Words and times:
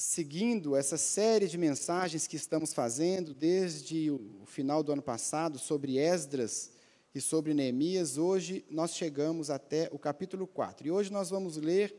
seguindo 0.00 0.74
essa 0.74 0.96
série 0.96 1.46
de 1.46 1.58
mensagens 1.58 2.26
que 2.26 2.34
estamos 2.34 2.72
fazendo 2.72 3.34
desde 3.34 4.10
o 4.10 4.46
final 4.46 4.82
do 4.82 4.92
ano 4.92 5.02
passado 5.02 5.58
sobre 5.58 5.98
Esdras 5.98 6.72
e 7.14 7.20
sobre 7.20 7.52
Neemias. 7.52 8.16
Hoje 8.16 8.64
nós 8.70 8.96
chegamos 8.96 9.50
até 9.50 9.90
o 9.92 9.98
capítulo 9.98 10.46
4. 10.46 10.86
E 10.86 10.90
hoje 10.90 11.12
nós 11.12 11.28
vamos 11.28 11.58
ler 11.58 11.94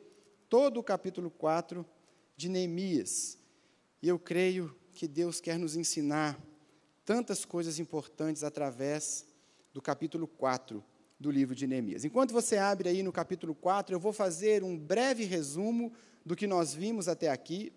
todo 0.49 0.79
o 0.79 0.83
capítulo 0.83 1.29
4 1.29 1.85
de 2.35 2.49
Neemias. 2.49 3.37
E 4.01 4.07
eu 4.07 4.17
creio 4.17 4.75
que 4.93 5.07
Deus 5.07 5.39
quer 5.39 5.59
nos 5.59 5.75
ensinar 5.75 6.41
tantas 7.05 7.45
coisas 7.45 7.77
importantes 7.77 8.43
através 8.43 9.27
do 9.71 9.79
capítulo 9.79 10.25
4 10.25 10.83
do 11.19 11.29
livro 11.29 11.53
de 11.53 11.67
Neemias. 11.67 12.03
Enquanto 12.03 12.33
você 12.33 12.57
abre 12.57 12.89
aí 12.89 13.03
no 13.03 13.11
capítulo 13.11 13.53
4, 13.53 13.93
eu 13.93 13.99
vou 13.99 14.11
fazer 14.11 14.63
um 14.63 14.75
breve 14.75 15.23
resumo 15.23 15.93
do 16.25 16.35
que 16.35 16.47
nós 16.47 16.73
vimos 16.73 17.07
até 17.07 17.29
aqui, 17.29 17.71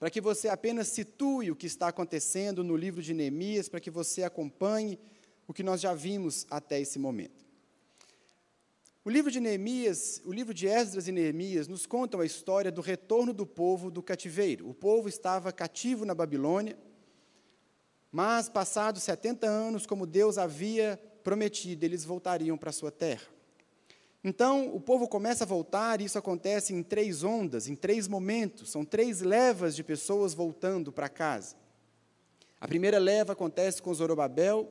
para 0.00 0.08
que 0.08 0.20
você 0.20 0.48
apenas 0.48 0.88
situe 0.88 1.50
o 1.50 1.54
que 1.54 1.66
está 1.66 1.88
acontecendo 1.88 2.64
no 2.64 2.74
livro 2.74 3.02
de 3.02 3.12
Neemias, 3.12 3.68
para 3.68 3.80
que 3.80 3.90
você 3.90 4.22
acompanhe 4.22 4.98
o 5.46 5.52
que 5.52 5.62
nós 5.62 5.78
já 5.78 5.92
vimos 5.92 6.46
até 6.50 6.80
esse 6.80 6.98
momento. 6.98 7.44
O 9.04 9.10
livro 9.10 9.30
de 9.30 9.40
Neemias, 9.40 10.22
o 10.24 10.32
livro 10.32 10.54
de 10.54 10.66
Esdras 10.66 11.06
e 11.06 11.12
Neemias 11.12 11.68
nos 11.68 11.84
contam 11.84 12.20
a 12.20 12.24
história 12.24 12.72
do 12.72 12.80
retorno 12.80 13.34
do 13.34 13.44
povo 13.44 13.90
do 13.90 14.02
cativeiro. 14.02 14.70
O 14.70 14.72
povo 14.72 15.06
estava 15.06 15.52
cativo 15.52 16.06
na 16.06 16.14
Babilônia, 16.14 16.78
mas 18.10 18.48
passados 18.48 19.02
70 19.02 19.46
anos, 19.46 19.86
como 19.86 20.06
Deus 20.06 20.38
havia 20.38 20.98
prometido, 21.22 21.84
eles 21.84 22.06
voltariam 22.06 22.56
para 22.56 22.72
sua 22.72 22.90
terra. 22.90 23.28
Então, 24.22 24.74
o 24.74 24.80
povo 24.80 25.08
começa 25.08 25.44
a 25.44 25.46
voltar, 25.46 26.00
e 26.00 26.04
isso 26.04 26.18
acontece 26.18 26.74
em 26.74 26.82
três 26.82 27.24
ondas, 27.24 27.68
em 27.68 27.74
três 27.74 28.06
momentos, 28.06 28.70
são 28.70 28.84
três 28.84 29.22
levas 29.22 29.74
de 29.74 29.82
pessoas 29.82 30.34
voltando 30.34 30.92
para 30.92 31.08
casa. 31.08 31.56
A 32.60 32.68
primeira 32.68 32.98
leva 32.98 33.32
acontece 33.32 33.80
com 33.80 33.94
Zorobabel, 33.94 34.70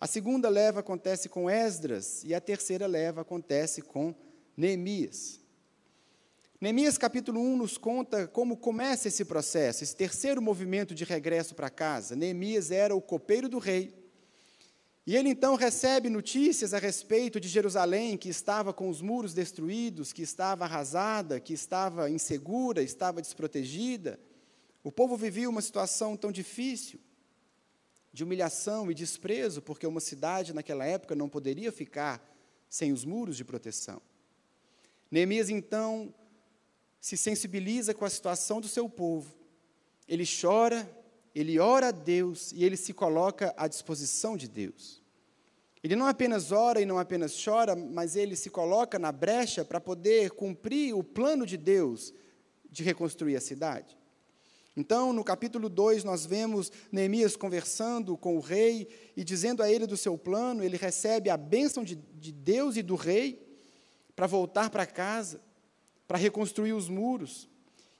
a 0.00 0.06
segunda 0.06 0.48
leva 0.48 0.80
acontece 0.80 1.28
com 1.28 1.50
Esdras, 1.50 2.24
e 2.24 2.34
a 2.34 2.40
terceira 2.40 2.86
leva 2.86 3.20
acontece 3.20 3.82
com 3.82 4.14
Neemias. 4.56 5.38
Neemias 6.58 6.96
capítulo 6.96 7.40
1 7.40 7.56
nos 7.58 7.76
conta 7.76 8.26
como 8.26 8.56
começa 8.56 9.06
esse 9.06 9.24
processo, 9.24 9.84
esse 9.84 9.94
terceiro 9.94 10.40
movimento 10.40 10.94
de 10.94 11.04
regresso 11.04 11.54
para 11.54 11.68
casa. 11.68 12.16
Neemias 12.16 12.70
era 12.70 12.96
o 12.96 13.02
copeiro 13.02 13.48
do 13.48 13.58
rei, 13.58 13.94
e 15.08 15.16
ele 15.16 15.30
então 15.30 15.54
recebe 15.54 16.10
notícias 16.10 16.74
a 16.74 16.78
respeito 16.78 17.40
de 17.40 17.48
Jerusalém, 17.48 18.14
que 18.14 18.28
estava 18.28 18.74
com 18.74 18.90
os 18.90 19.00
muros 19.00 19.32
destruídos, 19.32 20.12
que 20.12 20.20
estava 20.20 20.66
arrasada, 20.66 21.40
que 21.40 21.54
estava 21.54 22.10
insegura, 22.10 22.82
estava 22.82 23.22
desprotegida. 23.22 24.20
O 24.84 24.92
povo 24.92 25.16
vivia 25.16 25.48
uma 25.48 25.62
situação 25.62 26.14
tão 26.14 26.30
difícil, 26.30 27.00
de 28.12 28.22
humilhação 28.22 28.90
e 28.90 28.94
desprezo, 28.94 29.62
porque 29.62 29.86
uma 29.86 29.98
cidade 29.98 30.52
naquela 30.52 30.84
época 30.84 31.14
não 31.14 31.26
poderia 31.26 31.72
ficar 31.72 32.22
sem 32.68 32.92
os 32.92 33.02
muros 33.02 33.38
de 33.38 33.46
proteção. 33.46 34.02
Neemias 35.10 35.48
então 35.48 36.12
se 37.00 37.16
sensibiliza 37.16 37.94
com 37.94 38.04
a 38.04 38.10
situação 38.10 38.60
do 38.60 38.68
seu 38.68 38.90
povo. 38.90 39.34
Ele 40.06 40.24
chora, 40.26 40.86
ele 41.34 41.58
ora 41.58 41.88
a 41.88 41.92
Deus 41.92 42.52
e 42.52 42.62
ele 42.62 42.76
se 42.76 42.92
coloca 42.92 43.54
à 43.56 43.66
disposição 43.66 44.36
de 44.36 44.46
Deus. 44.46 44.97
Ele 45.82 45.94
não 45.94 46.06
apenas 46.06 46.50
ora 46.50 46.80
e 46.80 46.86
não 46.86 46.98
apenas 46.98 47.42
chora, 47.42 47.76
mas 47.76 48.16
ele 48.16 48.34
se 48.34 48.50
coloca 48.50 48.98
na 48.98 49.12
brecha 49.12 49.64
para 49.64 49.80
poder 49.80 50.30
cumprir 50.32 50.94
o 50.94 51.04
plano 51.04 51.46
de 51.46 51.56
Deus 51.56 52.12
de 52.70 52.82
reconstruir 52.82 53.36
a 53.36 53.40
cidade. 53.40 53.96
Então, 54.76 55.12
no 55.12 55.24
capítulo 55.24 55.68
2, 55.68 56.04
nós 56.04 56.24
vemos 56.24 56.70
Neemias 56.92 57.36
conversando 57.36 58.16
com 58.16 58.36
o 58.36 58.40
rei 58.40 58.88
e 59.16 59.24
dizendo 59.24 59.62
a 59.62 59.70
ele 59.70 59.86
do 59.86 59.96
seu 59.96 60.16
plano, 60.16 60.62
ele 60.62 60.76
recebe 60.76 61.30
a 61.30 61.36
bênção 61.36 61.82
de, 61.82 61.96
de 61.96 62.30
Deus 62.30 62.76
e 62.76 62.82
do 62.82 62.94
rei 62.94 63.44
para 64.14 64.26
voltar 64.26 64.70
para 64.70 64.86
casa, 64.86 65.40
para 66.06 66.18
reconstruir 66.18 66.72
os 66.72 66.88
muros. 66.88 67.48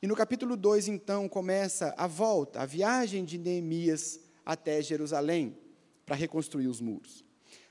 E 0.00 0.06
no 0.06 0.14
capítulo 0.14 0.56
2, 0.56 0.86
então, 0.86 1.28
começa 1.28 1.92
a 1.96 2.06
volta, 2.06 2.60
a 2.60 2.66
viagem 2.66 3.24
de 3.24 3.38
Neemias 3.38 4.20
até 4.46 4.80
Jerusalém, 4.80 5.58
para 6.06 6.14
reconstruir 6.14 6.68
os 6.68 6.80
muros. 6.80 7.27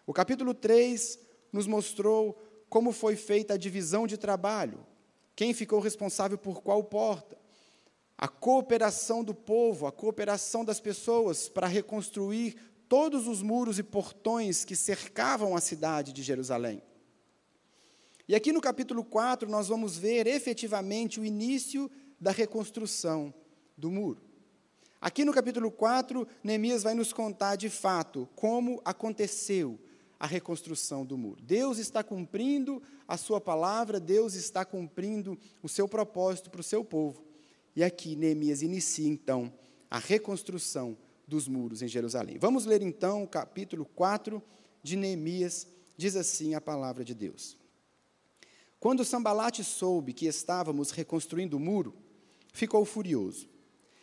O 0.08 0.14
capítulo 0.14 0.54
3 0.54 1.20
nos 1.52 1.68
mostrou 1.68 2.42
como 2.70 2.94
foi 2.94 3.18
feita 3.18 3.56
a 3.56 3.58
divisão 3.58 4.08
de 4.08 4.16
trabalho, 4.16 4.80
quem 5.36 5.54
ficou 5.54 5.82
responsável 5.82 6.38
por 6.38 6.62
qual 6.62 6.82
porta, 6.82 7.38
a 8.18 8.26
cooperação 8.30 9.22
do 9.22 9.36
povo, 9.36 9.86
a 9.86 9.92
cooperação 9.92 10.64
das 10.64 10.80
pessoas 10.80 11.50
para 11.50 11.68
reconstruir 11.68 12.56
todos 12.88 13.28
os 13.28 13.42
muros 13.42 13.80
e 13.80 13.84
portões 13.84 14.64
que 14.64 14.78
cercavam 14.78 15.58
a 15.58 15.60
cidade 15.60 16.14
de 16.14 16.24
Jerusalém. 16.24 16.82
E 18.30 18.34
aqui 18.34 18.54
no 18.54 18.62
capítulo 18.62 19.04
4 19.04 19.50
nós 19.50 19.68
vamos 19.68 19.98
ver 19.98 20.26
efetivamente 20.26 21.20
o 21.20 21.26
início 21.26 21.92
da 22.18 22.32
reconstrução 22.32 23.34
do 23.78 23.92
muro. 23.92 24.22
Aqui 25.02 25.26
no 25.26 25.34
capítulo 25.34 25.70
4, 25.70 26.28
Neemias 26.44 26.82
vai 26.82 26.96
nos 26.96 27.12
contar 27.14 27.56
de 27.58 27.70
fato 27.70 28.28
como 28.36 28.82
aconteceu 28.86 29.78
a 30.20 30.26
reconstrução 30.26 31.06
do 31.06 31.18
muro. 31.18 31.42
Deus 31.42 31.78
está 31.78 32.04
cumprindo 32.04 32.82
a 33.08 33.18
sua 33.18 33.40
palavra, 33.40 34.00
Deus 34.00 34.34
está 34.34 34.66
cumprindo 34.66 35.38
o 35.62 35.70
seu 35.70 35.88
propósito 35.88 36.50
para 36.50 36.62
o 36.62 36.64
seu 36.64 36.84
povo. 36.84 37.24
E 37.76 37.84
aqui 37.84 38.16
Neemias 38.16 38.62
inicia 38.62 39.08
então 39.08 39.54
a 39.90 40.00
reconstrução 40.00 40.98
dos 41.28 41.48
muros 41.48 41.82
em 41.82 41.88
Jerusalém. 41.88 42.38
Vamos 42.40 42.66
ler 42.66 42.82
então 42.82 43.24
o 43.24 43.28
capítulo 43.28 43.86
4 43.86 44.42
de 44.82 44.96
Neemias, 44.96 45.68
diz 45.96 46.16
assim 46.16 46.56
a 46.56 46.62
palavra 46.62 47.04
de 47.04 47.14
Deus. 47.14 47.58
Quando 48.80 49.04
Sambalate 49.04 49.64
soube 49.64 50.14
que 50.14 50.26
estávamos 50.28 50.92
reconstruindo 50.92 51.58
o 51.58 51.60
muro, 51.60 51.96
ficou 52.54 52.86
furioso. 52.86 53.50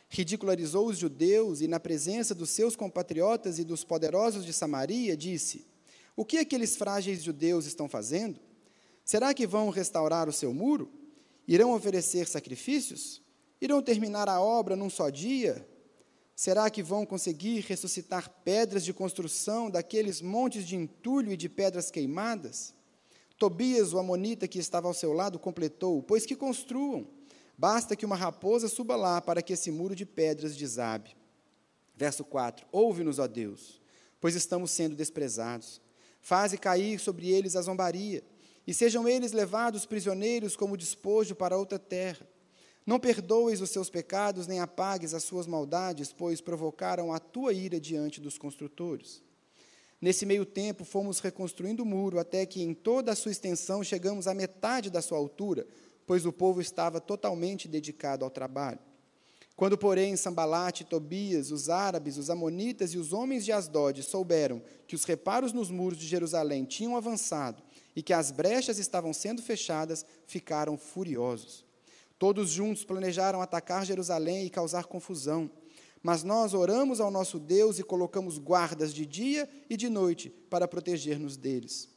Ridicularizou 0.09 0.87
os 0.87 0.99
judeus 0.99 1.61
e, 1.61 1.67
na 1.67 1.81
presença 1.81 2.35
dos 2.35 2.51
seus 2.51 2.77
compatriotas 2.77 3.59
e 3.59 3.65
dos 3.65 3.83
poderosos 3.83 4.45
de 4.45 4.53
Samaria, 4.53 5.17
disse: 5.17 5.67
o 6.17 6.25
que 6.25 6.39
aqueles 6.39 6.77
frágeis 6.77 7.23
judeus 7.23 7.67
estão 7.67 7.89
fazendo? 7.89 8.41
Será 9.05 9.35
que 9.35 9.47
vão 9.47 9.69
restaurar 9.71 10.29
o 10.29 10.33
seu 10.33 10.53
muro? 10.55 10.91
Irão 11.47 11.73
oferecer 11.73 12.27
sacrifícios? 12.27 13.21
Irão 13.61 13.83
terminar 13.83 14.29
a 14.29 14.41
obra 14.41 14.77
num 14.77 14.89
só 14.89 15.11
dia? 15.11 15.69
Será 16.35 16.69
que 16.69 16.83
vão 16.83 17.07
conseguir 17.07 17.61
ressuscitar 17.61 18.29
pedras 18.45 18.85
de 18.85 18.93
construção 18.93 19.71
daqueles 19.71 20.21
montes 20.21 20.67
de 20.67 20.75
entulho 20.75 21.33
e 21.33 21.37
de 21.37 21.49
pedras 21.49 21.91
queimadas? 21.91 22.75
Tobias, 23.39 23.93
o 23.93 23.99
amonita 23.99 24.49
que 24.49 24.59
estava 24.59 24.89
ao 24.89 24.95
seu 24.95 25.13
lado, 25.13 25.39
completou: 25.39 26.03
Pois 26.03 26.25
que 26.27 26.35
construam. 26.35 27.07
Basta 27.57 27.95
que 27.95 28.07
uma 28.07 28.17
raposa 28.17 28.69
suba 28.69 28.97
lá 28.97 29.21
para 29.21 29.41
que 29.41 29.53
esse 29.53 29.71
muro 29.71 29.95
de 29.95 30.05
pedras 30.05 30.57
desabe. 30.57 31.17
Verso 31.97 32.25
4: 32.25 32.67
Ouve-nos, 32.73 33.19
ó 33.19 33.27
Deus, 33.29 33.81
pois 34.21 34.35
estamos 34.35 34.71
sendo 34.71 34.97
desprezados. 34.97 35.81
Faze 36.25 36.57
cair 36.57 36.99
sobre 36.99 37.29
eles 37.29 37.55
a 37.55 37.61
zombaria, 37.61 38.25
e 38.67 38.73
sejam 38.73 39.07
eles 39.07 39.33
levados 39.33 39.85
prisioneiros 39.85 40.57
como 40.57 40.75
despojo 40.75 41.35
para 41.35 41.59
outra 41.59 41.79
terra. 41.79 42.27
Não 42.87 42.99
perdoes 42.99 43.61
os 43.61 43.69
seus 43.69 43.91
pecados, 43.91 44.47
nem 44.47 44.59
apagues 44.59 45.13
as 45.13 45.23
suas 45.23 45.47
maldades, 45.47 46.15
pois 46.15 46.41
provocaram 46.41 47.13
a 47.13 47.19
tua 47.19 47.53
ira 47.53 47.79
diante 47.79 48.23
dos 48.23 48.39
construtores. 48.39 49.23
Nesse 50.01 50.25
meio 50.25 50.47
tempo, 50.47 50.83
fomos 50.83 51.21
reconstruindo 51.21 51.83
o 51.83 51.87
muro, 51.87 52.19
até 52.19 52.47
que 52.47 52.63
em 52.63 52.73
toda 52.73 53.13
a 53.13 53.15
sua 53.15 53.31
extensão 53.31 53.85
chegamos 53.85 54.27
à 54.27 54.33
metade 54.33 54.89
da 54.89 55.03
sua 55.03 55.19
altura, 55.19 55.67
pois 56.07 56.25
o 56.25 56.33
povo 56.33 56.59
estava 56.59 57.03
totalmente 57.03 57.69
dedicado 57.69 58.25
ao 58.25 58.31
trabalho. 58.31 58.81
Quando, 59.57 59.79
porém, 59.79 60.17
Sambalate, 60.17 60.83
Tobias, 60.85 61.53
os 61.53 61.69
árabes, 61.69 62.19
os 62.19 62.29
amonitas 62.29 62.93
e 62.93 62.99
os 62.99 63.13
homens 63.13 63.45
de 63.45 63.53
Asdod 63.53 64.03
souberam 64.03 64.61
que 64.87 64.97
os 64.97 65.05
reparos 65.05 65.53
nos 65.53 65.71
muros 65.71 65.97
de 65.97 66.07
Jerusalém 66.09 66.65
tinham 66.65 66.97
avançado 66.97 67.63
e 67.95 68.03
que 68.03 68.13
as 68.13 68.33
brechas 68.33 68.79
estavam 68.79 69.13
sendo 69.13 69.41
fechadas, 69.41 70.05
ficaram 70.27 70.77
furiosos. 70.77 71.65
Todos 72.19 72.51
juntos 72.51 72.85
planejaram 72.85 73.41
atacar 73.41 73.87
Jerusalém 73.87 74.45
e 74.45 74.51
causar 74.51 74.87
confusão. 74.87 75.49
Mas 76.03 76.25
nós 76.25 76.53
oramos 76.53 77.01
ao 77.01 77.11
nosso 77.11 77.39
Deus 77.39 77.79
e 77.79 77.85
colocamos 77.85 78.39
guardas 78.39 78.93
de 78.93 79.07
dia 79.07 79.49
e 79.71 79.77
de 79.77 79.89
noite 79.89 80.31
para 80.51 80.69
proteger-nos 80.69 81.37
deles. 81.37 81.89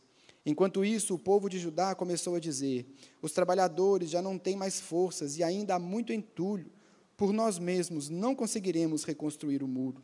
Enquanto 0.46 0.86
isso, 0.86 1.16
o 1.16 1.20
povo 1.20 1.50
de 1.50 1.60
Judá 1.60 1.94
começou 1.94 2.36
a 2.36 2.40
dizer: 2.40 2.86
Os 3.22 3.34
trabalhadores 3.34 4.10
já 4.10 4.22
não 4.22 4.38
têm 4.38 4.56
mais 4.56 4.80
forças 4.80 5.38
e 5.38 5.44
ainda 5.44 5.76
há 5.76 5.80
muito 5.80 6.14
entulho 6.14 6.72
por 7.18 7.34
nós 7.34 7.58
mesmos 7.58 8.08
não 8.08 8.36
conseguiremos 8.36 9.04
reconstruir 9.04 9.64
o 9.64 9.68
muro. 9.68 10.04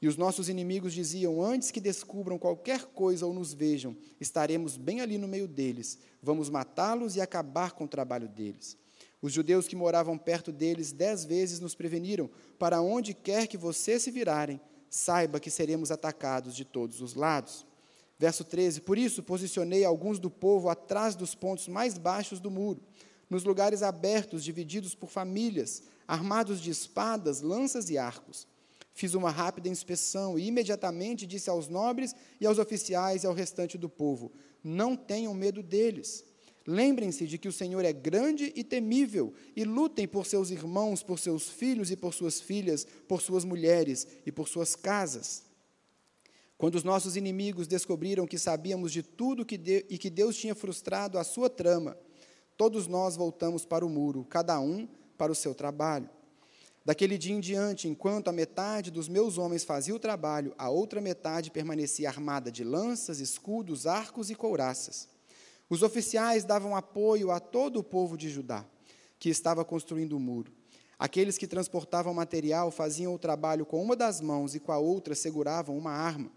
E 0.00 0.06
os 0.06 0.16
nossos 0.16 0.48
inimigos 0.48 0.94
diziam: 0.94 1.42
Antes 1.42 1.70
que 1.70 1.80
descubram 1.80 2.38
qualquer 2.38 2.84
coisa 2.86 3.26
ou 3.26 3.34
nos 3.34 3.52
vejam, 3.52 3.96
estaremos 4.20 4.76
bem 4.76 5.00
ali 5.00 5.18
no 5.18 5.26
meio 5.26 5.48
deles. 5.48 5.98
Vamos 6.22 6.48
matá-los 6.48 7.16
e 7.16 7.20
acabar 7.20 7.72
com 7.72 7.84
o 7.84 7.88
trabalho 7.88 8.28
deles. 8.28 8.76
Os 9.20 9.32
judeus 9.32 9.66
que 9.66 9.74
moravam 9.74 10.16
perto 10.16 10.52
deles 10.52 10.92
dez 10.92 11.24
vezes 11.24 11.60
nos 11.60 11.74
preveniram: 11.74 12.30
para 12.58 12.80
onde 12.80 13.12
quer 13.14 13.46
que 13.46 13.56
vocês 13.56 14.02
se 14.02 14.10
virarem, 14.10 14.60
saiba 14.88 15.40
que 15.40 15.50
seremos 15.50 15.90
atacados 15.90 16.54
de 16.54 16.64
todos 16.64 17.00
os 17.00 17.14
lados. 17.14 17.66
Verso 18.18 18.44
13: 18.44 18.82
Por 18.82 18.98
isso 18.98 19.22
posicionei 19.22 19.84
alguns 19.84 20.18
do 20.18 20.30
povo 20.30 20.68
atrás 20.68 21.16
dos 21.16 21.34
pontos 21.34 21.68
mais 21.68 21.96
baixos 21.96 22.38
do 22.38 22.50
muro, 22.50 22.82
nos 23.30 23.44
lugares 23.44 23.82
abertos, 23.82 24.44
divididos 24.44 24.94
por 24.94 25.08
famílias, 25.08 25.82
armados 26.06 26.60
de 26.60 26.70
espadas, 26.70 27.40
lanças 27.40 27.90
e 27.90 27.98
arcos. 27.98 28.46
Fiz 28.94 29.12
uma 29.12 29.30
rápida 29.30 29.68
inspeção 29.68 30.38
e 30.38 30.46
imediatamente 30.46 31.26
disse 31.26 31.50
aos 31.50 31.68
nobres 31.68 32.14
e 32.40 32.46
aos 32.46 32.58
oficiais 32.58 33.24
e 33.24 33.26
ao 33.26 33.34
restante 33.34 33.76
do 33.76 33.88
povo: 33.88 34.32
Não 34.64 34.96
tenham 34.96 35.34
medo 35.34 35.62
deles. 35.62 36.24
Lembrem-se 36.66 37.26
de 37.26 37.38
que 37.38 37.46
o 37.46 37.52
Senhor 37.52 37.84
é 37.84 37.92
grande 37.92 38.52
e 38.56 38.64
temível, 38.64 39.32
e 39.54 39.62
lutem 39.62 40.08
por 40.08 40.26
seus 40.26 40.50
irmãos, 40.50 41.00
por 41.02 41.18
seus 41.18 41.48
filhos 41.48 41.92
e 41.92 41.96
por 41.96 42.12
suas 42.12 42.40
filhas, 42.40 42.86
por 43.06 43.22
suas 43.22 43.44
mulheres 43.44 44.08
e 44.26 44.32
por 44.32 44.48
suas 44.48 44.74
casas. 44.74 45.44
Quando 46.58 46.74
os 46.74 46.82
nossos 46.82 47.16
inimigos 47.16 47.68
descobriram 47.68 48.26
que 48.26 48.38
sabíamos 48.38 48.90
de 48.90 49.02
tudo 49.02 49.44
que 49.44 49.58
de, 49.58 49.84
e 49.90 49.98
que 49.98 50.10
Deus 50.10 50.36
tinha 50.36 50.54
frustrado 50.54 51.18
a 51.18 51.24
sua 51.24 51.50
trama, 51.50 51.96
todos 52.56 52.86
nós 52.86 53.14
voltamos 53.14 53.64
para 53.64 53.84
o 53.84 53.90
muro, 53.90 54.24
cada 54.24 54.58
um 54.58 54.88
para 55.16 55.32
o 55.32 55.34
seu 55.34 55.54
trabalho. 55.54 56.08
Daquele 56.84 57.18
dia 57.18 57.34
em 57.34 57.40
diante, 57.40 57.88
enquanto 57.88 58.28
a 58.28 58.32
metade 58.32 58.92
dos 58.92 59.08
meus 59.08 59.38
homens 59.38 59.64
fazia 59.64 59.92
o 59.92 59.98
trabalho, 59.98 60.54
a 60.56 60.70
outra 60.70 61.00
metade 61.00 61.50
permanecia 61.50 62.08
armada 62.08 62.48
de 62.48 62.62
lanças, 62.62 63.18
escudos, 63.18 63.88
arcos 63.88 64.30
e 64.30 64.36
couraças. 64.36 65.08
Os 65.68 65.82
oficiais 65.82 66.44
davam 66.44 66.76
apoio 66.76 67.32
a 67.32 67.40
todo 67.40 67.80
o 67.80 67.82
povo 67.82 68.16
de 68.16 68.28
Judá, 68.28 68.64
que 69.18 69.28
estava 69.28 69.64
construindo 69.64 70.16
o 70.16 70.20
muro. 70.20 70.52
Aqueles 70.96 71.36
que 71.36 71.48
transportavam 71.48 72.14
material 72.14 72.70
faziam 72.70 73.12
o 73.12 73.18
trabalho 73.18 73.66
com 73.66 73.82
uma 73.82 73.96
das 73.96 74.20
mãos 74.20 74.54
e 74.54 74.60
com 74.60 74.70
a 74.70 74.78
outra 74.78 75.14
seguravam 75.14 75.76
uma 75.76 75.90
arma. 75.90 76.30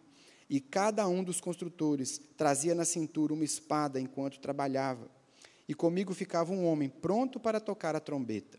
E 0.49 0.59
cada 0.59 1.07
um 1.07 1.23
dos 1.23 1.39
construtores 1.39 2.19
trazia 2.35 2.73
na 2.73 2.85
cintura 2.85 3.35
uma 3.35 3.45
espada 3.45 3.99
enquanto 3.99 4.39
trabalhava. 4.39 5.07
E 5.67 5.75
comigo 5.75 6.11
ficava 6.11 6.51
um 6.51 6.65
homem 6.65 6.89
pronto 6.89 7.39
para 7.39 7.59
tocar 7.59 7.95
a 7.95 7.99
trombeta. 7.99 8.57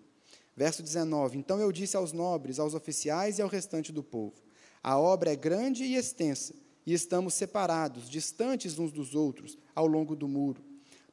Verso 0.60 0.82
19: 0.82 1.38
Então 1.38 1.58
eu 1.58 1.72
disse 1.72 1.96
aos 1.96 2.12
nobres, 2.12 2.58
aos 2.58 2.74
oficiais 2.74 3.38
e 3.38 3.42
ao 3.42 3.48
restante 3.48 3.90
do 3.90 4.02
povo: 4.02 4.34
A 4.82 4.98
obra 4.98 5.32
é 5.32 5.34
grande 5.34 5.84
e 5.84 5.96
extensa 5.96 6.54
e 6.84 6.92
estamos 6.92 7.32
separados, 7.32 8.10
distantes 8.10 8.78
uns 8.78 8.92
dos 8.92 9.14
outros, 9.14 9.56
ao 9.74 9.86
longo 9.86 10.14
do 10.14 10.28
muro. 10.28 10.62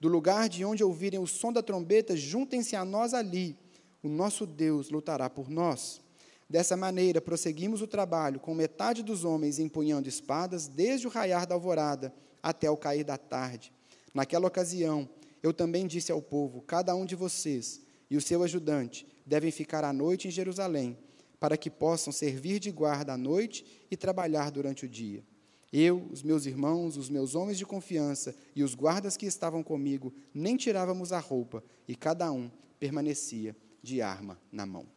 Do 0.01 0.09
lugar 0.09 0.49
de 0.49 0.65
onde 0.65 0.83
ouvirem 0.83 1.17
o 1.17 1.25
som 1.25 1.53
da 1.53 1.63
trombeta, 1.63 2.13
juntem-se 2.13 2.75
a 2.75 2.83
nós 2.83 3.13
ali. 3.13 3.57
O 4.03 4.09
nosso 4.09 4.45
Deus 4.45 4.89
lutará 4.89 5.29
por 5.29 5.49
nós. 5.49 6.01
Dessa 6.49 6.75
maneira, 6.75 7.21
prosseguimos 7.21 7.81
o 7.81 7.87
trabalho, 7.87 8.41
com 8.41 8.53
metade 8.53 9.01
dos 9.01 9.23
homens 9.23 9.59
empunhando 9.59 10.09
espadas, 10.09 10.67
desde 10.67 11.07
o 11.07 11.09
raiar 11.09 11.47
da 11.47 11.55
alvorada 11.55 12.13
até 12.43 12.69
o 12.69 12.75
cair 12.75 13.05
da 13.05 13.17
tarde. 13.17 13.71
Naquela 14.13 14.47
ocasião, 14.47 15.07
eu 15.41 15.53
também 15.53 15.87
disse 15.87 16.11
ao 16.11 16.21
povo: 16.21 16.61
Cada 16.63 16.93
um 16.93 17.05
de 17.05 17.15
vocês 17.15 17.79
e 18.09 18.17
o 18.17 18.21
seu 18.21 18.43
ajudante 18.43 19.07
devem 19.27 19.51
ficar 19.51 19.83
à 19.83 19.91
noite 19.91 20.27
em 20.27 20.31
Jerusalém, 20.31 20.97
para 21.39 21.57
que 21.57 21.69
possam 21.69 22.11
servir 22.11 22.59
de 22.59 22.71
guarda 22.71 23.13
à 23.13 23.17
noite 23.17 23.65
e 23.91 23.97
trabalhar 23.97 24.49
durante 24.49 24.85
o 24.85 24.89
dia. 24.89 25.23
Eu, 25.71 26.07
os 26.11 26.23
meus 26.23 26.45
irmãos, 26.45 26.95
os 26.95 27.09
meus 27.09 27.35
homens 27.35 27.57
de 27.57 27.65
confiança 27.65 28.33
e 28.55 28.63
os 28.63 28.73
guardas 28.73 29.17
que 29.17 29.25
estavam 29.25 29.61
comigo, 29.61 30.13
nem 30.33 30.55
tirávamos 30.55 31.11
a 31.11 31.19
roupa, 31.19 31.61
e 31.87 31.95
cada 31.95 32.31
um 32.31 32.49
permanecia 32.79 33.55
de 33.83 34.01
arma 34.01 34.39
na 34.51 34.65
mão. 34.65 34.87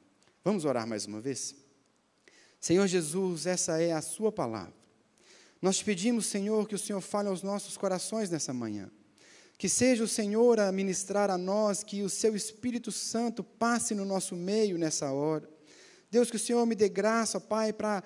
Vamos 0.45 0.65
orar 0.65 0.87
mais 0.87 1.07
uma 1.07 1.21
vez? 1.21 1.57
Senhor 2.61 2.87
Jesus, 2.87 3.47
essa 3.47 3.83
é 3.83 3.93
a 3.93 4.01
Sua 4.01 4.31
palavra. 4.31 4.75
Nós 5.61 5.79
te 5.79 5.85
pedimos, 5.85 6.27
Senhor, 6.27 6.69
que 6.69 6.75
o 6.75 6.79
Senhor 6.79 7.01
fale 7.01 7.29
aos 7.29 7.43
nossos 7.43 7.77
corações 7.77 8.31
nessa 8.31 8.55
manhã. 8.55 8.91
Que 9.61 9.69
seja 9.69 10.03
o 10.03 10.09
Senhor 10.09 10.59
a 10.59 10.73
ministrar 10.73 11.29
a 11.29 11.37
nós, 11.37 11.85
que 11.85 12.03
o 12.03 12.09
Seu 12.09 12.35
Espírito 12.35 12.91
Santo 12.91 13.45
passe 13.45 13.95
no 13.95 14.07
nosso 14.07 14.35
meio 14.35 14.79
nessa 14.79 15.13
hora. 15.13 15.47
Deus, 16.11 16.31
que 16.31 16.37
o 16.37 16.41
Senhor 16.41 16.65
me 16.65 16.75
dê 16.75 16.89
graça, 16.89 17.39
Pai, 17.39 17.71
para 17.71 18.03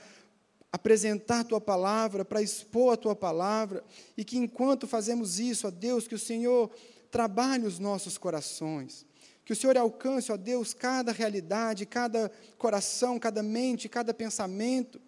apresentar 0.72 1.38
a 1.38 1.44
tua 1.44 1.60
palavra, 1.60 2.24
para 2.24 2.42
expor 2.42 2.94
a 2.94 2.96
tua 2.96 3.14
palavra, 3.14 3.84
e 4.16 4.24
que 4.24 4.36
enquanto 4.36 4.88
fazemos 4.88 5.38
isso, 5.38 5.68
ó 5.68 5.70
Deus, 5.70 6.08
que 6.08 6.16
o 6.16 6.18
Senhor 6.18 6.72
trabalhe 7.08 7.68
os 7.68 7.78
nossos 7.78 8.18
corações, 8.18 9.06
que 9.44 9.52
o 9.52 9.56
Senhor 9.56 9.76
alcance, 9.76 10.32
ó 10.32 10.36
Deus, 10.36 10.74
cada 10.74 11.12
realidade, 11.12 11.86
cada 11.86 12.32
coração, 12.58 13.16
cada 13.16 13.44
mente, 13.44 13.88
cada 13.88 14.12
pensamento, 14.12 15.00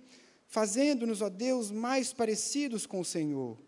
fazendo-nos, 0.46 1.22
ó 1.22 1.28
Deus, 1.28 1.72
mais 1.72 2.12
parecidos 2.12 2.86
com 2.86 3.00
o 3.00 3.04
Senhor. 3.04 3.65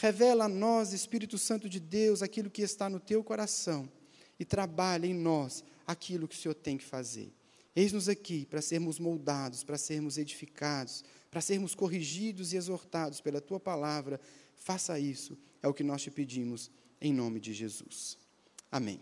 Revela 0.00 0.44
a 0.44 0.48
nós, 0.48 0.92
Espírito 0.92 1.36
Santo 1.36 1.68
de 1.68 1.80
Deus, 1.80 2.22
aquilo 2.22 2.48
que 2.48 2.62
está 2.62 2.88
no 2.88 3.00
teu 3.00 3.24
coração 3.24 3.90
e 4.38 4.44
trabalha 4.44 5.08
em 5.08 5.12
nós 5.12 5.64
aquilo 5.84 6.28
que 6.28 6.36
o 6.36 6.38
Senhor 6.38 6.54
tem 6.54 6.78
que 6.78 6.84
fazer. 6.84 7.32
Eis-nos 7.74 8.08
aqui 8.08 8.46
para 8.46 8.62
sermos 8.62 9.00
moldados, 9.00 9.64
para 9.64 9.76
sermos 9.76 10.16
edificados, 10.16 11.02
para 11.28 11.40
sermos 11.40 11.74
corrigidos 11.74 12.52
e 12.52 12.56
exortados 12.56 13.20
pela 13.20 13.40
tua 13.40 13.58
palavra, 13.58 14.20
faça 14.54 15.00
isso, 15.00 15.36
é 15.60 15.66
o 15.66 15.74
que 15.74 15.82
nós 15.82 16.00
te 16.00 16.12
pedimos, 16.12 16.70
em 17.00 17.12
nome 17.12 17.40
de 17.40 17.52
Jesus. 17.52 18.16
Amém. 18.70 19.00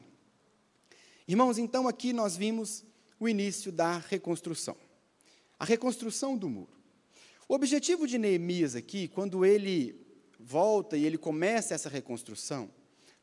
Irmãos, 1.29 1.59
então 1.59 1.87
aqui 1.87 2.15
nós 2.15 2.39
vimos 2.39 2.83
o 3.21 3.29
início 3.29 3.71
da 3.71 3.99
reconstrução, 3.99 4.79
a 5.59 5.65
reconstrução 5.67 6.39
do 6.39 6.49
muro. 6.49 6.73
O 7.47 7.55
objetivo 7.55 8.07
de 8.07 8.17
Neemias 8.17 8.75
aqui, 8.75 9.09
quando 9.09 9.45
ele 9.45 10.06
volta 10.47 10.97
e 10.97 11.05
ele 11.05 11.19
começa 11.19 11.75
essa 11.75 11.89
reconstrução, 11.89 12.71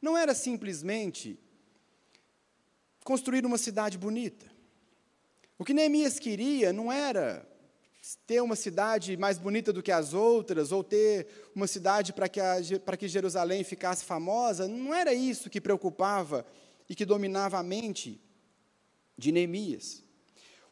não 0.02 0.18
era 0.18 0.36
simplesmente 0.36 1.40
construir 3.06 3.46
uma 3.46 3.58
cidade 3.58 3.98
bonita. 3.98 4.46
O 5.58 5.64
que 5.64 5.74
Neemias 5.74 6.20
queria 6.20 6.74
não 6.74 6.92
era 6.92 7.48
ter 8.28 8.42
uma 8.42 8.58
cidade 8.58 9.16
mais 9.16 9.38
bonita 9.38 9.72
do 9.72 9.81
que 9.81 9.92
as 9.92 10.14
outras, 10.14 10.74
ou 10.74 10.84
ter 10.84 11.28
uma 11.56 11.66
cidade 11.66 12.12
para 12.12 12.28
que, 12.28 12.42
para 12.84 12.98
que 12.98 13.08
Jerusalém 13.08 13.64
ficasse 13.64 14.04
famosa, 14.04 14.68
não 14.68 14.94
era 14.94 15.14
isso 15.14 15.50
que 15.50 15.62
preocupava 15.62 16.46
e 16.90 16.94
que 16.94 17.06
dominava 17.06 17.58
a 17.58 17.64
mente 17.64 18.22
de 19.18 19.31
Neemias. 19.31 20.04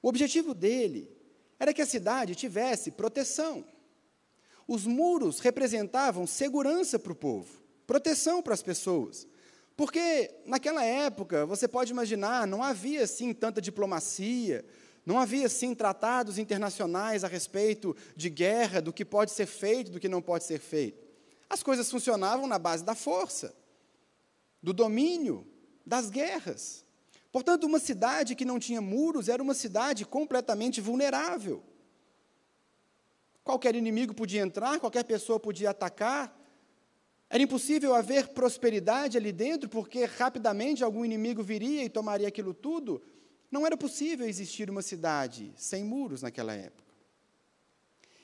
O 0.01 0.09
objetivo 0.09 0.53
dele 0.53 1.09
era 1.57 1.73
que 1.73 1.81
a 1.81 1.85
cidade 1.85 2.35
tivesse 2.35 2.91
proteção. 2.91 3.63
Os 4.71 4.85
muros 4.85 5.41
representavam 5.41 6.25
segurança 6.25 6.97
para 6.97 7.11
o 7.11 7.15
povo, 7.15 7.61
proteção 7.85 8.41
para 8.41 8.53
as 8.53 8.63
pessoas. 8.63 9.27
Porque 9.75 10.33
naquela 10.45 10.81
época, 10.81 11.45
você 11.45 11.67
pode 11.67 11.91
imaginar, 11.91 12.47
não 12.47 12.63
havia 12.63 13.03
assim 13.03 13.33
tanta 13.33 13.59
diplomacia, 13.59 14.63
não 15.05 15.19
havia, 15.19 15.49
sim, 15.49 15.75
tratados 15.75 16.37
internacionais 16.37 17.25
a 17.25 17.27
respeito 17.27 17.93
de 18.15 18.29
guerra, 18.29 18.81
do 18.81 18.93
que 18.93 19.03
pode 19.03 19.31
ser 19.31 19.45
feito, 19.45 19.91
do 19.91 19.99
que 19.99 20.07
não 20.07 20.21
pode 20.21 20.45
ser 20.45 20.57
feito. 20.57 21.05
As 21.49 21.61
coisas 21.61 21.91
funcionavam 21.91 22.47
na 22.47 22.57
base 22.57 22.85
da 22.85 22.95
força, 22.95 23.53
do 24.63 24.71
domínio, 24.71 25.45
das 25.85 26.09
guerras. 26.09 26.85
Portanto, 27.29 27.65
uma 27.65 27.77
cidade 27.77 28.35
que 28.35 28.45
não 28.45 28.57
tinha 28.57 28.79
muros 28.79 29.27
era 29.27 29.43
uma 29.43 29.53
cidade 29.53 30.05
completamente 30.05 30.79
vulnerável. 30.79 31.61
Qualquer 33.43 33.75
inimigo 33.75 34.13
podia 34.13 34.41
entrar, 34.41 34.79
qualquer 34.79 35.03
pessoa 35.03 35.39
podia 35.39 35.71
atacar. 35.71 36.37
Era 37.29 37.41
impossível 37.41 37.95
haver 37.95 38.29
prosperidade 38.29 39.17
ali 39.17 39.31
dentro, 39.31 39.69
porque 39.69 40.05
rapidamente 40.05 40.83
algum 40.83 41.03
inimigo 41.03 41.41
viria 41.41 41.83
e 41.83 41.89
tomaria 41.89 42.27
aquilo 42.27 42.53
tudo. 42.53 43.01
Não 43.49 43.65
era 43.65 43.75
possível 43.75 44.27
existir 44.27 44.69
uma 44.69 44.81
cidade 44.81 45.53
sem 45.55 45.83
muros 45.83 46.21
naquela 46.21 46.53
época. 46.53 46.91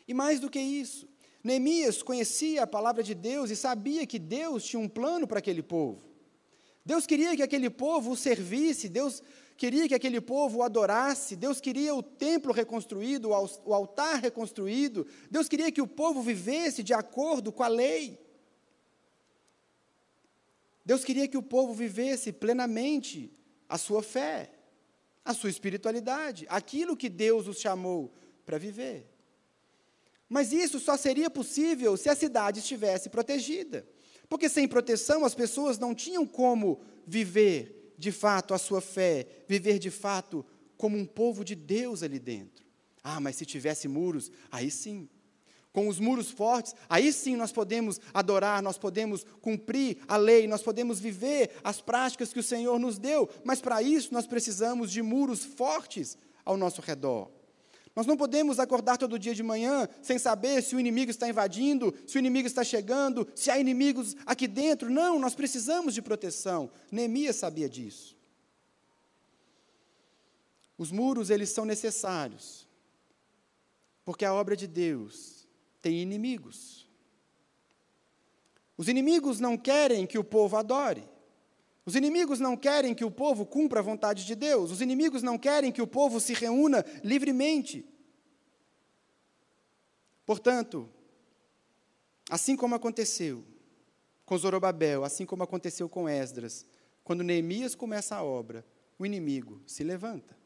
E 0.07 0.13
mais 0.13 0.39
do 0.39 0.49
que 0.49 0.59
isso, 0.59 1.07
Neemias 1.43 2.01
conhecia 2.01 2.63
a 2.63 2.67
palavra 2.67 3.03
de 3.03 3.13
Deus 3.13 3.49
e 3.49 3.55
sabia 3.55 4.05
que 4.05 4.19
Deus 4.19 4.63
tinha 4.63 4.79
um 4.79 4.87
plano 4.87 5.27
para 5.27 5.39
aquele 5.39 5.63
povo. 5.63 6.03
Deus 6.85 7.05
queria 7.05 7.35
que 7.35 7.43
aquele 7.43 7.69
povo 7.69 8.11
o 8.11 8.17
servisse, 8.17 8.87
Deus 8.87 9.21
queria 9.57 9.87
que 9.87 9.95
aquele 9.95 10.21
povo 10.21 10.59
o 10.59 10.63
adorasse, 10.63 11.35
Deus 11.35 11.59
queria 11.59 11.93
o 11.95 12.03
templo 12.03 12.53
reconstruído, 12.53 13.29
o 13.29 13.73
altar 13.73 14.19
reconstruído, 14.19 15.07
Deus 15.29 15.49
queria 15.49 15.71
que 15.71 15.81
o 15.81 15.87
povo 15.87 16.21
vivesse 16.21 16.83
de 16.83 16.93
acordo 16.93 17.51
com 17.51 17.63
a 17.63 17.67
lei. 17.67 18.19
Deus 20.85 21.03
queria 21.03 21.27
que 21.27 21.37
o 21.37 21.43
povo 21.43 21.73
vivesse 21.73 22.31
plenamente 22.31 23.31
a 23.67 23.77
sua 23.77 24.01
fé 24.01 24.51
a 25.27 25.33
sua 25.33 25.49
espiritualidade, 25.49 26.45
aquilo 26.47 26.95
que 26.95 27.09
Deus 27.09 27.47
os 27.47 27.59
chamou 27.59 28.13
para 28.45 28.57
viver. 28.57 29.05
Mas 30.29 30.53
isso 30.53 30.79
só 30.79 30.95
seria 30.95 31.29
possível 31.29 31.97
se 31.97 32.07
a 32.07 32.15
cidade 32.15 32.59
estivesse 32.59 33.09
protegida. 33.09 33.85
Porque 34.29 34.47
sem 34.47 34.69
proteção 34.69 35.25
as 35.25 35.35
pessoas 35.35 35.77
não 35.77 35.93
tinham 35.93 36.25
como 36.25 36.79
viver 37.05 37.76
de 37.97 38.11
fato 38.11 38.53
a 38.53 38.57
sua 38.57 38.81
fé, 38.81 39.25
viver 39.47 39.79
de 39.79 39.89
fato 39.89 40.45
como 40.77 40.97
um 40.97 41.05
povo 41.05 41.43
de 41.43 41.55
Deus 41.55 42.03
ali 42.03 42.19
dentro. 42.19 42.65
Ah, 43.03 43.19
mas 43.19 43.35
se 43.35 43.45
tivesse 43.45 43.87
muros, 43.87 44.31
aí 44.51 44.69
sim. 44.69 45.09
Com 45.73 45.87
os 45.87 45.99
muros 45.99 46.31
fortes, 46.31 46.73
aí 46.89 47.13
sim 47.13 47.35
nós 47.35 47.51
podemos 47.51 47.99
adorar, 48.13 48.61
nós 48.61 48.77
podemos 48.77 49.25
cumprir 49.41 49.99
a 50.07 50.17
lei, 50.17 50.47
nós 50.47 50.63
podemos 50.63 50.99
viver 50.99 51.51
as 51.63 51.81
práticas 51.81 52.33
que 52.33 52.39
o 52.39 52.43
Senhor 52.43 52.79
nos 52.79 52.97
deu, 52.97 53.29
mas 53.43 53.61
para 53.61 53.81
isso 53.81 54.13
nós 54.13 54.25
precisamos 54.25 54.91
de 54.91 55.01
muros 55.01 55.43
fortes 55.43 56.17
ao 56.43 56.57
nosso 56.57 56.81
redor. 56.81 57.36
Nós 57.97 58.05
não 58.05 58.15
podemos 58.15 58.59
acordar 58.59 58.95
todo 58.95 59.17
dia 59.17 59.33
de 59.33 59.41
manhã 59.41 59.89
sem 60.03 60.19
saber 60.19 60.61
se 60.61 60.75
o 60.75 60.79
inimigo 60.79 61.09
está 61.09 61.27
invadindo, 61.27 61.91
se 62.05 62.15
o 62.15 62.19
inimigo 62.19 62.47
está 62.47 62.63
chegando, 62.63 63.27
se 63.33 63.49
há 63.49 63.57
inimigos 63.57 64.15
aqui 64.23 64.47
dentro. 64.47 64.87
Não, 64.87 65.17
nós 65.17 65.33
precisamos 65.33 65.95
de 65.95 66.01
proteção. 66.03 66.69
Neemias 66.91 67.37
sabia 67.37 67.67
disso. 67.67 68.15
Os 70.77 70.91
muros, 70.91 71.31
eles 71.31 71.49
são 71.49 71.65
necessários, 71.65 72.67
porque 74.05 74.25
a 74.25 74.31
obra 74.31 74.55
de 74.55 74.67
Deus 74.67 75.47
tem 75.81 75.99
inimigos. 75.99 76.87
Os 78.77 78.87
inimigos 78.87 79.39
não 79.39 79.57
querem 79.57 80.05
que 80.05 80.19
o 80.19 80.23
povo 80.23 80.55
adore. 80.55 81.03
Os 81.87 81.95
inimigos 81.95 82.37
não 82.37 82.57
querem 82.57 82.93
que 82.93 83.05
o 83.05 83.09
povo 83.09 83.45
cumpra 83.45 83.79
a 83.79 83.81
vontade 83.81 84.25
de 84.25 84.35
Deus, 84.35 84.71
os 84.71 84.81
inimigos 84.81 85.23
não 85.23 85.37
querem 85.37 85.71
que 85.71 85.81
o 85.81 85.87
povo 85.87 86.19
se 86.19 86.33
reúna 86.33 86.83
livremente. 87.01 87.85
Portanto, 90.25 90.89
assim 92.29 92.57
como 92.57 92.75
aconteceu 92.75 93.41
com 94.25 94.37
Zorobabel, 94.37 95.05
assim 95.05 95.25
como 95.25 95.43
aconteceu 95.43 95.87
com 95.87 96.09
Esdras, 96.09 96.65
quando 97.05 97.23
Neemias 97.23 97.73
começa 97.73 98.17
a 98.17 98.21
obra, 98.21 98.65
o 98.99 99.05
inimigo 99.05 99.61
se 99.65 99.81
levanta. 99.81 100.37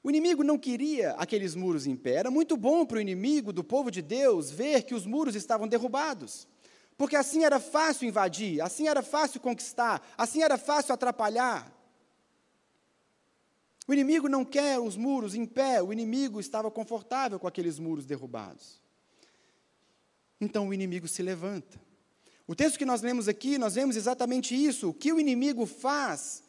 O 0.00 0.10
inimigo 0.10 0.44
não 0.44 0.56
queria 0.56 1.10
aqueles 1.14 1.56
muros 1.56 1.88
em 1.88 1.96
pé. 1.96 2.12
Era 2.12 2.30
muito 2.30 2.56
bom 2.56 2.86
para 2.86 2.98
o 2.98 3.00
inimigo 3.00 3.52
do 3.52 3.64
povo 3.64 3.90
de 3.90 4.00
Deus 4.00 4.48
ver 4.48 4.84
que 4.84 4.94
os 4.94 5.04
muros 5.04 5.34
estavam 5.34 5.66
derrubados. 5.66 6.46
Porque 7.00 7.16
assim 7.16 7.44
era 7.44 7.58
fácil 7.58 8.06
invadir, 8.06 8.60
assim 8.60 8.86
era 8.86 9.02
fácil 9.02 9.40
conquistar, 9.40 10.06
assim 10.18 10.42
era 10.42 10.58
fácil 10.58 10.92
atrapalhar. 10.92 11.74
O 13.88 13.94
inimigo 13.94 14.28
não 14.28 14.44
quer 14.44 14.78
os 14.78 14.98
muros 14.98 15.34
em 15.34 15.46
pé, 15.46 15.82
o 15.82 15.94
inimigo 15.94 16.38
estava 16.38 16.70
confortável 16.70 17.40
com 17.40 17.48
aqueles 17.48 17.78
muros 17.78 18.04
derrubados. 18.04 18.82
Então 20.38 20.68
o 20.68 20.74
inimigo 20.74 21.08
se 21.08 21.22
levanta. 21.22 21.80
O 22.46 22.54
texto 22.54 22.76
que 22.76 22.84
nós 22.84 23.00
lemos 23.00 23.28
aqui, 23.28 23.56
nós 23.56 23.76
vemos 23.76 23.96
exatamente 23.96 24.54
isso. 24.54 24.90
O 24.90 24.92
que 24.92 25.10
o 25.10 25.18
inimigo 25.18 25.64
faz 25.64 26.42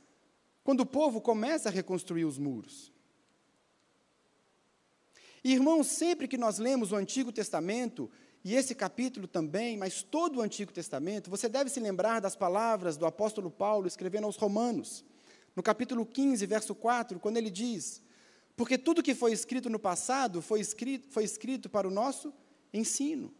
quando 0.65 0.81
o 0.81 0.85
povo 0.85 1.21
começa 1.21 1.69
a 1.69 1.71
reconstruir 1.71 2.25
os 2.25 2.37
muros? 2.37 2.91
Irmãos, 5.43 5.87
sempre 5.87 6.27
que 6.27 6.37
nós 6.37 6.59
lemos 6.59 6.91
o 6.91 6.97
Antigo 6.97 7.31
Testamento, 7.31 8.11
e 8.43 8.55
esse 8.55 8.73
capítulo 8.73 9.27
também, 9.27 9.77
mas 9.77 10.01
todo 10.01 10.37
o 10.37 10.41
Antigo 10.41 10.73
Testamento, 10.73 11.29
você 11.29 11.47
deve 11.47 11.69
se 11.69 11.79
lembrar 11.79 12.19
das 12.19 12.35
palavras 12.35 12.97
do 12.97 13.05
apóstolo 13.05 13.51
Paulo 13.51 13.87
escrevendo 13.87 14.25
aos 14.25 14.35
Romanos, 14.35 15.05
no 15.55 15.61
capítulo 15.61 16.05
15, 16.05 16.45
verso 16.47 16.73
4, 16.73 17.19
quando 17.19 17.37
ele 17.37 17.51
diz: 17.51 18.01
Porque 18.55 18.77
tudo 18.77 19.03
que 19.03 19.13
foi 19.13 19.31
escrito 19.31 19.69
no 19.69 19.77
passado 19.77 20.41
foi 20.41 20.59
escrito, 20.59 21.07
foi 21.11 21.23
escrito 21.23 21.69
para 21.69 21.87
o 21.87 21.91
nosso 21.91 22.33
ensino. 22.73 23.31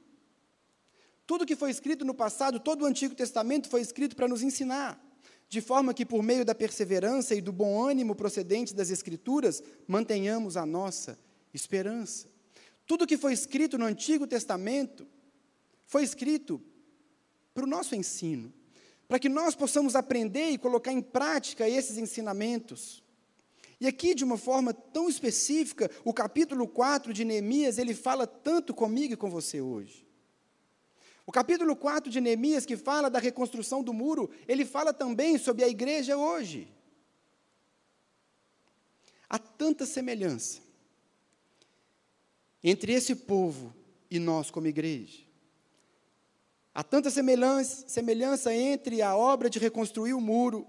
Tudo 1.25 1.46
que 1.46 1.55
foi 1.55 1.72
escrito 1.72 2.05
no 2.05 2.13
passado, 2.13 2.60
todo 2.60 2.84
o 2.84 2.86
Antigo 2.86 3.15
Testamento 3.15 3.70
foi 3.70 3.81
escrito 3.81 4.15
para 4.15 4.27
nos 4.27 4.43
ensinar, 4.43 5.01
de 5.50 5.62
forma 5.62 5.93
que, 5.93 6.05
por 6.05 6.22
meio 6.22 6.46
da 6.46 6.53
perseverança 6.53 7.34
e 7.34 7.41
do 7.41 7.51
bom 7.51 7.81
ânimo 7.81 8.13
procedente 8.13 8.75
das 8.75 8.91
Escrituras, 8.91 9.63
mantenhamos 9.88 10.58
a 10.58 10.65
nossa 10.65 11.17
esperança. 11.53 12.27
Tudo 12.85 13.07
que 13.07 13.17
foi 13.17 13.33
escrito 13.33 13.77
no 13.77 13.85
Antigo 13.85 14.27
Testamento 14.27 15.07
foi 15.85 16.03
escrito 16.03 16.61
para 17.53 17.63
o 17.63 17.67
nosso 17.67 17.95
ensino, 17.95 18.53
para 19.07 19.19
que 19.19 19.29
nós 19.29 19.55
possamos 19.55 19.95
aprender 19.95 20.50
e 20.51 20.57
colocar 20.57 20.91
em 20.91 21.01
prática 21.01 21.67
esses 21.67 21.97
ensinamentos. 21.97 23.03
E 23.79 23.88
aqui, 23.88 24.13
de 24.13 24.23
uma 24.23 24.38
forma 24.38 24.73
tão 24.73 25.09
específica, 25.09 25.89
o 26.05 26.13
capítulo 26.13 26.67
4 26.67 27.11
de 27.11 27.25
Neemias, 27.25 27.77
ele 27.77 27.93
fala 27.93 28.27
tanto 28.27 28.73
comigo 28.73 29.13
e 29.13 29.17
com 29.17 29.29
você 29.29 29.59
hoje. 29.59 30.07
O 31.25 31.31
capítulo 31.31 31.75
4 31.75 32.09
de 32.09 32.21
Neemias, 32.21 32.65
que 32.65 32.77
fala 32.77 33.09
da 33.09 33.19
reconstrução 33.19 33.83
do 33.83 33.93
muro, 33.93 34.29
ele 34.47 34.65
fala 34.65 34.93
também 34.93 35.38
sobre 35.38 35.63
a 35.63 35.67
igreja 35.67 36.15
hoje. 36.15 36.71
Há 39.29 39.39
tanta 39.39 39.85
semelhança 39.85 40.70
entre 42.63 42.93
esse 42.93 43.15
povo 43.15 43.73
e 44.09 44.19
nós 44.19 44.51
como 44.51 44.67
igreja. 44.67 45.19
Há 46.73 46.83
tanta 46.83 47.09
semelhança, 47.09 47.87
semelhança 47.87 48.53
entre 48.53 49.01
a 49.01 49.15
obra 49.15 49.49
de 49.49 49.59
reconstruir 49.59 50.13
o 50.13 50.21
muro 50.21 50.65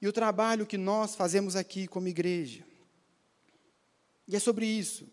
e 0.00 0.08
o 0.08 0.12
trabalho 0.12 0.66
que 0.66 0.78
nós 0.78 1.14
fazemos 1.14 1.54
aqui 1.54 1.86
como 1.86 2.08
igreja. 2.08 2.64
E 4.26 4.34
é 4.34 4.38
sobre 4.38 4.66
isso 4.66 5.06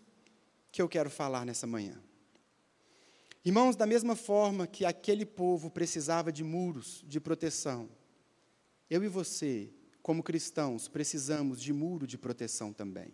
que 0.71 0.81
eu 0.81 0.87
quero 0.87 1.09
falar 1.09 1.45
nessa 1.45 1.67
manhã. 1.67 2.01
Irmãos, 3.43 3.75
da 3.75 3.85
mesma 3.85 4.15
forma 4.15 4.67
que 4.67 4.85
aquele 4.85 5.25
povo 5.25 5.69
precisava 5.69 6.31
de 6.31 6.43
muros 6.43 7.03
de 7.07 7.19
proteção, 7.19 7.89
eu 8.89 9.03
e 9.03 9.07
você, 9.07 9.69
como 10.01 10.23
cristãos, 10.23 10.87
precisamos 10.87 11.61
de 11.61 11.71
muro 11.71 12.07
de 12.07 12.17
proteção 12.17 12.73
também. 12.73 13.13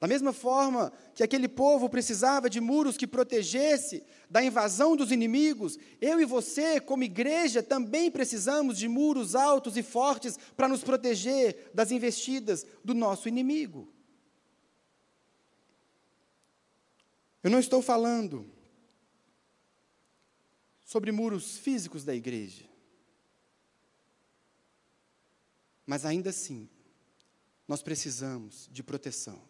Da 0.00 0.06
mesma 0.06 0.32
forma 0.32 0.90
que 1.14 1.22
aquele 1.22 1.46
povo 1.46 1.86
precisava 1.86 2.48
de 2.48 2.58
muros 2.58 2.96
que 2.96 3.06
protegesse 3.06 4.02
da 4.30 4.42
invasão 4.42 4.96
dos 4.96 5.12
inimigos, 5.12 5.78
eu 6.00 6.18
e 6.18 6.24
você, 6.24 6.80
como 6.80 7.04
igreja, 7.04 7.62
também 7.62 8.10
precisamos 8.10 8.78
de 8.78 8.88
muros 8.88 9.34
altos 9.34 9.76
e 9.76 9.82
fortes 9.82 10.38
para 10.56 10.66
nos 10.66 10.82
proteger 10.82 11.70
das 11.74 11.90
investidas 11.90 12.64
do 12.82 12.94
nosso 12.94 13.28
inimigo. 13.28 13.92
Eu 17.42 17.50
não 17.50 17.60
estou 17.60 17.82
falando 17.82 18.50
sobre 20.82 21.12
muros 21.12 21.58
físicos 21.58 22.06
da 22.06 22.14
igreja, 22.14 22.64
mas 25.84 26.06
ainda 26.06 26.30
assim, 26.30 26.70
nós 27.68 27.82
precisamos 27.82 28.66
de 28.72 28.82
proteção. 28.82 29.49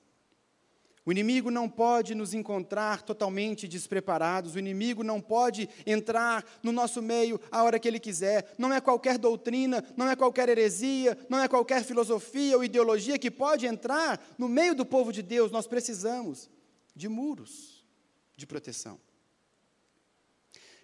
O 1.04 1.10
inimigo 1.10 1.50
não 1.50 1.68
pode 1.68 2.14
nos 2.14 2.34
encontrar 2.34 3.02
totalmente 3.02 3.66
despreparados, 3.66 4.54
o 4.54 4.58
inimigo 4.58 5.02
não 5.02 5.18
pode 5.18 5.68
entrar 5.86 6.44
no 6.62 6.72
nosso 6.72 7.00
meio 7.00 7.40
a 7.50 7.62
hora 7.62 7.78
que 7.78 7.88
ele 7.88 7.98
quiser. 7.98 8.54
Não 8.58 8.72
é 8.72 8.80
qualquer 8.80 9.16
doutrina, 9.16 9.82
não 9.96 10.08
é 10.08 10.14
qualquer 10.14 10.48
heresia, 10.50 11.16
não 11.28 11.40
é 11.40 11.48
qualquer 11.48 11.84
filosofia 11.84 12.56
ou 12.56 12.62
ideologia 12.62 13.18
que 13.18 13.30
pode 13.30 13.66
entrar 13.66 14.22
no 14.36 14.46
meio 14.46 14.74
do 14.74 14.84
povo 14.84 15.10
de 15.10 15.22
Deus. 15.22 15.50
Nós 15.50 15.66
precisamos 15.66 16.50
de 16.94 17.08
muros 17.08 17.82
de 18.36 18.46
proteção. 18.46 19.00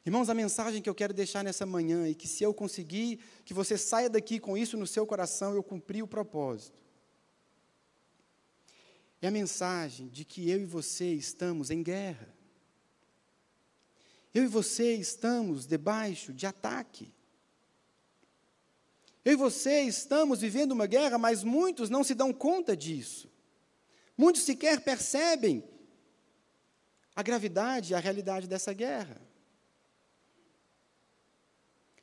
Irmãos, 0.05 0.31
a 0.31 0.35
mensagem 0.35 0.81
que 0.81 0.89
eu 0.89 0.95
quero 0.95 1.13
deixar 1.13 1.45
nessa 1.45 1.67
manhã 1.67 2.09
e 2.09 2.15
que 2.15 2.29
se 2.29 2.43
eu 2.43 2.55
conseguir 2.55 3.19
que 3.45 3.53
você 3.53 3.77
saia 3.77 4.09
daqui 4.09 4.39
com 4.39 4.57
isso 4.57 4.79
no 4.79 4.87
seu 4.87 5.05
coração, 5.07 5.55
eu 5.55 5.63
cumpri 5.63 6.03
o 6.03 6.07
propósito 6.07 6.86
é 9.21 9.29
a 9.29 9.31
mensagem 9.31 10.09
de 10.09 10.25
que 10.25 10.51
eu 10.51 10.61
e 10.61 10.65
você 10.65 11.13
estamos 11.13 11.71
em 11.71 11.83
guerra. 11.83 12.35
Eu 14.35 14.45
e 14.45 14.47
você 14.47 14.95
estamos 14.95 15.67
debaixo 15.67 16.33
de 16.33 16.47
ataque. 16.47 17.13
Eu 19.25 19.33
e 19.33 19.37
você 19.37 19.81
estamos 19.83 20.41
vivendo 20.41 20.73
uma 20.73 20.87
guerra, 20.87 21.17
mas 21.17 21.43
muitos 21.43 21.89
não 21.89 22.05
se 22.05 22.15
dão 22.15 22.33
conta 22.33 22.77
disso. 22.77 23.31
Muitos 24.17 24.43
sequer 24.43 24.81
percebem 24.81 25.65
a 27.15 27.23
gravidade 27.23 27.93
e 27.93 27.95
a 27.95 27.99
realidade 27.99 28.47
dessa 28.47 28.73
guerra. 28.73 29.21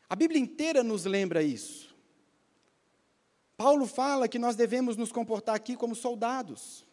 A 0.09 0.15
Bíblia 0.15 0.41
inteira 0.41 0.83
nos 0.83 1.05
lembra 1.05 1.43
isso. 1.43 1.95
Paulo 3.55 3.85
fala 3.85 4.27
que 4.27 4.39
nós 4.39 4.55
devemos 4.55 4.97
nos 4.97 5.11
comportar 5.11 5.55
aqui 5.55 5.77
como 5.77 5.95
soldados 5.95 6.83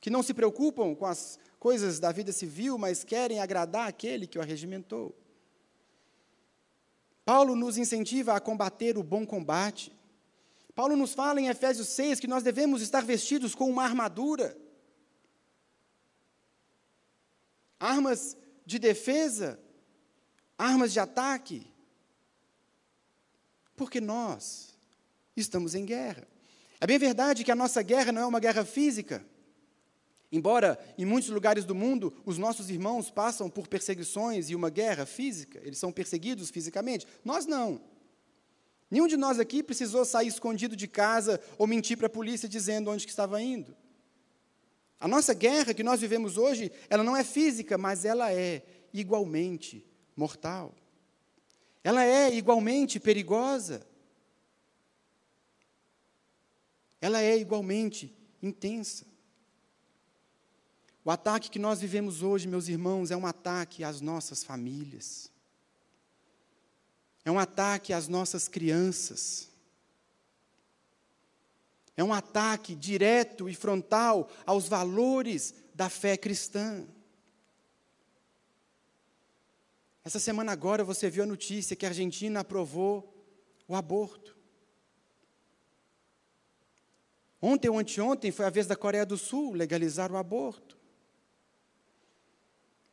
que 0.00 0.10
não 0.10 0.22
se 0.22 0.32
preocupam 0.32 0.94
com 0.94 1.06
as 1.06 1.38
coisas 1.58 1.98
da 1.98 2.12
vida 2.12 2.32
civil, 2.32 2.78
mas 2.78 3.04
querem 3.04 3.40
agradar 3.40 3.88
aquele 3.88 4.26
que 4.26 4.38
o 4.38 4.40
arregimentou. 4.40 5.16
Paulo 7.24 7.54
nos 7.54 7.76
incentiva 7.76 8.32
a 8.34 8.40
combater 8.40 8.96
o 8.96 9.02
bom 9.02 9.26
combate. 9.26 9.92
Paulo 10.74 10.96
nos 10.96 11.12
fala 11.12 11.40
em 11.40 11.48
Efésios 11.48 11.88
6 11.88 12.20
que 12.20 12.26
nós 12.26 12.42
devemos 12.42 12.80
estar 12.80 13.02
vestidos 13.02 13.54
com 13.54 13.68
uma 13.68 13.84
armadura. 13.84 14.56
Armas 17.78 18.36
de 18.64 18.78
defesa, 18.78 19.60
armas 20.56 20.92
de 20.92 21.00
ataque. 21.00 21.70
Porque 23.76 24.00
nós 24.00 24.74
estamos 25.36 25.74
em 25.74 25.84
guerra. 25.84 26.26
É 26.80 26.86
bem 26.86 26.98
verdade 26.98 27.44
que 27.44 27.50
a 27.50 27.56
nossa 27.56 27.82
guerra 27.82 28.12
não 28.12 28.22
é 28.22 28.26
uma 28.26 28.40
guerra 28.40 28.64
física. 28.64 29.24
Embora 30.30 30.78
em 30.98 31.06
muitos 31.06 31.30
lugares 31.30 31.64
do 31.64 31.74
mundo 31.74 32.12
os 32.24 32.36
nossos 32.36 32.68
irmãos 32.68 33.10
passam 33.10 33.48
por 33.48 33.66
perseguições 33.66 34.50
e 34.50 34.54
uma 34.54 34.68
guerra 34.68 35.06
física, 35.06 35.58
eles 35.64 35.78
são 35.78 35.90
perseguidos 35.90 36.50
fisicamente, 36.50 37.06
nós 37.24 37.46
não. 37.46 37.80
Nenhum 38.90 39.06
de 39.06 39.16
nós 39.16 39.38
aqui 39.38 39.62
precisou 39.62 40.04
sair 40.04 40.28
escondido 40.28 40.74
de 40.74 40.86
casa 40.86 41.40
ou 41.56 41.66
mentir 41.66 41.96
para 41.96 42.06
a 42.06 42.10
polícia 42.10 42.48
dizendo 42.48 42.90
onde 42.90 43.04
que 43.04 43.10
estava 43.10 43.40
indo. 43.40 43.76
A 45.00 45.06
nossa 45.06 45.32
guerra 45.32 45.74
que 45.74 45.82
nós 45.82 46.00
vivemos 46.00 46.36
hoje, 46.36 46.72
ela 46.90 47.04
não 47.04 47.16
é 47.16 47.22
física, 47.22 47.78
mas 47.78 48.04
ela 48.04 48.32
é 48.32 48.62
igualmente 48.92 49.86
mortal. 50.16 50.74
Ela 51.84 52.04
é 52.04 52.34
igualmente 52.34 52.98
perigosa. 52.98 53.86
Ela 57.00 57.22
é 57.22 57.36
igualmente 57.38 58.12
intensa. 58.42 59.06
O 61.08 61.10
ataque 61.10 61.48
que 61.48 61.58
nós 61.58 61.80
vivemos 61.80 62.22
hoje, 62.22 62.46
meus 62.46 62.68
irmãos, 62.68 63.10
é 63.10 63.16
um 63.16 63.24
ataque 63.24 63.82
às 63.82 64.02
nossas 64.02 64.44
famílias. 64.44 65.32
É 67.24 67.30
um 67.30 67.38
ataque 67.38 67.94
às 67.94 68.08
nossas 68.08 68.46
crianças. 68.46 69.48
É 71.96 72.04
um 72.04 72.12
ataque 72.12 72.74
direto 72.74 73.48
e 73.48 73.54
frontal 73.54 74.28
aos 74.44 74.68
valores 74.68 75.54
da 75.74 75.88
fé 75.88 76.14
cristã. 76.14 76.86
Essa 80.04 80.18
semana 80.18 80.52
agora 80.52 80.84
você 80.84 81.08
viu 81.08 81.22
a 81.22 81.26
notícia 81.26 81.74
que 81.74 81.86
a 81.86 81.88
Argentina 81.88 82.40
aprovou 82.40 83.26
o 83.66 83.74
aborto. 83.74 84.36
Ontem 87.40 87.70
ou 87.70 87.78
anteontem 87.78 88.30
foi 88.30 88.44
a 88.44 88.50
vez 88.50 88.66
da 88.66 88.76
Coreia 88.76 89.06
do 89.06 89.16
Sul 89.16 89.54
legalizar 89.54 90.12
o 90.12 90.18
aborto. 90.18 90.67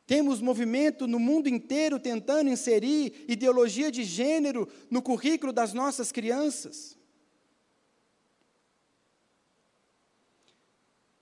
Temos 0.06 0.40
movimento 0.40 1.08
no 1.08 1.18
mundo 1.18 1.48
inteiro 1.48 1.98
tentando 1.98 2.48
inserir 2.48 3.24
ideologia 3.26 3.90
de 3.90 4.04
gênero 4.04 4.68
no 4.88 5.02
currículo 5.02 5.52
das 5.52 5.72
nossas 5.72 6.12
crianças. 6.12 6.96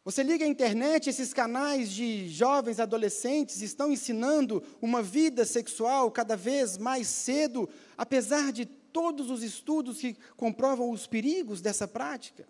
Você 0.04 0.22
liga 0.22 0.44
a 0.44 0.48
internet, 0.48 1.08
esses 1.08 1.32
canais 1.32 1.90
de 1.90 2.28
jovens 2.28 2.78
adolescentes 2.78 3.62
estão 3.62 3.90
ensinando 3.90 4.62
uma 4.82 5.02
vida 5.02 5.46
sexual 5.46 6.10
cada 6.10 6.36
vez 6.36 6.76
mais 6.76 7.06
cedo, 7.08 7.66
apesar 7.96 8.52
de 8.52 8.66
todos 8.66 9.30
os 9.30 9.42
estudos 9.42 9.98
que 9.98 10.14
comprovam 10.36 10.90
os 10.90 11.06
perigos 11.06 11.62
dessa 11.62 11.88
prática. 11.88 12.46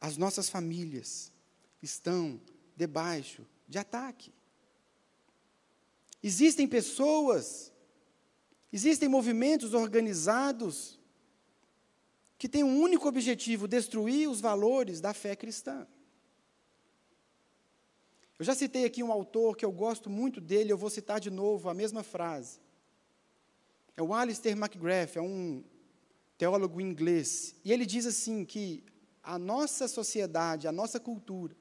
As 0.00 0.16
nossas 0.16 0.48
famílias 0.48 1.32
estão 1.80 2.40
debaixo 2.80 3.46
de 3.68 3.78
ataque. 3.78 4.32
Existem 6.22 6.66
pessoas, 6.66 7.70
existem 8.72 9.06
movimentos 9.06 9.74
organizados 9.74 10.98
que 12.38 12.48
têm 12.48 12.64
um 12.64 12.80
único 12.80 13.06
objetivo: 13.06 13.68
destruir 13.68 14.30
os 14.30 14.40
valores 14.40 14.98
da 14.98 15.12
fé 15.12 15.36
cristã. 15.36 15.86
Eu 18.38 18.44
já 18.46 18.54
citei 18.54 18.86
aqui 18.86 19.02
um 19.02 19.12
autor 19.12 19.54
que 19.58 19.64
eu 19.66 19.72
gosto 19.72 20.08
muito 20.08 20.40
dele, 20.40 20.72
eu 20.72 20.78
vou 20.78 20.88
citar 20.88 21.20
de 21.20 21.30
novo 21.30 21.68
a 21.68 21.74
mesma 21.74 22.02
frase. 22.02 22.58
É 23.94 24.02
o 24.02 24.14
Alistair 24.14 24.56
McGrath, 24.56 25.16
é 25.16 25.20
um 25.20 25.62
teólogo 26.38 26.80
inglês, 26.80 27.54
e 27.62 27.70
ele 27.70 27.84
diz 27.84 28.06
assim 28.06 28.46
que 28.46 28.82
a 29.22 29.38
nossa 29.38 29.86
sociedade, 29.86 30.66
a 30.66 30.72
nossa 30.72 30.98
cultura, 30.98 31.54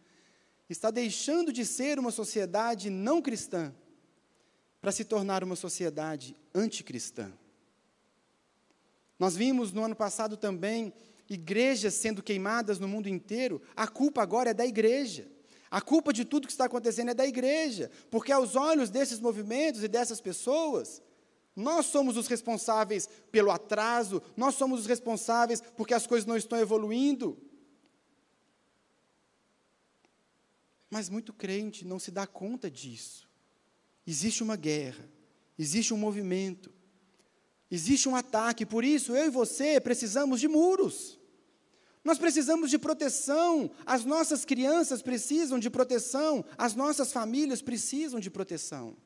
está 0.70 0.92
deixando 0.92 1.52
de 1.52 1.66
ser 1.66 1.98
uma 1.98 2.12
sociedade 2.12 2.90
não 2.90 3.22
cristã 3.22 3.74
para 4.80 4.92
se 4.92 5.04
tornar 5.04 5.44
uma 5.44 5.56
sociedade 5.56 6.36
anticristã. 6.54 7.32
Nós 9.18 9.36
vimos 9.36 9.74
no 9.74 9.84
ano 9.84 9.96
passado 9.96 10.38
também 10.38 10.94
igrejas 11.30 11.94
sendo 11.94 12.24
queimadas 12.24 12.80
no 12.80 12.88
mundo 12.88 13.08
inteiro, 13.08 13.62
a 13.76 13.88
culpa 13.88 14.22
agora 14.22 14.52
é 14.52 14.54
da 14.54 14.66
igreja. 14.66 15.28
A 15.70 15.82
culpa 15.82 16.12
de 16.12 16.26
tudo 16.26 16.48
que 16.48 16.52
está 16.52 16.66
acontecendo 16.66 17.12
é 17.12 17.14
da 17.14 17.28
igreja, 17.28 17.92
porque 18.10 18.32
aos 18.32 18.56
olhos 18.56 18.90
desses 18.90 19.20
movimentos 19.20 19.84
e 19.84 19.88
dessas 19.88 20.20
pessoas, 20.20 21.02
nós 21.56 21.86
somos 21.88 22.18
os 22.18 22.28
responsáveis 22.28 23.08
pelo 23.32 23.52
atraso, 23.52 24.22
nós 24.36 24.56
somos 24.56 24.82
os 24.82 24.86
responsáveis 24.88 25.62
porque 25.78 25.94
as 25.94 26.08
coisas 26.08 26.26
não 26.26 26.38
estão 26.38 26.58
evoluindo. 26.58 27.38
Mas 30.90 31.10
muito 31.10 31.32
crente 31.32 31.86
não 31.86 32.00
se 32.00 32.12
dá 32.12 32.26
conta 32.26 32.70
disso. 32.70 33.30
Existe 34.06 34.42
uma 34.42 34.56
guerra, 34.56 35.08
existe 35.58 35.94
um 35.94 35.98
movimento, 35.98 36.74
existe 37.70 38.10
um 38.10 38.16
ataque, 38.16 38.66
por 38.66 38.84
isso 38.84 39.16
eu 39.16 39.28
e 39.28 39.30
você 39.30 39.80
precisamos 39.80 40.40
de 40.40 40.48
muros. 40.48 41.20
Nós 42.04 42.18
precisamos 42.18 42.72
de 42.72 42.80
proteção, 42.80 43.70
as 43.86 44.06
nossas 44.06 44.46
crianças 44.46 45.02
precisam 45.02 45.60
de 45.60 45.70
proteção, 45.70 46.44
as 46.58 46.74
nossas 46.74 47.12
famílias 47.12 47.62
precisam 47.62 48.20
de 48.20 48.32
proteção. 48.32 48.98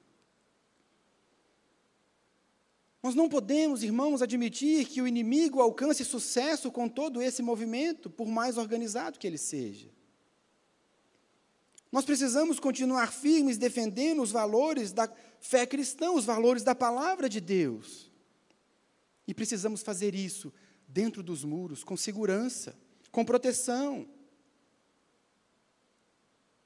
Nós 3.01 3.15
não 3.15 3.27
podemos, 3.27 3.83
irmãos, 3.83 4.21
admitir 4.21 4.85
que 4.85 5.01
o 5.01 5.07
inimigo 5.07 5.59
alcance 5.59 6.05
sucesso 6.05 6.71
com 6.71 6.87
todo 6.87 7.21
esse 7.21 7.41
movimento, 7.41 8.09
por 8.09 8.29
mais 8.29 8.57
organizado 8.57 9.19
que 9.19 9.27
ele 9.27 9.37
seja. 9.37 9.89
Nós 11.93 12.05
precisamos 12.05 12.59
continuar 12.59 13.13
firmes 13.13 13.55
defendendo 13.55 14.23
os 14.23 14.31
valores 14.31 14.91
da 14.91 15.07
fé 15.39 15.63
cristã, 15.67 16.09
os 16.09 16.25
valores 16.25 16.63
da 16.63 16.73
palavra 16.73 17.29
de 17.29 17.39
Deus. 17.39 18.11
E 19.27 19.33
precisamos 19.33 19.83
fazer 19.83 20.15
isso 20.15 20.51
dentro 20.87 21.21
dos 21.21 21.43
muros, 21.43 21.83
com 21.83 21.95
segurança, 21.95 22.75
com 23.11 23.23
proteção. 23.23 24.09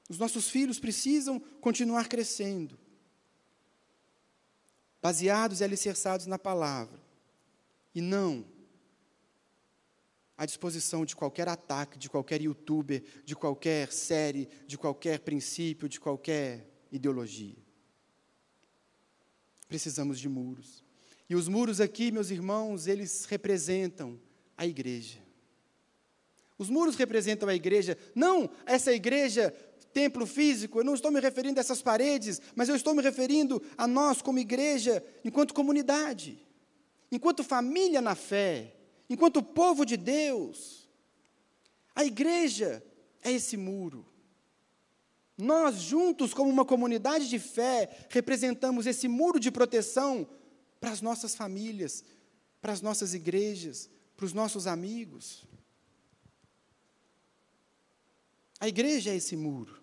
Os 0.08 0.18
nossos 0.18 0.48
filhos 0.48 0.80
precisam 0.80 1.38
continuar 1.60 2.08
crescendo, 2.08 2.78
baseados 5.02 5.60
e 5.60 5.64
alicerçados 5.64 6.24
na 6.24 6.38
palavra, 6.38 6.98
e 7.94 8.00
não 8.00 8.46
à 10.38 10.46
disposição 10.46 11.04
de 11.04 11.16
qualquer 11.16 11.48
ataque, 11.48 11.98
de 11.98 12.08
qualquer 12.08 12.40
youtuber, 12.40 13.02
de 13.24 13.34
qualquer 13.34 13.92
série, 13.92 14.48
de 14.68 14.78
qualquer 14.78 15.18
princípio, 15.18 15.88
de 15.88 15.98
qualquer 15.98 16.64
ideologia. 16.92 17.56
Precisamos 19.66 20.20
de 20.20 20.28
muros. 20.28 20.84
E 21.28 21.34
os 21.34 21.48
muros 21.48 21.80
aqui, 21.80 22.12
meus 22.12 22.30
irmãos, 22.30 22.86
eles 22.86 23.24
representam 23.24 24.18
a 24.56 24.64
igreja. 24.64 25.18
Os 26.56 26.70
muros 26.70 26.94
representam 26.94 27.48
a 27.48 27.54
igreja, 27.54 27.98
não 28.14 28.48
essa 28.64 28.92
igreja, 28.92 29.50
templo 29.92 30.24
físico, 30.24 30.78
eu 30.78 30.84
não 30.84 30.94
estou 30.94 31.10
me 31.10 31.20
referindo 31.20 31.58
a 31.58 31.62
essas 31.62 31.82
paredes, 31.82 32.40
mas 32.54 32.68
eu 32.68 32.76
estou 32.76 32.94
me 32.94 33.02
referindo 33.02 33.60
a 33.76 33.88
nós 33.88 34.22
como 34.22 34.38
igreja, 34.38 35.04
enquanto 35.24 35.52
comunidade, 35.52 36.38
enquanto 37.10 37.42
família 37.42 38.00
na 38.00 38.14
fé, 38.14 38.77
enquanto 39.08 39.42
povo 39.42 39.84
de 39.84 39.96
Deus. 39.96 40.88
A 41.94 42.04
igreja 42.04 42.84
é 43.22 43.32
esse 43.32 43.56
muro. 43.56 44.06
Nós, 45.36 45.76
juntos, 45.76 46.34
como 46.34 46.50
uma 46.50 46.64
comunidade 46.64 47.28
de 47.28 47.38
fé, 47.38 48.06
representamos 48.10 48.86
esse 48.86 49.06
muro 49.06 49.38
de 49.38 49.50
proteção 49.50 50.28
para 50.80 50.90
as 50.90 51.00
nossas 51.00 51.34
famílias, 51.34 52.04
para 52.60 52.72
as 52.72 52.82
nossas 52.82 53.14
igrejas, 53.14 53.88
para 54.16 54.26
os 54.26 54.32
nossos 54.32 54.66
amigos. 54.66 55.44
A 58.60 58.66
igreja 58.66 59.10
é 59.10 59.16
esse 59.16 59.36
muro. 59.36 59.78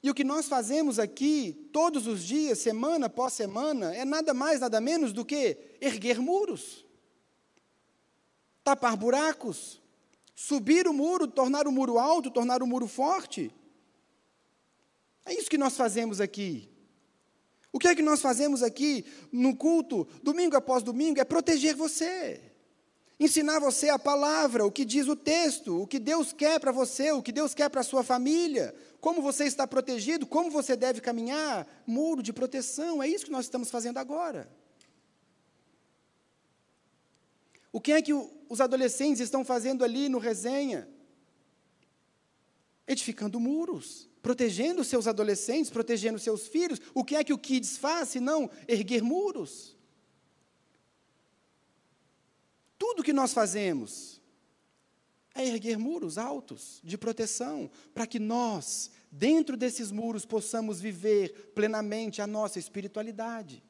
E 0.00 0.08
o 0.08 0.14
que 0.14 0.22
nós 0.22 0.46
fazemos 0.46 1.00
aqui, 1.00 1.68
todos 1.72 2.06
os 2.06 2.22
dias, 2.22 2.60
semana 2.60 3.06
após 3.06 3.32
semana, 3.32 3.92
é 3.92 4.04
nada 4.04 4.32
mais, 4.32 4.60
nada 4.60 4.80
menos 4.80 5.12
do 5.12 5.24
que 5.24 5.76
erguer 5.80 6.20
muros 6.20 6.87
tapar 8.68 8.98
buracos, 8.98 9.80
subir 10.34 10.86
o 10.86 10.92
muro, 10.92 11.26
tornar 11.26 11.66
o 11.66 11.72
muro 11.72 11.98
alto, 11.98 12.30
tornar 12.30 12.62
o 12.62 12.66
muro 12.66 12.86
forte. 12.86 13.50
É 15.24 15.32
isso 15.32 15.48
que 15.48 15.56
nós 15.56 15.74
fazemos 15.74 16.20
aqui. 16.20 16.68
O 17.72 17.78
que 17.78 17.88
é 17.88 17.94
que 17.94 18.02
nós 18.02 18.20
fazemos 18.20 18.62
aqui 18.62 19.06
no 19.32 19.56
culto, 19.56 20.06
domingo 20.22 20.54
após 20.54 20.82
domingo, 20.82 21.18
é 21.18 21.24
proteger 21.24 21.74
você. 21.74 22.42
Ensinar 23.18 23.58
você 23.58 23.88
a 23.88 23.98
palavra, 23.98 24.66
o 24.66 24.70
que 24.70 24.84
diz 24.84 25.08
o 25.08 25.16
texto, 25.16 25.80
o 25.80 25.86
que 25.86 25.98
Deus 25.98 26.30
quer 26.34 26.60
para 26.60 26.70
você, 26.70 27.10
o 27.10 27.22
que 27.22 27.32
Deus 27.32 27.54
quer 27.54 27.70
para 27.70 27.80
a 27.80 27.84
sua 27.84 28.04
família, 28.04 28.74
como 29.00 29.22
você 29.22 29.44
está 29.44 29.66
protegido, 29.66 30.26
como 30.26 30.50
você 30.50 30.76
deve 30.76 31.00
caminhar, 31.00 31.66
muro 31.86 32.22
de 32.22 32.34
proteção, 32.34 33.02
é 33.02 33.08
isso 33.08 33.24
que 33.24 33.32
nós 33.32 33.46
estamos 33.46 33.70
fazendo 33.70 33.96
agora. 33.96 34.46
O 37.72 37.80
que 37.80 37.92
é 37.92 38.02
que 38.02 38.12
os 38.48 38.60
adolescentes 38.60 39.20
estão 39.20 39.44
fazendo 39.44 39.84
ali 39.84 40.08
no 40.08 40.18
resenha? 40.18 40.88
Edificando 42.86 43.38
muros, 43.38 44.08
protegendo 44.22 44.82
seus 44.82 45.06
adolescentes, 45.06 45.70
protegendo 45.70 46.18
seus 46.18 46.46
filhos. 46.46 46.80
O 46.94 47.04
que 47.04 47.16
é 47.16 47.24
que 47.24 47.32
o 47.32 47.38
Kids 47.38 47.76
faz 47.76 48.10
se 48.10 48.20
não 48.20 48.50
erguer 48.66 49.02
muros? 49.02 49.76
Tudo 52.78 53.02
que 53.02 53.12
nós 53.12 53.32
fazemos 53.32 54.20
é 55.34 55.46
erguer 55.46 55.78
muros 55.78 56.18
altos 56.18 56.80
de 56.82 56.98
proteção, 56.98 57.70
para 57.94 58.06
que 58.06 58.18
nós, 58.18 58.90
dentro 59.10 59.56
desses 59.56 59.92
muros, 59.92 60.24
possamos 60.24 60.80
viver 60.80 61.52
plenamente 61.54 62.20
a 62.20 62.26
nossa 62.26 62.58
espiritualidade, 62.58 63.62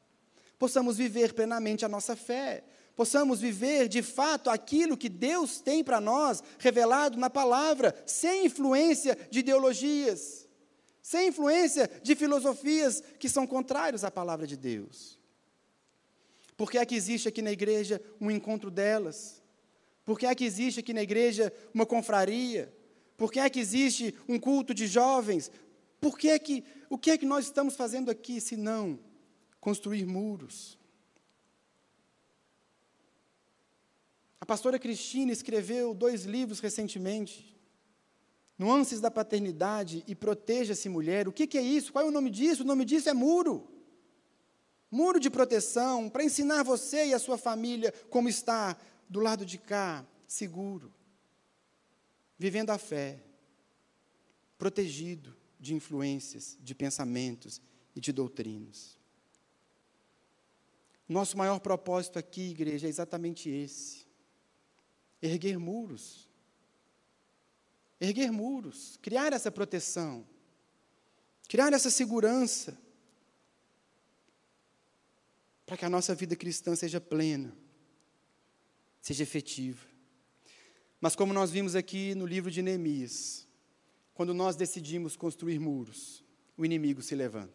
possamos 0.57 0.97
viver 0.97 1.33
plenamente 1.33 1.85
a 1.85 1.89
nossa 1.89 2.15
fé, 2.15 2.63
possamos 2.99 3.39
viver 3.39 3.87
de 3.87 4.01
fato 4.01 4.49
aquilo 4.49 4.97
que 4.97 5.07
Deus 5.07 5.61
tem 5.61 5.81
para 5.81 6.01
nós 6.01 6.43
revelado 6.57 7.17
na 7.17 7.29
palavra, 7.29 7.95
sem 8.05 8.47
influência 8.47 9.17
de 9.31 9.39
ideologias, 9.39 10.45
sem 11.01 11.29
influência 11.29 11.89
de 12.03 12.13
filosofias 12.13 13.01
que 13.17 13.29
são 13.29 13.47
contrários 13.47 14.03
à 14.03 14.11
palavra 14.11 14.45
de 14.45 14.57
Deus. 14.57 15.17
Porque 16.57 16.77
é 16.77 16.85
que 16.85 16.93
existe 16.93 17.29
aqui 17.29 17.41
na 17.41 17.53
igreja 17.53 18.01
um 18.19 18.29
encontro 18.29 18.69
delas? 18.69 19.41
Porque 20.03 20.25
é 20.25 20.35
que 20.35 20.43
existe 20.43 20.81
aqui 20.81 20.91
na 20.91 21.01
igreja 21.01 21.53
uma 21.73 21.85
confraria? 21.85 22.69
Por 23.15 23.31
que 23.31 23.39
é 23.39 23.49
que 23.49 23.61
existe 23.61 24.13
um 24.27 24.37
culto 24.37 24.73
de 24.73 24.87
jovens? 24.87 25.49
Por 26.01 26.17
que 26.17 26.27
é 26.31 26.37
que, 26.37 26.65
o 26.89 26.97
que 26.97 27.11
é 27.11 27.17
que 27.17 27.25
nós 27.25 27.45
estamos 27.45 27.77
fazendo 27.77 28.11
aqui 28.11 28.41
se 28.41 28.57
não 28.57 28.99
construir 29.61 30.05
muros? 30.05 30.78
A 34.41 34.45
pastora 34.45 34.79
Cristina 34.79 35.31
escreveu 35.31 35.93
dois 35.93 36.23
livros 36.23 36.59
recentemente. 36.59 37.57
Nuances 38.57 38.99
da 38.99 39.11
paternidade 39.11 40.03
e 40.07 40.15
Proteja-se 40.15 40.87
Mulher. 40.89 41.27
O 41.27 41.31
que, 41.31 41.47
que 41.47 41.57
é 41.57 41.61
isso? 41.61 41.91
Qual 41.91 42.05
é 42.05 42.07
o 42.07 42.11
nome 42.11 42.29
disso? 42.29 42.63
O 42.63 42.65
nome 42.65 42.85
disso 42.85 43.09
é 43.09 43.13
muro. 43.13 43.67
Muro 44.89 45.19
de 45.19 45.29
proteção 45.29 46.09
para 46.09 46.23
ensinar 46.23 46.63
você 46.63 47.07
e 47.07 47.13
a 47.13 47.19
sua 47.19 47.37
família 47.37 47.91
como 48.09 48.27
está 48.27 48.77
do 49.07 49.19
lado 49.19 49.45
de 49.45 49.57
cá, 49.57 50.05
seguro, 50.27 50.93
vivendo 52.37 52.69
a 52.71 52.77
fé, 52.77 53.19
protegido 54.57 55.35
de 55.59 55.73
influências, 55.73 56.57
de 56.59 56.73
pensamentos 56.73 57.61
e 57.95 57.99
de 57.99 58.11
doutrinas. 58.11 58.97
Nosso 61.07 61.37
maior 61.37 61.59
propósito 61.59 62.17
aqui, 62.17 62.51
igreja, 62.51 62.87
é 62.87 62.89
exatamente 62.89 63.49
esse 63.49 64.08
erguer 65.21 65.57
muros. 65.57 66.27
Erguer 67.99 68.31
muros, 68.31 68.97
criar 69.01 69.33
essa 69.33 69.51
proteção, 69.51 70.25
criar 71.47 71.73
essa 71.73 71.89
segurança, 71.89 72.77
para 75.65 75.77
que 75.77 75.85
a 75.85 75.89
nossa 75.89 76.15
vida 76.15 76.35
cristã 76.35 76.75
seja 76.75 77.01
plena, 77.01 77.53
seja 79.01 79.21
efetiva. 79.21 79.85
Mas 81.01 81.15
como 81.15 81.33
nós 81.33 81.51
vimos 81.51 81.75
aqui 81.75 82.15
no 82.15 82.25
livro 82.25 82.49
de 82.49 82.61
Neemias, 82.61 83.47
quando 84.13 84.33
nós 84.33 84.55
decidimos 84.55 85.15
construir 85.15 85.59
muros, 85.59 86.23
o 86.57 86.65
inimigo 86.65 87.01
se 87.01 87.15
levanta. 87.15 87.53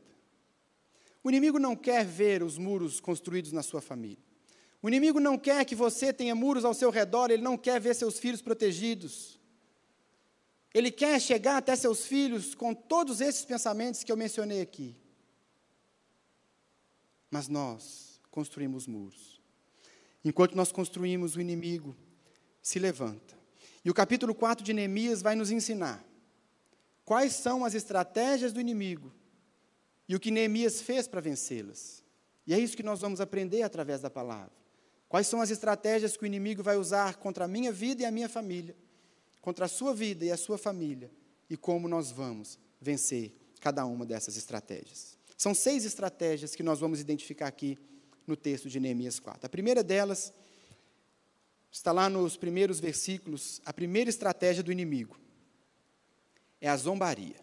O 1.22 1.30
inimigo 1.30 1.58
não 1.58 1.74
quer 1.74 2.04
ver 2.04 2.42
os 2.42 2.58
muros 2.58 3.00
construídos 3.00 3.50
na 3.50 3.62
sua 3.62 3.80
família. 3.80 4.33
O 4.84 4.88
inimigo 4.88 5.18
não 5.18 5.38
quer 5.38 5.64
que 5.64 5.74
você 5.74 6.12
tenha 6.12 6.34
muros 6.34 6.62
ao 6.62 6.74
seu 6.74 6.90
redor, 6.90 7.30
ele 7.30 7.40
não 7.40 7.56
quer 7.56 7.80
ver 7.80 7.94
seus 7.94 8.18
filhos 8.18 8.42
protegidos. 8.42 9.40
Ele 10.74 10.90
quer 10.90 11.18
chegar 11.18 11.56
até 11.56 11.74
seus 11.74 12.04
filhos 12.04 12.54
com 12.54 12.74
todos 12.74 13.22
esses 13.22 13.46
pensamentos 13.46 14.04
que 14.04 14.12
eu 14.12 14.16
mencionei 14.16 14.60
aqui. 14.60 14.94
Mas 17.30 17.48
nós 17.48 18.20
construímos 18.30 18.86
muros. 18.86 19.40
Enquanto 20.22 20.54
nós 20.54 20.70
construímos, 20.70 21.34
o 21.34 21.40
inimigo 21.40 21.96
se 22.60 22.78
levanta. 22.78 23.34
E 23.82 23.88
o 23.88 23.94
capítulo 23.94 24.34
4 24.34 24.62
de 24.62 24.74
Neemias 24.74 25.22
vai 25.22 25.34
nos 25.34 25.50
ensinar 25.50 26.04
quais 27.06 27.32
são 27.32 27.64
as 27.64 27.74
estratégias 27.74 28.52
do 28.52 28.60
inimigo 28.60 29.10
e 30.06 30.14
o 30.14 30.20
que 30.20 30.30
Neemias 30.30 30.82
fez 30.82 31.08
para 31.08 31.22
vencê-las. 31.22 32.04
E 32.46 32.52
é 32.52 32.58
isso 32.58 32.76
que 32.76 32.82
nós 32.82 33.00
vamos 33.00 33.18
aprender 33.18 33.62
através 33.62 34.02
da 34.02 34.10
palavra. 34.10 34.63
Quais 35.08 35.26
são 35.26 35.40
as 35.40 35.50
estratégias 35.50 36.16
que 36.16 36.24
o 36.24 36.26
inimigo 36.26 36.62
vai 36.62 36.76
usar 36.76 37.16
contra 37.16 37.44
a 37.44 37.48
minha 37.48 37.72
vida 37.72 38.02
e 38.02 38.04
a 38.04 38.10
minha 38.10 38.28
família, 38.28 38.74
contra 39.40 39.66
a 39.66 39.68
sua 39.68 39.94
vida 39.94 40.24
e 40.24 40.30
a 40.30 40.36
sua 40.36 40.58
família, 40.58 41.10
e 41.48 41.56
como 41.56 41.88
nós 41.88 42.10
vamos 42.10 42.58
vencer 42.80 43.34
cada 43.60 43.84
uma 43.86 44.04
dessas 44.04 44.36
estratégias. 44.36 45.16
São 45.36 45.54
seis 45.54 45.84
estratégias 45.84 46.54
que 46.54 46.62
nós 46.62 46.80
vamos 46.80 47.00
identificar 47.00 47.46
aqui 47.46 47.78
no 48.26 48.36
texto 48.36 48.68
de 48.68 48.80
Neemias 48.80 49.18
4. 49.18 49.46
A 49.46 49.48
primeira 49.48 49.82
delas 49.82 50.32
está 51.70 51.92
lá 51.92 52.08
nos 52.08 52.36
primeiros 52.36 52.80
versículos, 52.80 53.60
a 53.64 53.72
primeira 53.72 54.08
estratégia 54.08 54.62
do 54.62 54.72
inimigo 54.72 55.18
é 56.60 56.68
a 56.68 56.76
zombaria. 56.76 57.36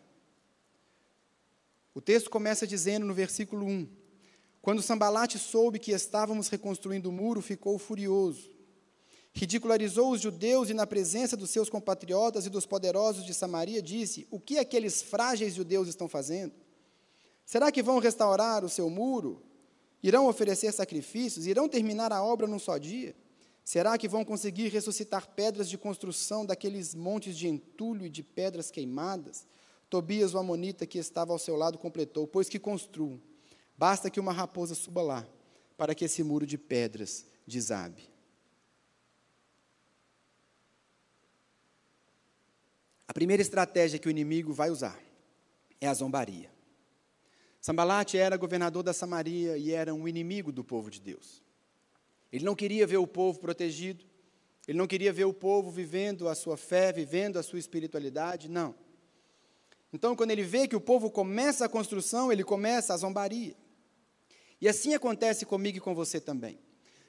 O 1.94 2.02
texto 2.02 2.30
começa 2.30 2.66
dizendo 2.66 3.06
no 3.06 3.14
versículo 3.14 3.66
1: 3.68 3.88
quando 4.62 4.82
Sambalate 4.82 5.40
soube 5.40 5.80
que 5.80 5.92
estávamos 5.92 6.48
reconstruindo 6.48 7.10
o 7.10 7.12
muro, 7.12 7.42
ficou 7.42 7.80
furioso. 7.80 8.52
Ridicularizou 9.34 10.12
os 10.12 10.22
judeus 10.22 10.70
e, 10.70 10.74
na 10.74 10.86
presença 10.86 11.36
dos 11.36 11.50
seus 11.50 11.70
compatriotas 11.70 12.46
e 12.46 12.50
dos 12.50 12.66
poderosos 12.66 13.26
de 13.26 13.34
Samaria, 13.34 13.82
disse: 13.82 14.28
O 14.30 14.40
que 14.40 14.60
aqueles 14.60 15.02
frágeis 15.02 15.56
judeus 15.56 15.88
estão 15.88 16.08
fazendo? 16.08 16.54
Será 17.46 17.72
que 17.72 17.82
vão 17.82 17.98
restaurar 17.98 18.64
o 18.64 18.70
seu 18.70 18.90
muro? 18.90 19.42
Irão 20.04 20.28
oferecer 20.28 20.72
sacrifícios? 20.72 21.48
Irão 21.48 21.68
terminar 21.68 22.12
a 22.12 22.24
obra 22.24 22.46
num 22.46 22.60
só 22.60 22.78
dia? 22.78 23.16
Será 23.64 23.98
que 23.98 24.08
vão 24.08 24.26
conseguir 24.26 24.68
ressuscitar 24.68 25.30
pedras 25.30 25.70
de 25.70 25.78
construção 25.78 26.46
daqueles 26.46 26.94
montes 26.94 27.38
de 27.38 27.48
entulho 27.48 28.06
e 28.06 28.10
de 28.10 28.22
pedras 28.22 28.70
queimadas? 28.70 29.48
Tobias, 29.90 30.34
o 30.34 30.38
amonita 30.38 30.86
que 30.86 30.98
estava 30.98 31.32
ao 31.32 31.40
seu 31.40 31.56
lado, 31.56 31.78
completou: 31.78 32.28
Pois 32.28 32.50
que 32.50 32.60
construam 32.60 33.20
Basta 33.82 34.12
que 34.12 34.20
uma 34.20 34.32
raposa 34.32 34.76
suba 34.76 35.02
lá, 35.02 35.28
para 35.76 35.96
que 35.96 36.06
esse 36.06 36.22
muro 36.22 36.46
de 36.46 36.56
pedras 36.56 37.26
desabe. 37.48 38.04
A 43.08 43.12
primeira 43.12 43.42
estratégia 43.42 43.98
que 43.98 44.08
o 44.08 44.12
inimigo 44.12 44.54
vai 44.54 44.70
usar 44.70 45.02
é 45.82 45.88
a 45.88 45.94
zombaria. 45.96 46.54
Sambalate 47.60 48.20
era 48.20 48.38
governador 48.38 48.84
da 48.84 48.94
Samaria 48.94 49.58
e 49.58 49.72
era 49.72 49.96
um 49.96 50.08
inimigo 50.08 50.52
do 50.52 50.64
povo 50.64 50.92
de 50.92 51.02
Deus. 51.02 51.42
Ele 52.32 52.46
não 52.46 52.54
queria 52.54 52.86
ver 52.86 52.98
o 52.98 53.08
povo 53.08 53.40
protegido, 53.40 54.06
ele 54.68 54.78
não 54.78 54.86
queria 54.86 55.12
ver 55.12 55.26
o 55.26 55.34
povo 55.34 55.72
vivendo 55.72 56.30
a 56.30 56.36
sua 56.36 56.56
fé, 56.56 56.94
vivendo 56.94 57.40
a 57.40 57.42
sua 57.42 57.58
espiritualidade, 57.58 58.48
não. 58.48 58.76
Então, 59.92 60.16
quando 60.16 60.30
ele 60.30 60.44
vê 60.44 60.68
que 60.68 60.76
o 60.76 60.80
povo 60.80 61.10
começa 61.10 61.66
a 61.66 61.70
construção, 61.70 62.32
ele 62.32 62.44
começa 62.44 62.94
a 62.94 62.98
zombaria. 62.98 63.60
E 64.62 64.70
assim 64.70 64.94
acontece 64.94 65.46
comigo 65.46 65.80
e 65.80 65.82
com 65.82 65.96
você 65.96 66.22
também. 66.22 66.60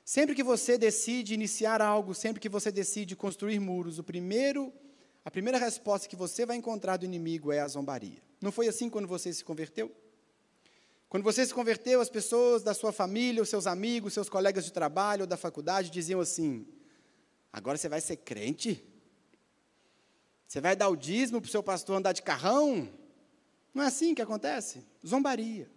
Sempre 0.04 0.34
que 0.34 0.42
você 0.42 0.78
decide 0.78 1.34
iniciar 1.34 1.82
algo, 1.82 2.14
sempre 2.14 2.40
que 2.40 2.48
você 2.48 2.72
decide 2.72 3.14
construir 3.14 3.60
muros, 3.60 3.98
o 3.98 4.02
primeiro, 4.02 4.72
a 5.24 5.30
primeira 5.30 5.58
resposta 5.58 6.08
que 6.08 6.16
você 6.16 6.44
vai 6.46 6.56
encontrar 6.56 6.96
do 6.96 7.04
inimigo 7.04 7.52
é 7.52 7.60
a 7.60 7.68
zombaria. 7.68 8.22
Não 8.40 8.50
foi 8.50 8.66
assim 8.66 8.88
quando 8.88 9.06
você 9.06 9.32
se 9.32 9.44
converteu? 9.44 9.94
Quando 11.08 11.22
você 11.22 11.44
se 11.44 11.52
converteu, 11.52 12.00
as 12.00 12.08
pessoas 12.08 12.62
da 12.62 12.72
sua 12.72 12.90
família, 12.90 13.42
os 13.42 13.50
seus 13.50 13.66
amigos, 13.66 14.14
seus 14.14 14.30
colegas 14.30 14.64
de 14.64 14.72
trabalho 14.72 15.22
ou 15.22 15.26
da 15.26 15.36
faculdade 15.36 15.90
diziam 15.90 16.20
assim: 16.20 16.66
agora 17.52 17.76
você 17.76 17.88
vai 17.88 18.00
ser 18.00 18.16
crente? 18.16 18.82
Você 20.48 20.60
vai 20.60 20.74
dar 20.74 20.88
o 20.88 20.96
dízimo 20.96 21.40
para 21.40 21.48
o 21.48 21.50
seu 21.50 21.62
pastor 21.62 21.98
andar 21.98 22.12
de 22.12 22.22
carrão? 22.22 22.88
Não 23.74 23.84
é 23.84 23.86
assim 23.86 24.14
que 24.14 24.22
acontece? 24.22 24.82
Zombaria. 25.06 25.70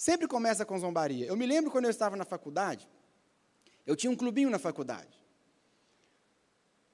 Sempre 0.00 0.26
começa 0.26 0.64
com 0.64 0.78
zombaria. 0.78 1.26
Eu 1.26 1.36
me 1.36 1.44
lembro 1.44 1.70
quando 1.70 1.84
eu 1.84 1.90
estava 1.90 2.16
na 2.16 2.24
faculdade, 2.24 2.88
eu 3.84 3.94
tinha 3.94 4.10
um 4.10 4.16
clubinho 4.16 4.48
na 4.48 4.58
faculdade. 4.58 5.14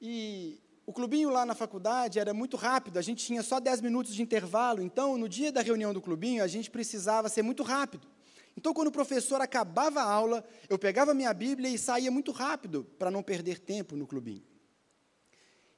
E 0.00 0.60
o 0.84 0.92
clubinho 0.92 1.30
lá 1.30 1.46
na 1.46 1.54
faculdade 1.54 2.18
era 2.18 2.34
muito 2.34 2.56
rápido, 2.56 2.98
a 2.98 3.02
gente 3.02 3.24
tinha 3.24 3.44
só 3.44 3.60
10 3.60 3.80
minutos 3.80 4.12
de 4.12 4.22
intervalo, 4.22 4.82
então 4.82 5.16
no 5.16 5.28
dia 5.28 5.52
da 5.52 5.62
reunião 5.62 5.94
do 5.94 6.00
clubinho 6.00 6.42
a 6.42 6.48
gente 6.48 6.68
precisava 6.68 7.28
ser 7.28 7.42
muito 7.42 7.62
rápido. 7.62 8.08
Então, 8.56 8.74
quando 8.74 8.88
o 8.88 8.92
professor 8.92 9.40
acabava 9.40 10.00
a 10.00 10.10
aula, 10.10 10.44
eu 10.68 10.76
pegava 10.76 11.14
minha 11.14 11.32
Bíblia 11.32 11.70
e 11.70 11.78
saía 11.78 12.10
muito 12.10 12.32
rápido 12.32 12.82
para 12.98 13.08
não 13.08 13.22
perder 13.22 13.60
tempo 13.60 13.94
no 13.94 14.04
clubinho. 14.04 14.42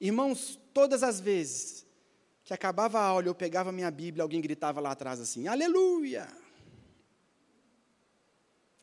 Irmãos, 0.01 0.59
todas 0.73 1.03
as 1.03 1.21
vezes 1.21 1.87
que 2.43 2.55
acabava 2.55 2.99
a 2.99 3.05
aula, 3.05 3.27
eu 3.27 3.35
pegava 3.35 3.71
minha 3.71 3.91
Bíblia, 3.91 4.23
alguém 4.23 4.41
gritava 4.41 4.81
lá 4.81 4.93
atrás 4.93 5.21
assim: 5.21 5.47
Aleluia! 5.47 6.27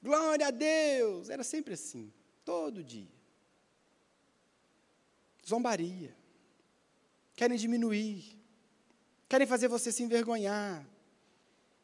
Glória 0.06 0.50
a 0.50 0.52
Deus! 0.52 1.32
Era 1.32 1.44
sempre 1.44 1.74
assim, 1.74 2.13
todo 2.44 2.84
dia. 2.84 3.15
Zombaria. 5.44 6.15
Querem 7.36 7.58
diminuir. 7.58 8.39
Querem 9.28 9.48
fazer 9.48 9.68
você 9.68 9.91
se 9.91 10.04
envergonhar. 10.04 10.88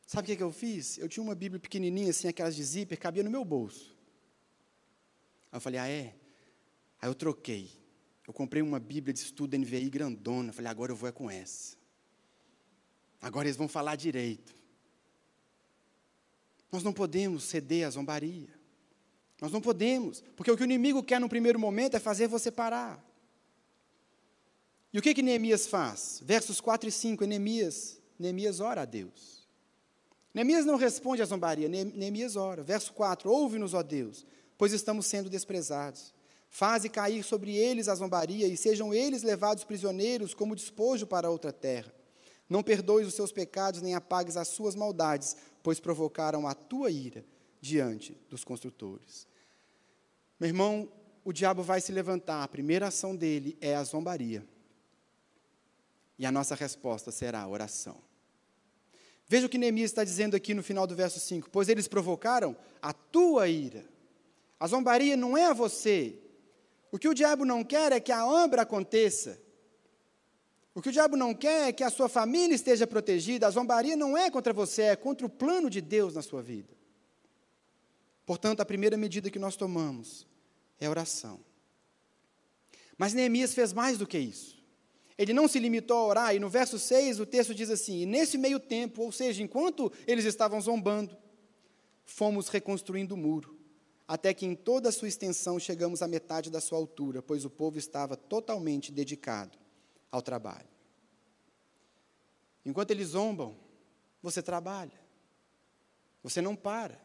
Sabe 0.05 0.25
o 0.25 0.27
que, 0.27 0.37
que 0.37 0.43
eu 0.43 0.51
fiz? 0.51 0.99
Eu 0.99 1.09
tinha 1.09 1.23
uma 1.23 1.33
Bíblia 1.33 1.59
pequenininha, 1.59 2.11
assim, 2.11 2.27
aquelas 2.27 2.55
de 2.55 2.63
zíper, 2.63 2.99
cabia 2.99 3.23
no 3.23 3.31
meu 3.31 3.43
bolso. 3.43 3.97
Aí 5.51 5.57
eu 5.57 5.61
falei, 5.61 5.79
ah, 5.79 5.89
é? 5.89 6.15
Aí 7.01 7.09
eu 7.09 7.15
troquei. 7.15 7.71
Eu 8.27 8.33
comprei 8.33 8.61
uma 8.61 8.79
Bíblia 8.79 9.15
de 9.15 9.19
estudo 9.19 9.57
NVI 9.57 9.89
grandona. 9.89 10.53
Falei, 10.53 10.69
agora 10.69 10.91
eu 10.91 10.95
vou 10.95 11.09
é 11.09 11.11
com 11.11 11.27
essa. 11.27 11.75
Agora 13.19 13.47
eles 13.47 13.57
vão 13.57 13.67
falar 13.67 13.95
direito. 13.95 14.60
Nós 16.71 16.83
não 16.83 16.93
podemos 16.93 17.43
ceder 17.43 17.85
à 17.85 17.89
zombaria. 17.89 18.49
Nós 19.41 19.51
não 19.51 19.59
podemos, 19.59 20.23
porque 20.35 20.51
o 20.51 20.55
que 20.55 20.63
o 20.63 20.65
inimigo 20.65 21.03
quer 21.03 21.19
no 21.19 21.27
primeiro 21.27 21.59
momento 21.59 21.95
é 21.95 21.99
fazer 21.99 22.27
você 22.27 22.51
parar. 22.51 23.03
E 24.93 24.99
o 24.99 25.01
que 25.01 25.13
que 25.13 25.21
Neemias 25.21 25.67
faz? 25.67 26.21
Versos 26.23 26.61
4 26.61 26.87
e 26.87 26.91
5, 26.91 27.25
Neemias, 27.25 27.99
Neemias 28.19 28.59
ora 28.59 28.81
a 28.81 28.85
Deus. 28.85 29.47
Neemias 30.33 30.65
não 30.65 30.75
responde 30.77 31.21
à 31.21 31.25
zombaria, 31.25 31.67
Neemias 31.67 32.35
ora. 32.35 32.63
Verso 32.63 32.93
4, 32.93 33.29
ouve-nos, 33.29 33.73
ó 33.73 33.81
Deus, 33.81 34.25
pois 34.57 34.71
estamos 34.71 35.05
sendo 35.07 35.29
desprezados. 35.29 36.13
Faze 36.47 36.89
cair 36.89 37.23
sobre 37.23 37.55
eles 37.55 37.87
a 37.87 37.95
zombaria 37.95 38.47
e 38.47 38.57
sejam 38.57 38.93
eles 38.93 39.23
levados 39.23 39.63
prisioneiros 39.63 40.33
como 40.33 40.55
despojo 40.55 41.07
para 41.07 41.29
outra 41.29 41.51
terra. 41.51 41.91
Não 42.51 42.61
perdoes 42.61 43.07
os 43.07 43.13
seus 43.13 43.31
pecados 43.31 43.81
nem 43.81 43.95
apagues 43.95 44.35
as 44.35 44.49
suas 44.49 44.75
maldades, 44.75 45.37
pois 45.63 45.79
provocaram 45.79 46.45
a 46.45 46.53
tua 46.53 46.91
ira 46.91 47.23
diante 47.61 48.13
dos 48.29 48.43
construtores. 48.43 49.25
Meu 50.37 50.49
irmão, 50.49 50.91
o 51.23 51.31
diabo 51.31 51.63
vai 51.63 51.79
se 51.79 51.93
levantar, 51.93 52.43
a 52.43 52.47
primeira 52.49 52.87
ação 52.87 53.15
dele 53.15 53.57
é 53.61 53.73
a 53.73 53.83
zombaria. 53.85 54.45
E 56.19 56.25
a 56.25 56.31
nossa 56.31 56.53
resposta 56.53 57.09
será 57.09 57.39
a 57.39 57.47
oração. 57.47 57.95
Veja 59.29 59.45
o 59.45 59.49
que 59.49 59.57
Neemias 59.57 59.91
está 59.91 60.03
dizendo 60.03 60.35
aqui 60.35 60.53
no 60.53 60.61
final 60.61 60.85
do 60.85 60.93
verso 60.93 61.21
5: 61.21 61.49
Pois 61.49 61.69
eles 61.69 61.87
provocaram 61.87 62.53
a 62.81 62.91
tua 62.91 63.47
ira. 63.47 63.85
A 64.59 64.67
zombaria 64.67 65.15
não 65.15 65.37
é 65.37 65.45
a 65.45 65.53
você. 65.53 66.19
O 66.91 66.99
que 66.99 67.07
o 67.07 67.13
diabo 67.13 67.45
não 67.45 67.63
quer 67.63 67.93
é 67.93 67.99
que 68.01 68.11
a 68.11 68.21
ambra 68.21 68.63
aconteça. 68.63 69.39
O 70.73 70.81
que 70.81 70.89
o 70.89 70.91
diabo 70.91 71.17
não 71.17 71.33
quer 71.33 71.69
é 71.69 71.73
que 71.73 71.83
a 71.83 71.89
sua 71.89 72.07
família 72.07 72.55
esteja 72.55 72.87
protegida. 72.87 73.45
A 73.45 73.51
zombaria 73.51 73.95
não 73.95 74.17
é 74.17 74.31
contra 74.31 74.53
você, 74.53 74.83
é 74.83 74.95
contra 74.95 75.25
o 75.25 75.29
plano 75.29 75.69
de 75.69 75.81
Deus 75.81 76.13
na 76.13 76.21
sua 76.21 76.41
vida. 76.41 76.73
Portanto, 78.25 78.61
a 78.61 78.65
primeira 78.65 78.95
medida 78.95 79.29
que 79.29 79.39
nós 79.39 79.57
tomamos 79.57 80.25
é 80.79 80.89
oração. 80.89 81.41
Mas 82.97 83.13
Neemias 83.13 83.53
fez 83.53 83.73
mais 83.73 83.97
do 83.97 84.07
que 84.07 84.17
isso. 84.17 84.61
Ele 85.17 85.33
não 85.33 85.47
se 85.47 85.59
limitou 85.59 85.97
a 85.97 86.07
orar, 86.07 86.35
e 86.35 86.39
no 86.39 86.49
verso 86.49 86.79
6 86.79 87.19
o 87.19 87.25
texto 87.25 87.53
diz 87.53 87.69
assim: 87.69 88.01
E 88.01 88.05
nesse 88.05 88.37
meio 88.37 88.59
tempo, 88.59 89.03
ou 89.03 89.11
seja, 89.11 89.43
enquanto 89.43 89.91
eles 90.07 90.23
estavam 90.23 90.59
zombando, 90.61 91.17
fomos 92.05 92.47
reconstruindo 92.47 93.13
o 93.13 93.17
muro, 93.17 93.59
até 94.07 94.33
que 94.33 94.45
em 94.45 94.55
toda 94.55 94.89
a 94.89 94.91
sua 94.91 95.09
extensão 95.09 95.59
chegamos 95.59 96.01
à 96.01 96.07
metade 96.07 96.49
da 96.49 96.61
sua 96.61 96.77
altura, 96.77 97.21
pois 97.21 97.43
o 97.43 97.49
povo 97.49 97.77
estava 97.77 98.15
totalmente 98.15 98.91
dedicado 98.91 99.60
ao 100.11 100.21
trabalho. 100.21 100.67
Enquanto 102.65 102.91
eles 102.91 103.09
zombam, 103.09 103.57
você 104.21 104.41
trabalha, 104.41 104.99
você 106.21 106.41
não 106.41 106.55
para. 106.55 106.99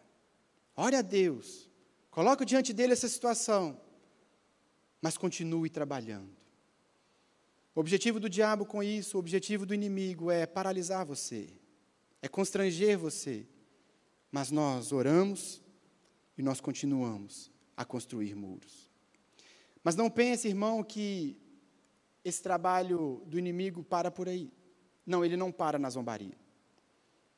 Ore 0.77 0.97
a 0.97 1.03
Deus, 1.03 1.67
Coloque 2.17 2.47
diante 2.47 2.73
dele 2.73 2.95
essa 2.95 3.09
situação, 3.09 3.79
mas 5.03 5.19
continue 5.19 5.69
trabalhando. 5.69 6.35
O 7.75 7.81
objetivo 7.81 8.19
do 8.19 8.27
diabo 8.27 8.65
com 8.65 8.83
isso, 8.83 9.19
o 9.19 9.21
objetivo 9.21 9.67
do 9.67 9.75
inimigo 9.75 10.31
é 10.31 10.47
paralisar 10.47 11.05
você, 11.05 11.47
é 12.23 12.27
constranger 12.27 12.97
você. 12.97 13.47
Mas 14.33 14.51
nós 14.51 14.93
oramos 14.93 15.61
e 16.39 16.43
nós 16.43 16.59
continuamos 16.59 17.51
a 17.77 17.85
construir 17.85 18.35
muros. 18.35 18.91
Mas 19.85 19.95
não 19.95 20.09
pense, 20.09 20.49
irmão, 20.49 20.83
que 20.83 21.37
esse 22.29 22.43
trabalho 22.43 23.23
do 23.27 23.39
inimigo 23.39 23.85
para 23.85 24.11
por 24.11 24.29
aí. 24.29 24.51
Não, 25.07 25.25
ele 25.25 25.37
não 25.37 25.53
para 25.53 25.79
na 25.79 25.89
zombaria. 25.89 26.37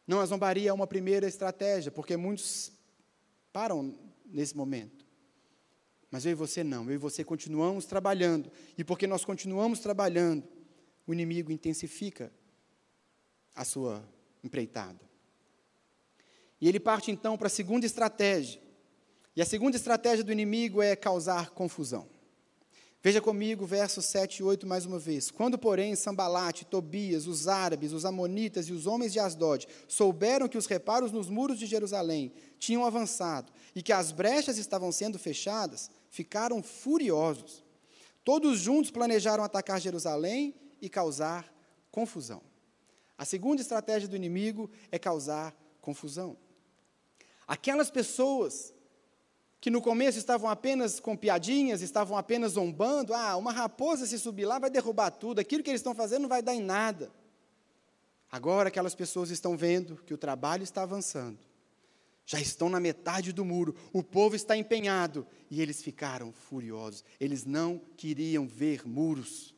Não, 0.06 0.18
a 0.18 0.24
zombaria 0.24 0.70
é 0.70 0.72
uma 0.72 0.86
primeira 0.86 1.28
estratégia, 1.28 1.92
porque 1.92 2.16
muitos 2.16 2.72
param 3.52 3.94
nesse 4.24 4.56
momento. 4.56 5.04
Mas 6.10 6.24
eu 6.24 6.32
e 6.32 6.34
você 6.34 6.64
não, 6.64 6.86
eu 6.88 6.94
e 6.94 6.96
você 6.96 7.22
continuamos 7.22 7.84
trabalhando. 7.84 8.50
E 8.78 8.82
porque 8.82 9.06
nós 9.06 9.26
continuamos 9.26 9.80
trabalhando, 9.80 10.42
o 11.06 11.12
inimigo 11.12 11.52
intensifica 11.52 12.32
a 13.54 13.66
sua 13.66 14.02
empreitada. 14.42 15.06
E 16.58 16.66
ele 16.66 16.80
parte 16.80 17.10
então 17.10 17.36
para 17.36 17.48
a 17.48 17.50
segunda 17.50 17.84
estratégia. 17.84 18.62
E 19.36 19.42
a 19.42 19.44
segunda 19.44 19.76
estratégia 19.76 20.24
do 20.24 20.32
inimigo 20.32 20.80
é 20.80 20.96
causar 20.96 21.50
confusão. 21.50 22.08
Veja 23.00 23.20
comigo 23.20 23.64
versos 23.64 24.06
7 24.06 24.38
e 24.38 24.42
8 24.42 24.66
mais 24.66 24.84
uma 24.84 24.98
vez. 24.98 25.30
Quando, 25.30 25.56
porém, 25.56 25.94
Sambalate, 25.94 26.64
Tobias, 26.64 27.28
os 27.28 27.46
árabes, 27.46 27.92
os 27.92 28.04
amonitas 28.04 28.68
e 28.68 28.72
os 28.72 28.88
homens 28.88 29.12
de 29.12 29.20
Asdod 29.20 29.68
souberam 29.86 30.48
que 30.48 30.58
os 30.58 30.66
reparos 30.66 31.12
nos 31.12 31.30
muros 31.30 31.60
de 31.60 31.66
Jerusalém 31.66 32.32
tinham 32.58 32.84
avançado 32.84 33.52
e 33.72 33.82
que 33.82 33.92
as 33.92 34.10
brechas 34.10 34.58
estavam 34.58 34.90
sendo 34.90 35.16
fechadas, 35.16 35.88
ficaram 36.10 36.60
furiosos. 36.60 37.62
Todos 38.24 38.58
juntos 38.58 38.90
planejaram 38.90 39.44
atacar 39.44 39.80
Jerusalém 39.80 40.52
e 40.82 40.88
causar 40.88 41.54
confusão. 41.92 42.42
A 43.16 43.24
segunda 43.24 43.62
estratégia 43.62 44.08
do 44.08 44.16
inimigo 44.16 44.68
é 44.90 44.98
causar 44.98 45.56
confusão. 45.80 46.36
Aquelas 47.46 47.90
pessoas 47.92 48.74
que 49.60 49.70
no 49.70 49.82
começo 49.82 50.18
estavam 50.18 50.48
apenas 50.48 51.00
com 51.00 51.16
piadinhas, 51.16 51.82
estavam 51.82 52.16
apenas 52.16 52.52
zombando, 52.52 53.12
ah, 53.12 53.36
uma 53.36 53.52
raposa 53.52 54.06
se 54.06 54.18
subir 54.18 54.44
lá 54.44 54.58
vai 54.58 54.70
derrubar 54.70 55.10
tudo, 55.10 55.40
aquilo 55.40 55.62
que 55.62 55.70
eles 55.70 55.80
estão 55.80 55.94
fazendo 55.94 56.22
não 56.22 56.28
vai 56.28 56.42
dar 56.42 56.54
em 56.54 56.62
nada. 56.62 57.10
Agora 58.30 58.68
aquelas 58.68 58.94
pessoas 58.94 59.30
estão 59.30 59.56
vendo 59.56 59.96
que 60.06 60.14
o 60.14 60.18
trabalho 60.18 60.62
está 60.62 60.82
avançando, 60.82 61.38
já 62.24 62.38
estão 62.38 62.68
na 62.68 62.78
metade 62.78 63.32
do 63.32 63.44
muro, 63.44 63.74
o 63.92 64.02
povo 64.02 64.36
está 64.36 64.56
empenhado 64.56 65.26
e 65.50 65.62
eles 65.62 65.82
ficaram 65.82 66.30
furiosos. 66.30 67.02
Eles 67.18 67.46
não 67.46 67.80
queriam 67.96 68.46
ver 68.46 68.86
muros. 68.86 69.54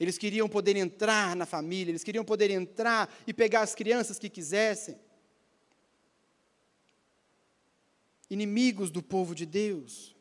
Eles 0.00 0.16
queriam 0.16 0.48
poder 0.48 0.74
entrar 0.76 1.36
na 1.36 1.44
família, 1.44 1.90
eles 1.90 2.02
queriam 2.02 2.24
poder 2.24 2.50
entrar 2.50 3.14
e 3.26 3.34
pegar 3.34 3.60
as 3.60 3.74
crianças 3.74 4.18
que 4.18 4.30
quisessem. 4.30 4.98
Inimigos 8.30 8.90
do 8.90 9.02
povo 9.02 9.34
de 9.34 9.44
Deus. 9.44 10.14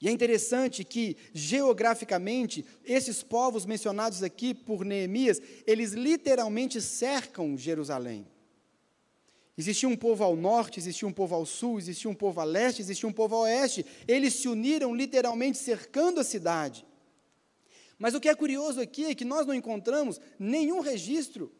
E 0.00 0.08
é 0.08 0.10
interessante 0.10 0.82
que, 0.82 1.16
geograficamente, 1.32 2.64
esses 2.84 3.22
povos 3.22 3.64
mencionados 3.64 4.20
aqui 4.22 4.52
por 4.52 4.84
Neemias, 4.84 5.40
eles 5.64 5.92
literalmente 5.92 6.80
cercam 6.80 7.56
Jerusalém. 7.56 8.26
Existia 9.56 9.88
um 9.88 9.96
povo 9.96 10.24
ao 10.24 10.34
norte, 10.34 10.80
existia 10.80 11.06
um 11.06 11.12
povo 11.12 11.34
ao 11.34 11.46
sul, 11.46 11.78
existia 11.78 12.10
um 12.10 12.14
povo 12.14 12.40
a 12.40 12.44
leste, 12.44 12.80
existia 12.80 13.08
um 13.08 13.12
povo 13.12 13.36
a 13.36 13.40
oeste. 13.40 13.86
Eles 14.08 14.34
se 14.34 14.48
uniram 14.48 14.92
literalmente 14.94 15.58
cercando 15.58 16.18
a 16.18 16.24
cidade. 16.24 16.84
Mas 17.96 18.14
o 18.14 18.20
que 18.20 18.28
é 18.28 18.34
curioso 18.34 18.80
aqui 18.80 19.04
é 19.04 19.14
que 19.14 19.24
nós 19.24 19.46
não 19.46 19.54
encontramos 19.54 20.20
nenhum 20.36 20.80
registro 20.80 21.52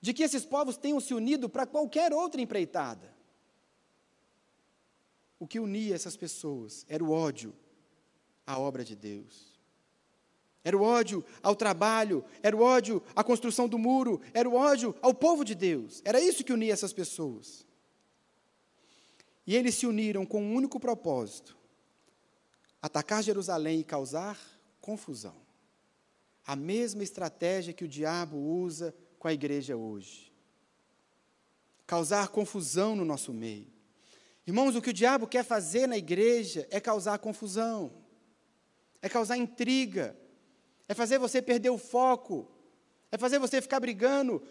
de 0.00 0.12
que 0.12 0.24
esses 0.24 0.44
povos 0.44 0.76
tenham 0.76 0.98
se 0.98 1.14
unido 1.14 1.48
para 1.48 1.66
qualquer 1.66 2.12
outra 2.12 2.40
empreitada. 2.40 3.17
O 5.38 5.46
que 5.46 5.60
unia 5.60 5.94
essas 5.94 6.16
pessoas 6.16 6.84
era 6.88 7.02
o 7.02 7.10
ódio 7.10 7.54
à 8.46 8.58
obra 8.58 8.84
de 8.84 8.96
Deus. 8.96 9.58
Era 10.64 10.76
o 10.76 10.82
ódio 10.82 11.24
ao 11.42 11.54
trabalho, 11.54 12.24
era 12.42 12.56
o 12.56 12.60
ódio 12.60 13.02
à 13.14 13.22
construção 13.22 13.68
do 13.68 13.78
muro, 13.78 14.20
era 14.34 14.48
o 14.48 14.54
ódio 14.54 14.94
ao 15.00 15.14
povo 15.14 15.44
de 15.44 15.54
Deus. 15.54 16.02
Era 16.04 16.20
isso 16.20 16.44
que 16.44 16.52
unia 16.52 16.72
essas 16.72 16.92
pessoas. 16.92 17.66
E 19.46 19.54
eles 19.54 19.76
se 19.76 19.86
uniram 19.86 20.26
com 20.26 20.42
um 20.42 20.54
único 20.54 20.78
propósito: 20.78 21.56
atacar 22.82 23.22
Jerusalém 23.22 23.80
e 23.80 23.84
causar 23.84 24.38
confusão. 24.80 25.36
A 26.44 26.56
mesma 26.56 27.02
estratégia 27.02 27.72
que 27.72 27.84
o 27.84 27.88
diabo 27.88 28.36
usa 28.36 28.94
com 29.18 29.28
a 29.28 29.32
igreja 29.32 29.76
hoje. 29.76 30.32
Causar 31.86 32.28
confusão 32.28 32.96
no 32.96 33.04
nosso 33.04 33.32
meio. 33.32 33.77
Irmãos, 34.48 34.74
o 34.74 34.82
que 34.82 34.90
o 34.90 34.94
diabo 34.94 35.26
quer 35.28 35.44
fazer 35.44 35.86
na 35.86 35.96
igreja 35.96 36.66
é 36.70 36.80
causar 36.80 37.18
confusão, 37.18 37.92
é 39.00 39.08
causar 39.08 39.36
intriga, 39.36 40.16
é 40.88 40.94
fazer 40.94 41.18
você 41.18 41.40
perder 41.40 41.70
o 41.70 41.78
foco, 41.78 42.50
é 43.12 43.16
fazer 43.16 43.38
você 43.38 43.60
ficar 43.60 43.78
brigando. 43.78 44.42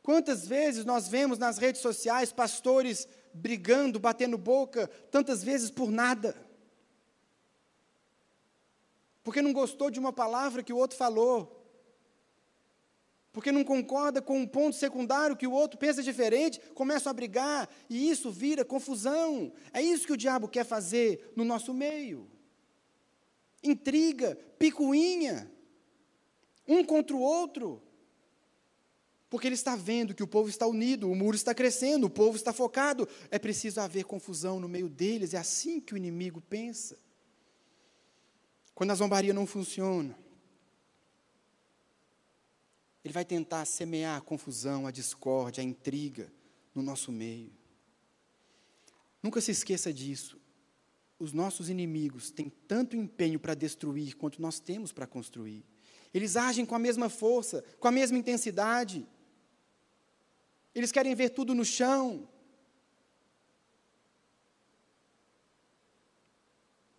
Quantas 0.00 0.46
vezes 0.46 0.84
nós 0.84 1.08
vemos 1.08 1.38
nas 1.38 1.58
redes 1.58 1.82
sociais 1.82 2.32
pastores 2.32 3.06
brigando, 3.34 3.98
batendo 3.98 4.38
boca, 4.38 4.86
tantas 5.10 5.42
vezes 5.42 5.70
por 5.70 5.90
nada? 5.90 6.34
porque 9.22 9.42
não 9.42 9.52
gostou 9.52 9.90
de 9.90 10.00
uma 10.00 10.12
palavra 10.12 10.62
que 10.62 10.72
o 10.72 10.76
outro 10.76 10.96
falou, 10.96 11.61
porque 13.32 13.50
não 13.50 13.64
concorda 13.64 14.20
com 14.20 14.38
um 14.38 14.46
ponto 14.46 14.76
secundário 14.76 15.36
que 15.36 15.46
o 15.46 15.52
outro 15.52 15.78
pensa 15.78 16.02
diferente, 16.02 16.60
começam 16.74 17.10
a 17.10 17.14
brigar 17.14 17.68
e 17.88 18.10
isso 18.10 18.30
vira 18.30 18.64
confusão. 18.64 19.52
É 19.72 19.80
isso 19.80 20.06
que 20.06 20.12
o 20.12 20.16
diabo 20.16 20.46
quer 20.46 20.64
fazer 20.64 21.32
no 21.34 21.44
nosso 21.44 21.72
meio. 21.72 22.30
Intriga, 23.64 24.36
picuinha, 24.58 25.50
um 26.68 26.84
contra 26.84 27.16
o 27.16 27.20
outro. 27.20 27.82
Porque 29.30 29.48
ele 29.48 29.54
está 29.54 29.74
vendo 29.74 30.14
que 30.14 30.22
o 30.22 30.26
povo 30.26 30.50
está 30.50 30.66
unido, 30.66 31.10
o 31.10 31.16
muro 31.16 31.34
está 31.34 31.54
crescendo, 31.54 32.06
o 32.06 32.10
povo 32.10 32.36
está 32.36 32.52
focado. 32.52 33.08
É 33.30 33.38
preciso 33.38 33.80
haver 33.80 34.04
confusão 34.04 34.60
no 34.60 34.68
meio 34.68 34.90
deles, 34.90 35.32
é 35.32 35.38
assim 35.38 35.80
que 35.80 35.94
o 35.94 35.96
inimigo 35.96 36.38
pensa. 36.42 36.98
Quando 38.74 38.90
a 38.90 38.94
zombaria 38.94 39.32
não 39.32 39.46
funciona, 39.46 40.21
ele 43.04 43.12
vai 43.12 43.24
tentar 43.24 43.64
semear 43.64 44.16
a 44.16 44.20
confusão, 44.20 44.86
a 44.86 44.90
discórdia, 44.90 45.60
a 45.60 45.64
intriga 45.64 46.32
no 46.74 46.82
nosso 46.82 47.10
meio. 47.10 47.52
Nunca 49.22 49.40
se 49.40 49.50
esqueça 49.50 49.92
disso. 49.92 50.40
Os 51.18 51.32
nossos 51.32 51.68
inimigos 51.68 52.30
têm 52.30 52.50
tanto 52.66 52.96
empenho 52.96 53.38
para 53.38 53.54
destruir 53.54 54.16
quanto 54.16 54.42
nós 54.42 54.58
temos 54.58 54.92
para 54.92 55.06
construir. 55.06 55.64
Eles 56.12 56.36
agem 56.36 56.66
com 56.66 56.74
a 56.74 56.78
mesma 56.78 57.08
força, 57.08 57.62
com 57.78 57.88
a 57.88 57.92
mesma 57.92 58.18
intensidade. 58.18 59.06
Eles 60.74 60.92
querem 60.92 61.14
ver 61.14 61.30
tudo 61.30 61.54
no 61.54 61.64
chão. 61.64 62.28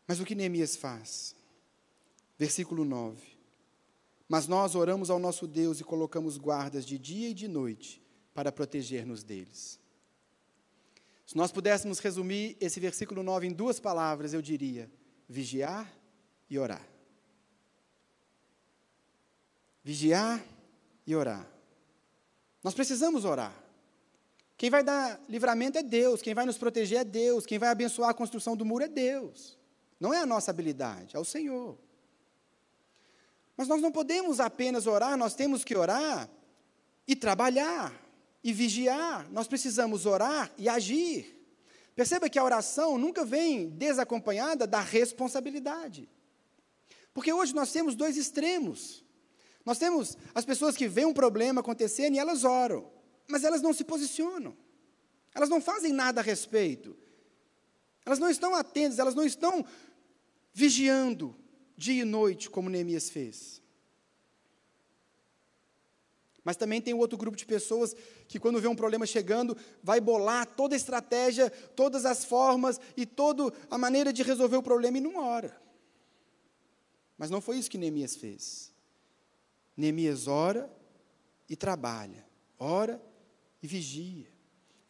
Mas 0.07 0.19
o 0.19 0.25
que 0.25 0.35
Neemias 0.35 0.75
faz? 0.75 1.35
Versículo 2.37 2.83
9. 2.83 3.32
Mas 4.33 4.47
nós 4.47 4.73
oramos 4.73 5.11
ao 5.11 5.19
nosso 5.19 5.45
Deus 5.45 5.79
e 5.79 5.83
colocamos 5.83 6.39
guardas 6.39 6.87
de 6.87 6.97
dia 6.97 7.29
e 7.29 7.35
de 7.35 7.47
noite 7.47 8.01
para 8.33 8.51
proteger-nos 8.51 9.21
deles. 9.21 9.79
Se 11.23 11.37
nós 11.37 11.51
pudéssemos 11.51 11.99
resumir 11.99 12.57
esse 12.59 12.79
versículo 12.79 13.21
9 13.21 13.45
em 13.45 13.51
duas 13.51 13.79
palavras, 13.79 14.33
eu 14.33 14.41
diria: 14.41 14.89
vigiar 15.29 15.87
e 16.49 16.57
orar. 16.57 16.83
Vigiar 19.83 20.43
e 21.05 21.15
orar. 21.15 21.47
Nós 22.63 22.73
precisamos 22.73 23.25
orar. 23.25 23.55
Quem 24.57 24.71
vai 24.71 24.83
dar 24.83 25.21
livramento 25.29 25.77
é 25.77 25.83
Deus, 25.83 26.23
quem 26.23 26.33
vai 26.33 26.47
nos 26.47 26.57
proteger 26.57 27.01
é 27.01 27.03
Deus, 27.03 27.45
quem 27.45 27.59
vai 27.59 27.69
abençoar 27.69 28.09
a 28.09 28.15
construção 28.15 28.57
do 28.57 28.65
muro 28.65 28.83
é 28.83 28.87
Deus. 28.87 29.59
Não 29.99 30.11
é 30.11 30.17
a 30.17 30.25
nossa 30.25 30.49
habilidade, 30.49 31.15
é 31.15 31.19
o 31.19 31.23
Senhor. 31.23 31.77
Mas 33.55 33.67
nós 33.67 33.81
não 33.81 33.91
podemos 33.91 34.39
apenas 34.39 34.87
orar, 34.87 35.17
nós 35.17 35.35
temos 35.35 35.63
que 35.63 35.75
orar 35.75 36.29
e 37.07 37.15
trabalhar 37.15 37.93
e 38.43 38.51
vigiar. 38.51 39.29
Nós 39.31 39.47
precisamos 39.47 40.05
orar 40.05 40.51
e 40.57 40.67
agir. 40.67 41.39
Perceba 41.95 42.29
que 42.29 42.39
a 42.39 42.43
oração 42.43 42.97
nunca 42.97 43.23
vem 43.23 43.69
desacompanhada 43.69 44.65
da 44.65 44.81
responsabilidade. 44.81 46.09
Porque 47.13 47.31
hoje 47.31 47.53
nós 47.53 47.71
temos 47.71 47.95
dois 47.95 48.17
extremos. 48.17 49.03
Nós 49.63 49.77
temos 49.77 50.17
as 50.33 50.43
pessoas 50.43 50.75
que 50.75 50.87
veem 50.87 51.07
um 51.07 51.13
problema 51.13 51.61
acontecendo 51.61 52.15
e 52.15 52.19
elas 52.19 52.43
oram, 52.43 52.91
mas 53.29 53.43
elas 53.43 53.61
não 53.61 53.71
se 53.71 53.83
posicionam. 53.83 54.57
Elas 55.33 55.49
não 55.49 55.61
fazem 55.61 55.93
nada 55.93 56.21
a 56.21 56.23
respeito. 56.23 56.97
Elas 58.05 58.19
não 58.19 58.29
estão 58.29 58.53
atentas, 58.55 58.99
elas 58.99 59.15
não 59.15 59.23
estão 59.23 59.65
vigiando, 60.53 61.35
dia 61.77 62.01
e 62.01 62.05
noite, 62.05 62.49
como 62.49 62.69
Neemias 62.69 63.09
fez. 63.09 63.61
Mas 66.43 66.57
também 66.57 66.81
tem 66.81 66.93
outro 66.93 67.17
grupo 67.17 67.37
de 67.37 67.45
pessoas 67.45 67.95
que, 68.27 68.39
quando 68.39 68.59
vê 68.59 68.67
um 68.67 68.75
problema 68.75 69.05
chegando, 69.05 69.55
vai 69.81 70.01
bolar 70.01 70.45
toda 70.45 70.75
a 70.75 70.77
estratégia, 70.77 71.49
todas 71.49 72.05
as 72.05 72.25
formas 72.25 72.79
e 72.97 73.05
toda 73.05 73.53
a 73.69 73.77
maneira 73.77 74.11
de 74.11 74.23
resolver 74.23 74.57
o 74.57 74.63
problema 74.63 74.97
em 74.97 75.05
uma 75.05 75.21
hora. 75.21 75.61
Mas 77.17 77.29
não 77.29 77.39
foi 77.39 77.57
isso 77.57 77.69
que 77.69 77.77
Neemias 77.77 78.15
fez. 78.15 78.73
Neemias 79.77 80.27
ora 80.27 80.69
e 81.49 81.55
trabalha, 81.55 82.25
ora 82.59 83.01
e 83.61 83.67
vigia. 83.67 84.27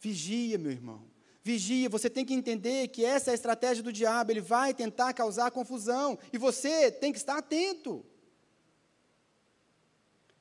Vigia, 0.00 0.58
meu 0.58 0.72
irmão. 0.72 1.13
Vigia, 1.46 1.90
você 1.90 2.08
tem 2.08 2.24
que 2.24 2.32
entender 2.32 2.88
que 2.88 3.04
essa 3.04 3.30
é 3.30 3.32
a 3.32 3.34
estratégia 3.34 3.82
do 3.82 3.92
diabo, 3.92 4.32
ele 4.32 4.40
vai 4.40 4.72
tentar 4.72 5.12
causar 5.12 5.50
confusão, 5.50 6.18
e 6.32 6.38
você 6.38 6.90
tem 6.90 7.12
que 7.12 7.18
estar 7.18 7.36
atento. 7.36 8.02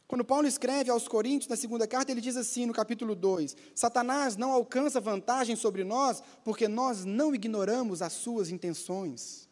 Quando 0.07 0.23
Paulo 0.23 0.47
escreve 0.47 0.89
aos 0.89 1.05
Coríntios, 1.05 1.49
na 1.49 1.57
segunda 1.57 1.85
carta, 1.85 2.11
ele 2.11 2.21
diz 2.21 2.37
assim, 2.37 2.65
no 2.65 2.73
capítulo 2.73 3.15
2: 3.15 3.53
Satanás 3.75 4.37
não 4.37 4.51
alcança 4.51 5.01
vantagem 5.01 5.57
sobre 5.57 5.83
nós, 5.83 6.23
porque 6.43 6.69
nós 6.69 7.03
não 7.03 7.35
ignoramos 7.35 8.01
as 8.01 8.13
suas 8.13 8.49
intenções. 8.49 9.49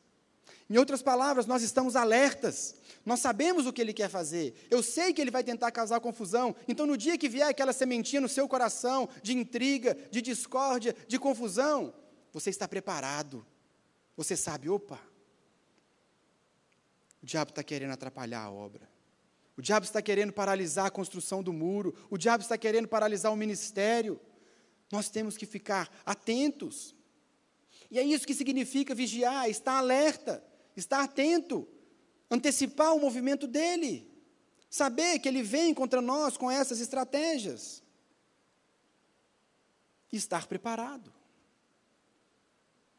Em 0.72 0.78
outras 0.78 1.02
palavras, 1.02 1.46
nós 1.46 1.62
estamos 1.64 1.98
alertas, 1.98 2.76
nós 3.06 3.20
sabemos 3.20 3.66
o 3.66 3.74
que 3.74 3.82
ele 3.82 3.92
quer 3.92 4.10
fazer. 4.10 4.56
Eu 4.72 4.82
sei 4.82 5.12
que 5.12 5.20
ele 5.20 5.30
vai 5.30 5.44
tentar 5.44 5.70
causar 5.70 6.00
confusão. 6.00 6.56
Então, 6.66 6.86
no 6.86 6.96
dia 6.96 7.18
que 7.18 7.28
vier 7.28 7.50
aquela 7.50 7.74
sementinha 7.74 8.22
no 8.22 8.30
seu 8.30 8.48
coração 8.48 9.10
de 9.22 9.38
intriga, 9.38 9.98
de 10.10 10.22
discórdia, 10.22 10.96
de 11.10 11.20
confusão, 11.20 11.94
você 12.32 12.50
está 12.50 12.70
preparado. 12.70 13.46
Você 14.16 14.38
sabe, 14.38 14.70
opa, 14.70 14.98
o 17.22 17.26
diabo 17.26 17.50
está 17.50 17.62
querendo 17.62 17.92
atrapalhar 17.92 18.44
a 18.44 18.50
obra. 18.50 18.90
O 19.58 19.62
diabo 19.62 19.84
está 19.84 20.02
querendo 20.02 20.32
paralisar 20.32 20.86
a 20.86 20.90
construção 20.90 21.44
do 21.44 21.52
muro. 21.52 21.94
O 22.10 22.18
diabo 22.18 22.44
está 22.44 22.58
querendo 22.58 22.88
paralisar 22.88 23.34
o 23.34 23.36
ministério. 23.36 24.18
Nós 24.90 25.10
temos 25.10 25.36
que 25.36 25.46
ficar 25.46 25.92
atentos. 26.06 26.96
E 27.90 28.00
é 28.00 28.04
isso 28.04 28.26
que 28.26 28.34
significa 28.34 28.96
vigiar, 28.96 29.50
estar 29.50 29.78
alerta 29.78 30.50
estar 30.82 31.04
atento, 31.04 31.68
antecipar 32.30 32.94
o 32.94 33.00
movimento 33.00 33.48
dele, 33.48 34.10
saber 34.70 35.20
que 35.20 35.28
ele 35.28 35.44
vem 35.44 35.74
contra 35.74 36.02
nós 36.02 36.36
com 36.38 36.50
essas 36.52 36.80
estratégias. 36.80 37.82
E 40.12 40.18
estar 40.18 40.46
preparado. 40.46 41.14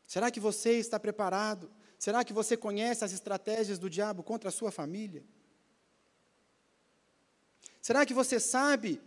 Será 0.07 0.31
que 0.31 0.40
você 0.40 0.79
está 0.79 0.99
preparado? 0.99 1.71
Será 1.99 2.25
que 2.25 2.33
você 2.33 2.57
conhece 2.57 3.05
as 3.05 3.12
estratégias 3.12 3.79
do 3.79 3.90
diabo 3.90 4.23
contra 4.23 4.49
a 4.49 4.53
sua 4.53 4.71
família? 4.71 5.23
Será 7.83 8.07
que 8.07 8.14
você 8.14 8.40
sabe 8.40 9.01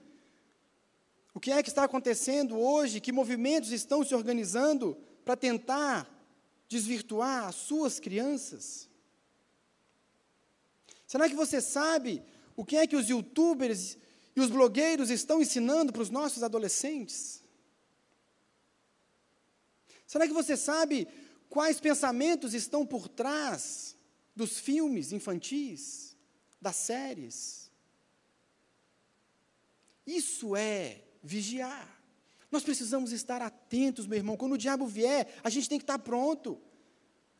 o 1.34 1.40
que 1.40 1.52
é 1.52 1.62
que 1.64 1.70
está 1.70 1.84
acontecendo 1.84 2.58
hoje? 2.58 3.02
Que 3.02 3.12
movimentos 3.12 3.72
estão 3.72 4.04
se 4.04 4.14
organizando 4.14 4.96
para 5.24 5.36
tentar 5.36 6.15
desvirtuar 6.76 7.46
as 7.46 7.56
suas 7.56 8.00
crianças? 8.00 8.90
Será 11.08 11.30
que 11.30 11.36
você 11.36 11.62
sabe 11.62 12.22
o 12.56 12.66
que 12.66 12.76
é 12.76 12.86
que 12.86 12.98
os 12.98 13.08
youtubers 13.08 13.98
e 14.36 14.42
os 14.42 14.50
blogueiros 14.50 15.10
estão 15.10 15.42
ensinando 15.42 15.94
para 15.94 16.02
os 16.02 16.10
nossos 16.10 16.44
adolescentes? 16.44 17.42
Será 20.06 20.28
que 20.28 20.34
você 20.34 20.58
sabe 20.58 21.08
quais 21.50 21.80
pensamentos 21.80 22.54
estão 22.54 22.86
por 22.86 23.08
trás 23.08 23.96
dos 24.36 24.60
filmes 24.60 25.14
infantis, 25.14 26.16
das 26.62 26.76
séries? 26.76 27.72
Isso 30.06 30.56
é 30.58 31.02
vigiar. 31.24 31.96
Nós 32.52 32.64
precisamos 32.64 33.12
estar 33.12 33.42
atentos, 33.42 34.06
meu 34.06 34.18
irmão. 34.18 34.38
Quando 34.38 34.54
o 34.54 34.58
diabo 34.58 34.86
vier, 34.88 35.40
a 35.44 35.50
gente 35.50 35.68
tem 35.68 35.80
que 35.80 35.84
estar 35.84 36.00
pronto. 36.00 36.62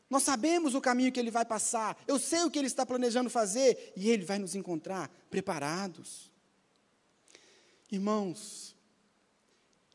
Nós 0.08 0.22
sabemos 0.22 0.74
o 0.74 0.80
caminho 0.80 1.10
que 1.10 1.18
ele 1.18 1.30
vai 1.30 1.44
passar. 1.44 1.96
Eu 2.06 2.18
sei 2.18 2.44
o 2.44 2.50
que 2.50 2.58
ele 2.58 2.68
está 2.68 2.86
planejando 2.86 3.28
fazer 3.28 3.92
e 3.96 4.08
ele 4.08 4.24
vai 4.24 4.38
nos 4.38 4.54
encontrar 4.54 5.10
preparados. 5.28 6.30
Irmãos, 7.90 8.76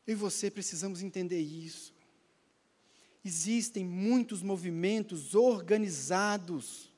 eu 0.06 0.12
e 0.12 0.16
você 0.16 0.50
precisamos 0.50 1.02
entender 1.02 1.40
isso. 1.40 1.94
Existem 3.24 3.84
muitos 3.84 4.42
movimentos 4.42 5.34
organizados. 5.34 6.90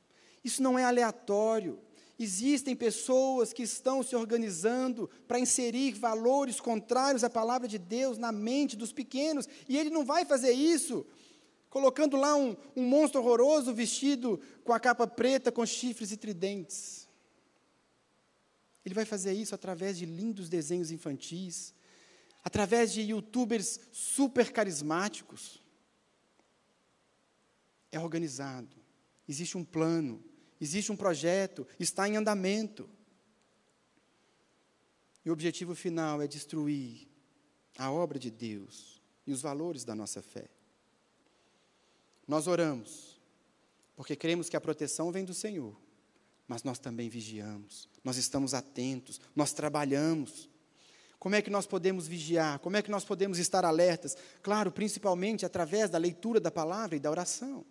Isso 0.42 0.62
não 0.62 0.78
é 0.78 0.84
aleatório. 0.84 1.78
Existem 2.18 2.74
pessoas 2.74 3.52
que 3.52 3.62
estão 3.62 4.02
se 4.02 4.14
organizando 4.14 5.10
para 5.26 5.38
inserir 5.38 5.92
valores 5.92 6.60
contrários 6.60 7.24
à 7.24 7.30
palavra 7.30 7.66
de 7.68 7.78
Deus 7.78 8.18
na 8.18 8.30
mente 8.30 8.76
dos 8.76 8.92
pequenos, 8.92 9.48
e 9.68 9.76
ele 9.76 9.90
não 9.90 10.04
vai 10.04 10.24
fazer 10.24 10.52
isso 10.52 11.04
colocando 11.74 12.16
lá 12.16 12.36
um, 12.36 12.56
um 12.76 12.86
monstro 12.86 13.20
horroroso 13.20 13.74
vestido 13.74 14.40
com 14.62 14.72
a 14.72 14.78
capa 14.78 15.08
preta, 15.08 15.50
com 15.50 15.66
chifres 15.66 16.12
e 16.12 16.16
tridentes. 16.16 17.08
Ele 18.84 18.94
vai 18.94 19.04
fazer 19.04 19.32
isso 19.32 19.56
através 19.56 19.98
de 19.98 20.06
lindos 20.06 20.48
desenhos 20.48 20.92
infantis, 20.92 21.74
através 22.44 22.92
de 22.92 23.00
youtubers 23.00 23.80
super 23.90 24.52
carismáticos. 24.52 25.60
É 27.90 27.98
organizado, 27.98 28.76
existe 29.28 29.58
um 29.58 29.64
plano, 29.64 30.22
existe 30.60 30.92
um 30.92 30.96
projeto, 30.96 31.66
está 31.80 32.08
em 32.08 32.16
andamento. 32.16 32.88
E 35.24 35.28
o 35.28 35.32
objetivo 35.32 35.74
final 35.74 36.22
é 36.22 36.28
destruir 36.28 37.08
a 37.76 37.90
obra 37.90 38.16
de 38.16 38.30
Deus 38.30 39.02
e 39.26 39.32
os 39.32 39.42
valores 39.42 39.84
da 39.84 39.96
nossa 39.96 40.22
fé. 40.22 40.53
Nós 42.26 42.46
oramos, 42.46 43.20
porque 43.96 44.16
cremos 44.16 44.48
que 44.48 44.56
a 44.56 44.60
proteção 44.60 45.12
vem 45.12 45.24
do 45.24 45.34
Senhor, 45.34 45.76
mas 46.48 46.62
nós 46.62 46.78
também 46.78 47.08
vigiamos, 47.08 47.88
nós 48.02 48.16
estamos 48.16 48.54
atentos, 48.54 49.20
nós 49.34 49.52
trabalhamos. 49.52 50.48
Como 51.18 51.34
é 51.34 51.42
que 51.42 51.50
nós 51.50 51.66
podemos 51.66 52.06
vigiar? 52.06 52.58
Como 52.58 52.76
é 52.76 52.82
que 52.82 52.90
nós 52.90 53.04
podemos 53.04 53.38
estar 53.38 53.64
alertas? 53.64 54.16
Claro, 54.42 54.70
principalmente 54.70 55.46
através 55.46 55.88
da 55.88 55.98
leitura 55.98 56.38
da 56.38 56.50
palavra 56.50 56.96
e 56.96 57.00
da 57.00 57.10
oração. 57.10 57.64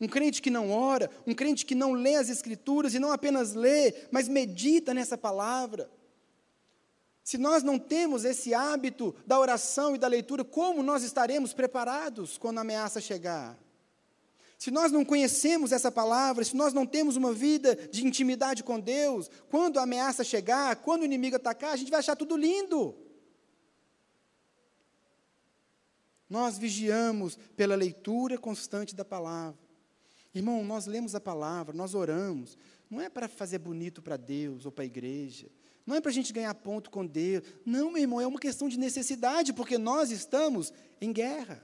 Um 0.00 0.06
crente 0.06 0.40
que 0.40 0.50
não 0.50 0.70
ora, 0.70 1.10
um 1.26 1.34
crente 1.34 1.66
que 1.66 1.74
não 1.74 1.92
lê 1.92 2.14
as 2.14 2.28
Escrituras 2.28 2.94
e 2.94 2.98
não 2.98 3.10
apenas 3.10 3.54
lê, 3.54 3.94
mas 4.10 4.28
medita 4.28 4.94
nessa 4.94 5.18
palavra. 5.18 5.90
Se 7.28 7.36
nós 7.36 7.62
não 7.62 7.78
temos 7.78 8.24
esse 8.24 8.54
hábito 8.54 9.14
da 9.26 9.38
oração 9.38 9.94
e 9.94 9.98
da 9.98 10.08
leitura, 10.08 10.42
como 10.42 10.82
nós 10.82 11.02
estaremos 11.02 11.52
preparados 11.52 12.38
quando 12.38 12.56
a 12.56 12.62
ameaça 12.62 13.02
chegar? 13.02 13.54
Se 14.56 14.70
nós 14.70 14.90
não 14.90 15.04
conhecemos 15.04 15.70
essa 15.70 15.92
palavra, 15.92 16.42
se 16.42 16.56
nós 16.56 16.72
não 16.72 16.86
temos 16.86 17.16
uma 17.16 17.30
vida 17.30 17.76
de 17.76 18.06
intimidade 18.06 18.64
com 18.64 18.80
Deus, 18.80 19.30
quando 19.50 19.78
a 19.78 19.82
ameaça 19.82 20.24
chegar, 20.24 20.76
quando 20.76 21.02
o 21.02 21.04
inimigo 21.04 21.36
atacar, 21.36 21.72
a 21.72 21.76
gente 21.76 21.90
vai 21.90 22.00
achar 22.00 22.16
tudo 22.16 22.34
lindo. 22.34 22.96
Nós 26.30 26.56
vigiamos 26.56 27.36
pela 27.54 27.76
leitura 27.76 28.38
constante 28.38 28.96
da 28.96 29.04
palavra. 29.04 29.60
Irmão, 30.34 30.64
nós 30.64 30.86
lemos 30.86 31.14
a 31.14 31.20
palavra, 31.20 31.76
nós 31.76 31.94
oramos, 31.94 32.56
não 32.88 33.02
é 33.02 33.10
para 33.10 33.28
fazer 33.28 33.58
bonito 33.58 34.00
para 34.00 34.16
Deus 34.16 34.64
ou 34.64 34.72
para 34.72 34.84
a 34.84 34.86
igreja, 34.86 35.50
não 35.88 35.96
é 35.96 36.02
para 36.02 36.10
a 36.10 36.14
gente 36.14 36.34
ganhar 36.34 36.54
ponto 36.54 36.90
com 36.90 37.06
Deus, 37.06 37.42
não, 37.64 37.90
meu 37.90 38.02
irmão, 38.02 38.20
é 38.20 38.26
uma 38.26 38.38
questão 38.38 38.68
de 38.68 38.78
necessidade, 38.78 39.54
porque 39.54 39.78
nós 39.78 40.10
estamos 40.10 40.70
em 41.00 41.10
guerra. 41.10 41.62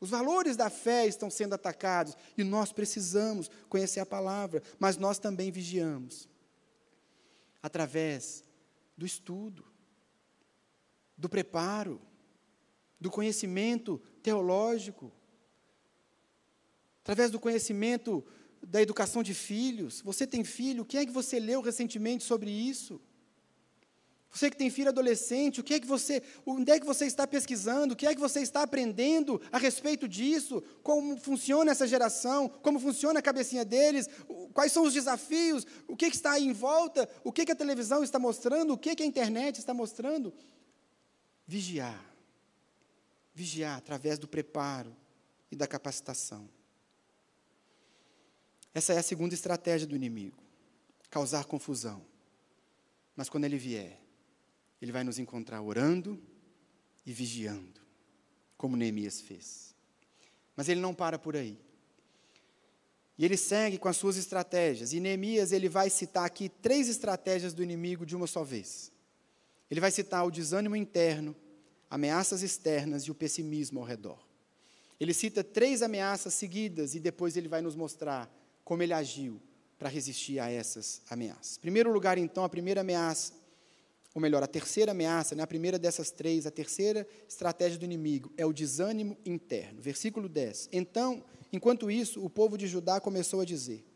Os 0.00 0.08
valores 0.08 0.56
da 0.56 0.70
fé 0.70 1.06
estão 1.06 1.28
sendo 1.28 1.54
atacados 1.54 2.16
e 2.38 2.42
nós 2.42 2.72
precisamos 2.72 3.50
conhecer 3.68 4.00
a 4.00 4.06
palavra, 4.06 4.62
mas 4.78 4.96
nós 4.96 5.18
também 5.18 5.52
vigiamos 5.52 6.26
através 7.62 8.42
do 8.96 9.04
estudo, 9.04 9.62
do 11.18 11.28
preparo, 11.28 12.00
do 12.98 13.10
conhecimento 13.10 13.98
teológico, 14.22 15.12
através 17.02 17.30
do 17.30 17.38
conhecimento 17.38 18.24
da 18.62 18.82
educação 18.82 19.22
de 19.22 19.34
filhos. 19.34 20.00
Você 20.02 20.26
tem 20.26 20.44
filho, 20.44 20.82
o 20.82 20.86
que 20.86 20.98
é 20.98 21.06
que 21.06 21.12
você 21.12 21.38
leu 21.38 21.60
recentemente 21.60 22.24
sobre 22.24 22.50
isso? 22.50 23.00
Você 24.30 24.50
que 24.50 24.56
tem 24.56 24.68
filho 24.68 24.90
adolescente, 24.90 25.60
o 25.60 25.64
que 25.64 25.74
é 25.74 25.80
que 25.80 25.86
você, 25.86 26.22
onde 26.44 26.70
é 26.70 26.78
que 26.78 26.84
você 26.84 27.06
está 27.06 27.26
pesquisando? 27.26 27.94
O 27.94 27.96
que 27.96 28.06
é 28.06 28.14
que 28.14 28.20
você 28.20 28.40
está 28.40 28.62
aprendendo 28.62 29.40
a 29.50 29.58
respeito 29.58 30.06
disso? 30.06 30.62
Como 30.82 31.16
funciona 31.16 31.72
essa 31.72 31.86
geração? 31.86 32.48
Como 32.48 32.78
funciona 32.78 33.20
a 33.20 33.22
cabecinha 33.22 33.64
deles? 33.64 34.06
Quais 34.52 34.70
são 34.70 34.84
os 34.84 34.92
desafios? 34.92 35.66
O 35.86 35.96
que, 35.96 36.04
é 36.04 36.10
que 36.10 36.16
está 36.16 36.32
aí 36.32 36.44
em 36.44 36.52
volta? 36.52 37.08
O 37.24 37.32
que, 37.32 37.40
é 37.40 37.44
que 37.46 37.52
a 37.52 37.56
televisão 37.56 38.04
está 38.04 38.18
mostrando? 38.18 38.74
O 38.74 38.78
que, 38.78 38.90
é 38.90 38.94
que 38.94 39.02
a 39.02 39.06
internet 39.06 39.58
está 39.58 39.72
mostrando? 39.72 40.34
Vigiar. 41.46 42.04
Vigiar 43.34 43.78
através 43.78 44.18
do 44.18 44.28
preparo 44.28 44.94
e 45.50 45.56
da 45.56 45.66
capacitação. 45.66 46.48
Essa 48.78 48.92
é 48.92 48.98
a 48.98 49.02
segunda 49.02 49.34
estratégia 49.34 49.88
do 49.88 49.96
inimigo: 49.96 50.40
causar 51.10 51.44
confusão. 51.46 52.00
Mas 53.16 53.28
quando 53.28 53.44
ele 53.44 53.58
vier, 53.58 54.00
ele 54.80 54.92
vai 54.92 55.02
nos 55.02 55.18
encontrar 55.18 55.60
orando 55.60 56.16
e 57.04 57.12
vigiando, 57.12 57.80
como 58.56 58.76
Neemias 58.76 59.20
fez. 59.20 59.74
Mas 60.54 60.68
ele 60.68 60.80
não 60.80 60.94
para 60.94 61.18
por 61.18 61.34
aí. 61.36 61.58
E 63.18 63.24
ele 63.24 63.36
segue 63.36 63.78
com 63.78 63.88
as 63.88 63.96
suas 63.96 64.16
estratégias. 64.16 64.92
E 64.92 65.00
Neemias 65.00 65.50
ele 65.50 65.68
vai 65.68 65.90
citar 65.90 66.24
aqui 66.24 66.48
três 66.48 66.88
estratégias 66.88 67.52
do 67.52 67.64
inimigo 67.64 68.06
de 68.06 68.14
uma 68.14 68.28
só 68.28 68.44
vez. 68.44 68.92
Ele 69.68 69.80
vai 69.80 69.90
citar 69.90 70.24
o 70.24 70.30
desânimo 70.30 70.76
interno, 70.76 71.34
ameaças 71.90 72.42
externas 72.42 73.02
e 73.02 73.10
o 73.10 73.14
pessimismo 73.14 73.80
ao 73.80 73.86
redor. 73.86 74.24
Ele 75.00 75.12
cita 75.12 75.42
três 75.42 75.82
ameaças 75.82 76.32
seguidas 76.32 76.94
e 76.94 77.00
depois 77.00 77.36
ele 77.36 77.48
vai 77.48 77.60
nos 77.60 77.74
mostrar 77.74 78.32
como 78.68 78.82
ele 78.82 78.92
agiu 78.92 79.40
para 79.78 79.88
resistir 79.88 80.38
a 80.38 80.50
essas 80.50 81.00
ameaças. 81.08 81.56
Em 81.56 81.60
primeiro 81.60 81.90
lugar, 81.90 82.18
então, 82.18 82.44
a 82.44 82.50
primeira 82.50 82.82
ameaça, 82.82 83.32
ou 84.14 84.20
melhor, 84.20 84.42
a 84.42 84.46
terceira 84.46 84.92
ameaça, 84.92 85.34
né, 85.34 85.42
a 85.42 85.46
primeira 85.46 85.78
dessas 85.78 86.10
três, 86.10 86.46
a 86.46 86.50
terceira 86.50 87.08
estratégia 87.26 87.78
do 87.78 87.86
inimigo 87.86 88.30
é 88.36 88.44
o 88.44 88.52
desânimo 88.52 89.16
interno. 89.24 89.80
Versículo 89.80 90.28
10. 90.28 90.68
Então, 90.70 91.24
enquanto 91.50 91.90
isso, 91.90 92.22
o 92.22 92.28
povo 92.28 92.58
de 92.58 92.66
Judá 92.66 93.00
começou 93.00 93.40
a 93.40 93.44
dizer: 93.46 93.86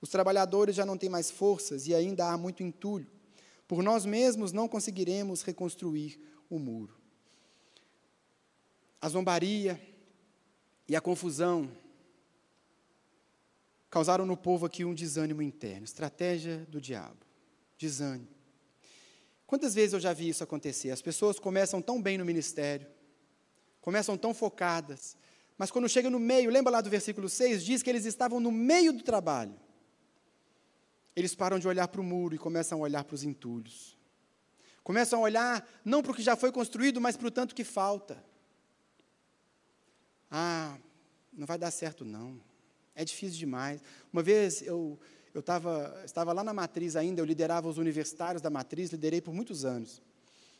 Os 0.00 0.08
trabalhadores 0.08 0.74
já 0.74 0.86
não 0.86 0.96
têm 0.96 1.10
mais 1.10 1.30
forças 1.30 1.86
e 1.86 1.94
ainda 1.94 2.30
há 2.30 2.38
muito 2.38 2.62
entulho. 2.62 3.06
Por 3.68 3.82
nós 3.82 4.06
mesmos 4.06 4.52
não 4.52 4.66
conseguiremos 4.66 5.42
reconstruir 5.42 6.18
o 6.48 6.58
muro. 6.58 6.96
A 9.02 9.08
zombaria 9.10 9.78
e 10.88 10.96
a 10.96 11.00
confusão 11.02 11.70
causaram 13.94 14.26
no 14.26 14.36
povo 14.36 14.66
aqui 14.66 14.84
um 14.84 14.92
desânimo 14.92 15.40
interno, 15.40 15.84
estratégia 15.84 16.66
do 16.68 16.80
diabo, 16.80 17.24
desânimo. 17.78 18.26
Quantas 19.46 19.72
vezes 19.72 19.92
eu 19.92 20.00
já 20.00 20.12
vi 20.12 20.28
isso 20.28 20.42
acontecer? 20.42 20.90
As 20.90 21.00
pessoas 21.00 21.38
começam 21.38 21.80
tão 21.80 22.02
bem 22.02 22.18
no 22.18 22.24
ministério, 22.24 22.88
começam 23.80 24.18
tão 24.18 24.34
focadas, 24.34 25.16
mas 25.56 25.70
quando 25.70 25.88
chega 25.88 26.10
no 26.10 26.18
meio, 26.18 26.50
lembra 26.50 26.72
lá 26.72 26.80
do 26.80 26.90
versículo 26.90 27.28
6, 27.28 27.64
diz 27.64 27.84
que 27.84 27.88
eles 27.88 28.04
estavam 28.04 28.40
no 28.40 28.50
meio 28.50 28.92
do 28.92 29.04
trabalho. 29.04 29.54
Eles 31.14 31.36
param 31.36 31.60
de 31.60 31.68
olhar 31.68 31.86
para 31.86 32.00
o 32.00 32.04
muro 32.04 32.34
e 32.34 32.38
começam 32.38 32.80
a 32.80 32.82
olhar 32.82 33.04
para 33.04 33.14
os 33.14 33.22
entulhos. 33.22 33.96
Começam 34.82 35.20
a 35.20 35.22
olhar 35.22 35.68
não 35.84 36.02
para 36.02 36.10
o 36.10 36.14
que 36.16 36.22
já 36.22 36.34
foi 36.34 36.50
construído, 36.50 37.00
mas 37.00 37.16
para 37.16 37.28
o 37.28 37.30
tanto 37.30 37.54
que 37.54 37.62
falta. 37.62 38.24
Ah, 40.28 40.76
não 41.32 41.46
vai 41.46 41.58
dar 41.58 41.70
certo 41.70 42.04
não. 42.04 42.42
É 42.94 43.04
difícil 43.04 43.38
demais. 43.38 43.80
Uma 44.12 44.22
vez 44.22 44.62
eu, 44.62 44.98
eu 45.32 45.42
tava, 45.42 46.00
estava 46.04 46.32
lá 46.32 46.44
na 46.44 46.52
matriz 46.52 46.94
ainda, 46.94 47.20
eu 47.20 47.24
liderava 47.24 47.68
os 47.68 47.78
universitários 47.78 48.40
da 48.40 48.50
matriz, 48.50 48.90
liderei 48.90 49.20
por 49.20 49.34
muitos 49.34 49.64
anos. 49.64 50.00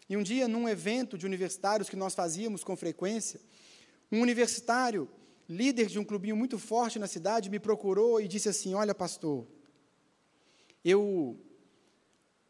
E 0.08 0.16
um 0.16 0.22
dia, 0.22 0.46
num 0.48 0.68
evento 0.68 1.16
de 1.16 1.24
universitários 1.24 1.88
que 1.88 1.96
nós 1.96 2.14
fazíamos 2.14 2.62
com 2.62 2.76
frequência, 2.76 3.40
um 4.10 4.20
universitário, 4.20 5.08
líder 5.48 5.86
de 5.86 5.98
um 5.98 6.04
clubinho 6.04 6.36
muito 6.36 6.58
forte 6.58 6.98
na 6.98 7.06
cidade, 7.06 7.48
me 7.48 7.58
procurou 7.58 8.20
e 8.20 8.28
disse 8.28 8.48
assim: 8.48 8.74
Olha, 8.74 8.94
pastor, 8.94 9.46
eu, 10.84 11.38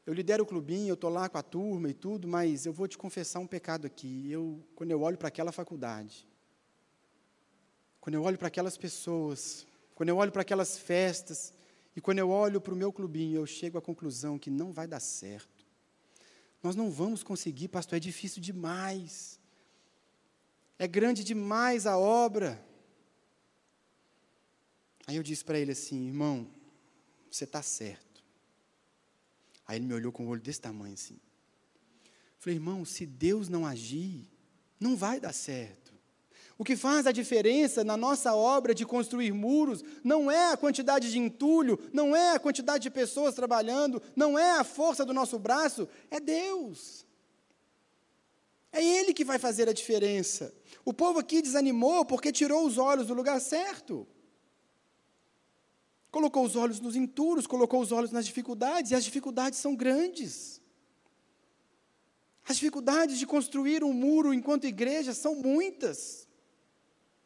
eu 0.05 0.13
lidero 0.13 0.43
o 0.43 0.47
clubinho, 0.47 0.89
eu 0.89 0.95
estou 0.95 1.11
lá 1.11 1.29
com 1.29 1.39
a 1.39 1.43
turma 1.43 1.91
e 1.91 1.95
tudo, 1.95 2.27
mas 2.27 2.67
eu 2.67 2.73
vou 2.73 2.89
te 2.89 2.99
confessar 2.99 3.39
um 3.39 3.47
pecado 3.47 3.87
aqui. 3.87 4.31
Eu, 4.31 4.61
quando 4.75 4.91
eu 4.91 5.01
olho 5.03 5.17
para 5.17 5.29
aquela 5.29 5.53
faculdade, 5.53 6.27
quando 8.01 8.15
eu 8.15 8.23
olho 8.23 8.37
para 8.37 8.49
aquelas 8.49 8.77
pessoas, 8.77 9.67
quando 9.95 10.09
eu 10.09 10.17
olho 10.17 10.33
para 10.33 10.43
aquelas 10.43 10.77
festas 10.77 11.53
e 11.95 12.01
quando 12.01 12.19
eu 12.19 12.31
olho 12.31 12.61
para 12.61 12.75
o 12.75 12.77
meu 12.77 12.93
clubinho, 12.93 13.37
eu 13.37 13.47
chego 13.47 13.79
à 13.79 13.83
conclusão 13.83 14.39
que 14.39 14.51
não 14.51 14.73
vai 14.73 14.87
dar 14.87 15.01
certo. 15.01 15.65
Nós 16.63 16.75
não 16.75 16.91
vamos 16.91 17.23
conseguir, 17.23 17.69
pastor, 17.69 17.97
é 17.97 18.01
difícil 18.01 18.43
demais. 18.43 19.39
É 20.79 20.89
grande 20.89 21.23
demais 21.23 21.87
a 21.87 21.97
obra. 21.97 22.65
Aí 25.07 25.17
eu 25.17 25.23
disse 25.23 25.45
para 25.45 25.59
ele 25.59 25.73
assim, 25.73 26.07
irmão, 26.07 26.51
você 27.31 27.45
está 27.45 27.63
certo. 27.63 28.25
Aí 29.67 29.79
ele 29.79 29.87
me 29.87 29.95
olhou 29.95 30.11
com 30.11 30.25
o 30.25 30.29
olho 30.29 30.41
desse 30.41 30.61
tamanho 30.61 30.95
assim. 30.95 31.19
Falei, 32.39 32.57
irmão, 32.57 32.85
se 32.85 33.07
Deus 33.07 33.49
não 33.49 33.67
agir, 33.67 34.27
não 34.79 34.97
vai 34.97 35.21
dar 35.21 35.33
certo. 35.33 35.84
O 36.57 36.65
que 36.65 36.77
faz 36.77 37.07
a 37.07 37.13
diferença 37.13 37.83
na 37.83 37.97
nossa 37.97 38.35
obra 38.35 38.75
de 38.75 38.87
construir 38.87 39.33
muros 39.33 39.83
não 40.05 40.31
é 40.31 40.53
a 40.53 40.57
quantidade 40.57 41.11
de 41.11 41.19
entulho, 41.19 41.79
não 41.93 42.15
é 42.15 42.33
a 42.33 42.39
quantidade 42.39 42.83
de 42.83 42.91
pessoas 42.91 43.35
trabalhando, 43.35 44.01
não 44.15 44.39
é 44.39 44.53
a 44.53 44.65
força 44.65 45.05
do 45.05 45.13
nosso 45.13 45.39
braço, 45.39 45.89
é 46.11 46.21
Deus. 46.21 47.05
É 48.71 48.85
Ele 48.85 49.13
que 49.13 49.25
vai 49.25 49.39
fazer 49.39 49.69
a 49.69 49.73
diferença. 49.73 50.55
O 50.85 50.93
povo 50.93 51.19
aqui 51.19 51.43
desanimou 51.43 52.05
porque 52.05 52.31
tirou 52.31 52.65
os 52.67 52.79
olhos 52.79 53.09
do 53.09 53.15
lugar 53.15 53.41
certo. 53.41 54.07
Colocou 56.11 56.45
os 56.45 56.55
olhos 56.55 56.79
nos 56.79 56.95
entulhos, 56.95 57.47
colocou 57.47 57.81
os 57.81 57.91
olhos 57.91 58.13
nas 58.13 58.25
dificuldades, 58.25 58.93
e 58.93 58.95
as 58.95 59.05
dificuldades 59.05 59.59
são 59.59 59.75
grandes. 59.75 60.61
As 62.47 62.57
dificuldades 62.57 63.19
de 63.19 63.27
construir 63.27 63.83
um 63.83 63.93
muro 63.93 64.33
enquanto 64.33 64.67
igreja 64.67 65.13
são 65.15 65.35
muitas. 65.35 66.24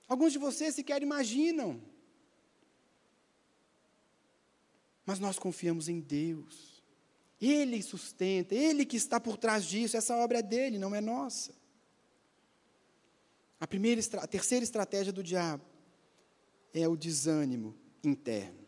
Alguns 0.09 0.33
de 0.33 0.39
vocês 0.39 0.75
sequer 0.75 1.03
imaginam. 1.03 1.81
Mas 5.05 5.19
nós 5.19 5.39
confiamos 5.39 5.89
em 5.89 6.01
Deus. 6.01 6.83
Ele 7.41 7.81
sustenta, 7.83 8.55
Ele 8.55 8.85
que 8.85 8.97
está 8.97 9.21
por 9.21 9.37
trás 9.37 9.65
disso, 9.65 9.97
essa 9.97 10.17
obra 10.17 10.39
é 10.39 10.43
dele, 10.43 10.79
não 10.79 10.95
é 10.95 11.01
nossa. 11.01 11.53
A, 13.61 13.67
primeira, 13.67 14.01
a 14.19 14.27
terceira 14.27 14.65
estratégia 14.65 15.13
do 15.13 15.23
diabo 15.23 15.65
é 16.73 16.89
o 16.89 16.97
desânimo 16.97 17.77
interno. 18.03 18.67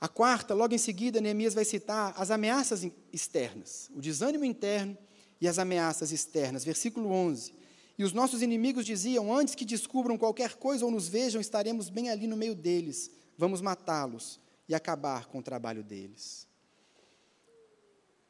A 0.00 0.08
quarta, 0.08 0.52
logo 0.52 0.74
em 0.74 0.78
seguida, 0.78 1.20
Neemias 1.20 1.54
vai 1.54 1.64
citar 1.64 2.12
as 2.16 2.30
ameaças 2.30 2.84
externas, 3.12 3.88
o 3.94 4.00
desânimo 4.00 4.44
interno 4.44 4.98
e 5.40 5.46
as 5.46 5.58
ameaças 5.58 6.10
externas. 6.10 6.64
Versículo 6.64 7.08
11. 7.08 7.54
E 7.98 8.04
os 8.04 8.12
nossos 8.12 8.42
inimigos 8.42 8.86
diziam: 8.86 9.34
Antes 9.34 9.54
que 9.54 9.64
descubram 9.64 10.18
qualquer 10.18 10.54
coisa 10.56 10.84
ou 10.84 10.90
nos 10.90 11.08
vejam, 11.08 11.40
estaremos 11.40 11.90
bem 11.90 12.10
ali 12.10 12.26
no 12.26 12.36
meio 12.36 12.54
deles. 12.54 13.10
Vamos 13.36 13.60
matá-los 13.60 14.40
e 14.68 14.74
acabar 14.74 15.26
com 15.26 15.38
o 15.38 15.42
trabalho 15.42 15.82
deles. 15.82 16.46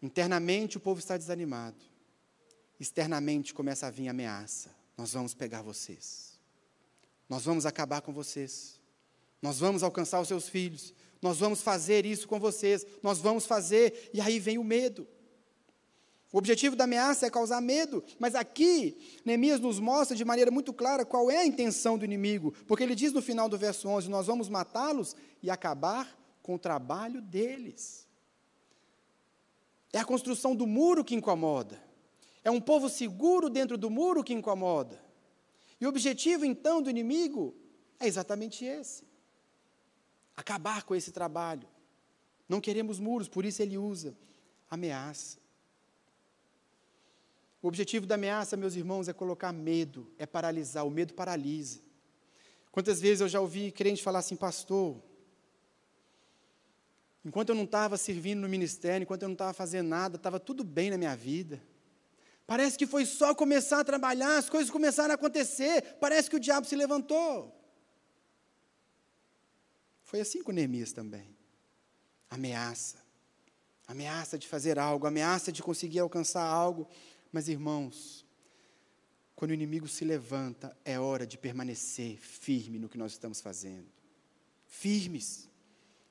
Internamente 0.01 0.77
o 0.77 0.81
povo 0.81 0.99
está 0.99 1.17
desanimado. 1.17 1.85
Externamente 2.81 3.55
começa 3.55 3.87
a 3.87 3.91
vir 3.91 4.09
ameaça. 4.09 4.75
Nós 4.97 5.13
vamos 5.13 5.35
pegar 5.35 5.63
vocês. 5.63 6.39
Nós 7.29 7.45
vamos 7.45 7.65
acabar 7.65 8.01
com 8.03 8.13
vocês. 8.13 8.81
Nós 9.41 9.59
vamos 9.59 9.83
alcançar 9.83 10.21
os 10.21 10.29
seus 10.29 10.49
filhos. 10.49 10.93
Nós 11.21 11.39
vamos 11.39 11.63
fazer 11.63 12.05
isso 12.05 12.27
com 12.27 12.41
vocês. 12.41 12.85
Nós 13.03 13.19
vamos 13.19 13.47
fazer. 13.47 14.11
E 14.13 14.21
aí 14.21 14.41
vem 14.41 14.59
o 14.59 14.65
medo. 14.65 15.07
O 16.33 16.39
objetivo 16.39 16.74
da 16.74 16.85
ameaça 16.85 17.26
é 17.26 17.30
causar 17.30 17.61
medo, 17.61 18.03
mas 18.18 18.35
aqui 18.35 18.97
Neemias 19.22 19.61
nos 19.61 19.78
mostra 19.78 20.16
de 20.16 20.24
maneira 20.24 20.51
muito 20.51 20.72
clara 20.72 21.05
qual 21.05 21.30
é 21.30 21.39
a 21.39 21.47
intenção 21.47 21.99
do 21.99 22.07
inimigo, 22.07 22.55
porque 22.66 22.83
ele 22.83 22.95
diz 22.95 23.12
no 23.12 23.20
final 23.20 23.51
do 23.51 23.59
verso 23.59 23.87
11: 23.87 24.09
Nós 24.09 24.26
vamos 24.26 24.49
matá-los 24.49 25.14
e 25.43 25.51
acabar 25.51 26.18
com 26.43 26.55
o 26.55 26.59
trabalho 26.59 27.20
deles. 27.20 28.09
É 29.93 29.99
a 29.99 30.05
construção 30.07 30.57
do 30.57 30.66
muro 30.66 31.05
que 31.05 31.14
incomoda, 31.14 31.78
é 32.43 32.51
um 32.51 32.62
povo 32.62 32.89
seguro 32.89 33.51
dentro 33.51 33.76
do 33.76 33.91
muro 33.91 34.24
que 34.24 34.33
incomoda. 34.33 34.99
E 35.78 35.85
o 35.85 35.89
objetivo 35.91 36.47
então 36.47 36.80
do 36.80 36.89
inimigo 36.89 37.55
é 38.01 38.07
exatamente 38.07 38.64
esse: 38.64 39.05
acabar 40.35 40.85
com 40.85 40.95
esse 40.95 41.12
trabalho. 41.12 41.68
Não 42.49 42.59
queremos 42.59 42.99
muros, 42.99 43.28
por 43.28 43.45
isso 43.45 43.61
ele 43.61 43.76
usa 43.76 44.16
ameaça. 44.70 45.41
O 47.63 47.69
objetivo 47.69 48.05
da 48.05 48.17
ameaça, 48.17 48.57
meus 48.57 48.75
irmãos, 48.75 49.07
é 49.07 49.13
colocar 49.13 49.53
medo, 49.53 50.13
é 50.19 50.27
paralisar. 50.27 50.85
O 50.85 50.91
medo 50.91 51.15
paralisa. 51.15 51.81
Quantas 52.73 53.01
vezes 53.01 53.21
eu 53.21 53.29
já 53.29 53.41
ouvi 53.41 53.71
crente 53.71 54.03
falar 54.03 54.19
assim, 54.19 54.35
pastor, 54.35 55.01
enquanto 57.25 57.51
eu 57.51 57.55
não 57.55 57.65
estava 57.65 57.97
servindo 57.97 58.41
no 58.41 58.49
ministério, 58.49 59.05
enquanto 59.05 59.23
eu 59.23 59.29
não 59.29 59.35
estava 59.35 59.53
fazendo 59.53 59.87
nada, 59.89 60.17
estava 60.17 60.41
tudo 60.41 60.65
bem 60.65 60.91
na 60.91 60.99
minha 60.99 61.15
vida. 61.15 61.63
Parece 62.47 62.77
que 62.77 62.87
foi 62.87 63.07
só 63.07 63.35
começar 63.35 63.81
a 63.81 63.85
trabalhar, 63.85 64.37
as 64.39 64.51
coisas 64.51 64.71
começaram 64.71 65.13
a 65.13 65.15
acontecer, 65.15 65.97
parece 66.01 66.29
que 66.29 66.37
o 66.37 66.41
diabo 66.41 66.67
se 66.67 66.75
levantou. 66.75 67.57
Foi 70.03 70.21
assim 70.21 70.43
com 70.43 70.51
Neemias 70.51 70.93
também. 70.93 71.37
Ameaça. 72.29 72.99
Ameaça 73.87 74.39
de 74.39 74.49
fazer 74.49 74.79
algo, 74.79 75.07
ameaça 75.07 75.53
de 75.53 75.63
conseguir 75.63 76.01
alcançar 76.01 76.45
algo. 76.45 76.89
Mas, 77.33 77.49
irmãos, 77.49 78.26
quando 79.35 79.53
o 79.53 79.55
inimigo 79.55 79.89
se 79.89 80.05
levanta, 80.05 80.76
é 80.85 81.01
hora 81.01 81.26
de 81.26 81.39
permanecer 81.39 82.18
firme 82.18 82.78
no 82.78 82.89
que 82.89 82.99
nós 82.99 83.12
estamos 83.12 83.41
fazendo. 83.41 83.87
Firmes. 84.66 85.49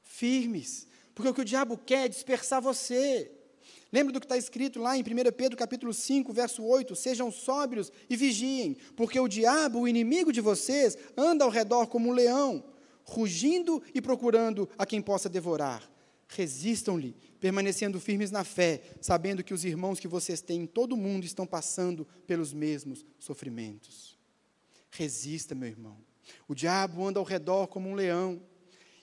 Firmes. 0.01 0.87
Porque 1.13 1.29
o 1.29 1.33
que 1.33 1.41
o 1.41 1.45
diabo 1.45 1.77
quer 1.77 2.05
é 2.05 2.09
dispersar 2.09 2.61
você. 2.61 3.31
Lembra 3.91 4.13
do 4.13 4.19
que 4.19 4.25
está 4.25 4.37
escrito 4.37 4.79
lá 4.79 4.97
em 4.97 5.01
1 5.01 5.03
Pedro 5.35 5.57
capítulo 5.57 5.93
5, 5.93 6.33
verso 6.33 6.63
8? 6.63 6.95
Sejam 6.95 7.29
sóbrios 7.31 7.91
e 8.09 8.15
vigiem, 8.15 8.75
porque 8.95 9.19
o 9.19 9.27
diabo, 9.27 9.81
o 9.81 9.87
inimigo 9.87 10.31
de 10.31 10.41
vocês, 10.41 10.97
anda 11.15 11.43
ao 11.45 11.51
redor 11.51 11.87
como 11.87 12.09
um 12.09 12.13
leão, 12.13 12.63
rugindo 13.03 13.83
e 13.93 14.01
procurando 14.01 14.67
a 14.77 14.85
quem 14.85 15.01
possa 15.01 15.29
devorar. 15.29 15.89
Resistam-lhe, 16.27 17.15
permanecendo 17.41 17.99
firmes 17.99 18.29
na 18.29 18.43
fé, 18.43 18.83
sabendo 19.01 19.43
que 19.43 19.53
os 19.53 19.65
irmãos 19.65 19.99
que 19.99 20.07
vocês 20.07 20.41
têm 20.41 20.61
em 20.61 20.67
todo 20.67 20.93
o 20.93 20.97
mundo 20.97 21.25
estão 21.25 21.45
passando 21.45 22.07
pelos 22.27 22.53
mesmos 22.53 23.03
sofrimentos. 23.17 24.15
Resista, 24.91 25.55
meu 25.55 25.67
irmão. 25.67 25.97
O 26.47 26.53
diabo 26.53 27.05
anda 27.05 27.19
ao 27.19 27.25
redor 27.25 27.65
como 27.65 27.89
um 27.89 27.95
leão. 27.95 28.39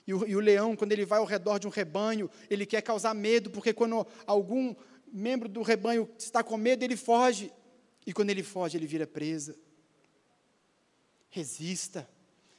E 0.07 0.13
o, 0.13 0.25
e 0.25 0.35
o, 0.37 0.39
leão, 0.39 0.73
quando 0.73 0.93
ele 0.93 1.05
vai 1.05 1.19
ao 1.19 1.25
redor 1.25 1.59
de 1.59 1.67
um 1.67 1.69
rebanho, 1.69 2.29
ele 2.49 2.65
quer 2.65 2.81
causar 2.81 3.13
medo, 3.13 3.49
porque 3.51 3.73
quando 3.73 4.07
algum 4.25 4.73
membro 5.11 5.49
do 5.49 5.61
rebanho 5.61 6.09
está 6.17 6.41
com 6.41 6.55
medo, 6.55 6.81
ele 6.83 6.95
foge. 6.95 7.51
E 8.07 8.13
quando 8.13 8.29
ele 8.29 8.41
foge, 8.41 8.77
ele 8.77 8.87
vira 8.87 9.05
presa. 9.05 9.53
Resista. 11.29 12.09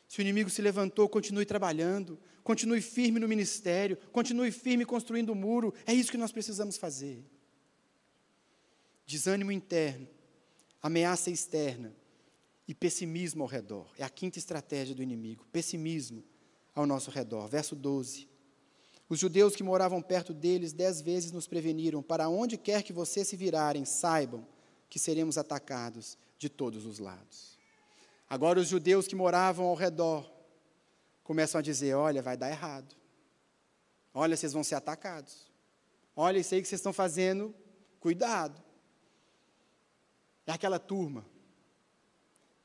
Se 0.07 0.19
o 0.19 0.23
inimigo 0.23 0.51
se 0.51 0.61
levantou, 0.61 1.09
continue 1.09 1.47
trabalhando, 1.47 2.21
continue 2.51 2.83
firme 2.83 3.21
no 3.21 3.29
ministério, 3.29 3.97
continue 4.11 4.51
firme 4.51 4.85
construindo 4.85 5.31
o 5.31 5.37
muro. 5.37 5.73
É 5.87 5.95
isso 5.95 6.11
que 6.11 6.19
nós 6.19 6.33
precisamos 6.33 6.77
fazer. 6.77 7.25
Desânimo 9.07 9.53
interno, 9.53 10.09
ameaça 10.83 11.31
externa 11.31 11.95
e 12.67 12.75
pessimismo 12.75 13.45
ao 13.45 13.49
redor. 13.49 13.93
É 13.97 14.03
a 14.03 14.09
quinta 14.09 14.37
estratégia 14.37 14.97
do 14.97 15.03
inimigo: 15.03 15.47
pessimismo 15.53 16.25
ao 16.75 16.87
nosso 16.87 17.09
redor. 17.09 17.47
Verso 17.47 17.77
12. 17.77 18.29
Os 19.09 19.21
judeus 19.21 19.55
que 19.55 19.63
moravam 19.63 20.03
perto 20.03 20.35
deles 20.35 20.73
dez 20.73 21.01
vezes 21.01 21.31
nos 21.31 21.47
preveniram: 21.47 22.03
para 22.03 22.29
onde 22.29 22.59
quer 22.59 22.83
que 22.83 22.93
vocês 22.93 23.29
se 23.29 23.37
virarem, 23.37 23.85
saibam 23.85 24.45
que 24.89 24.99
seremos 24.99 25.39
atacados 25.39 26.19
de 26.37 26.49
todos 26.49 26.85
os 26.85 26.99
lados. 26.99 27.57
Agora, 28.29 28.59
os 28.59 28.67
judeus 28.67 29.07
que 29.07 29.15
moravam 29.15 29.67
ao 29.67 29.77
redor 29.77 30.40
começam 31.31 31.61
a 31.61 31.63
dizer: 31.63 31.95
olha, 31.95 32.21
vai 32.21 32.37
dar 32.37 32.51
errado. 32.51 32.93
Olha, 34.13 34.37
vocês 34.37 34.53
vão 34.53 34.65
ser 34.65 34.75
atacados. 34.75 35.49
Olha, 36.17 36.39
isso 36.41 36.53
aí 36.53 36.61
que 36.61 36.67
vocês 36.67 36.81
estão 36.81 36.93
fazendo, 36.93 37.55
cuidado. 38.01 38.61
É 40.45 40.51
aquela 40.51 40.81
turma 40.81 41.25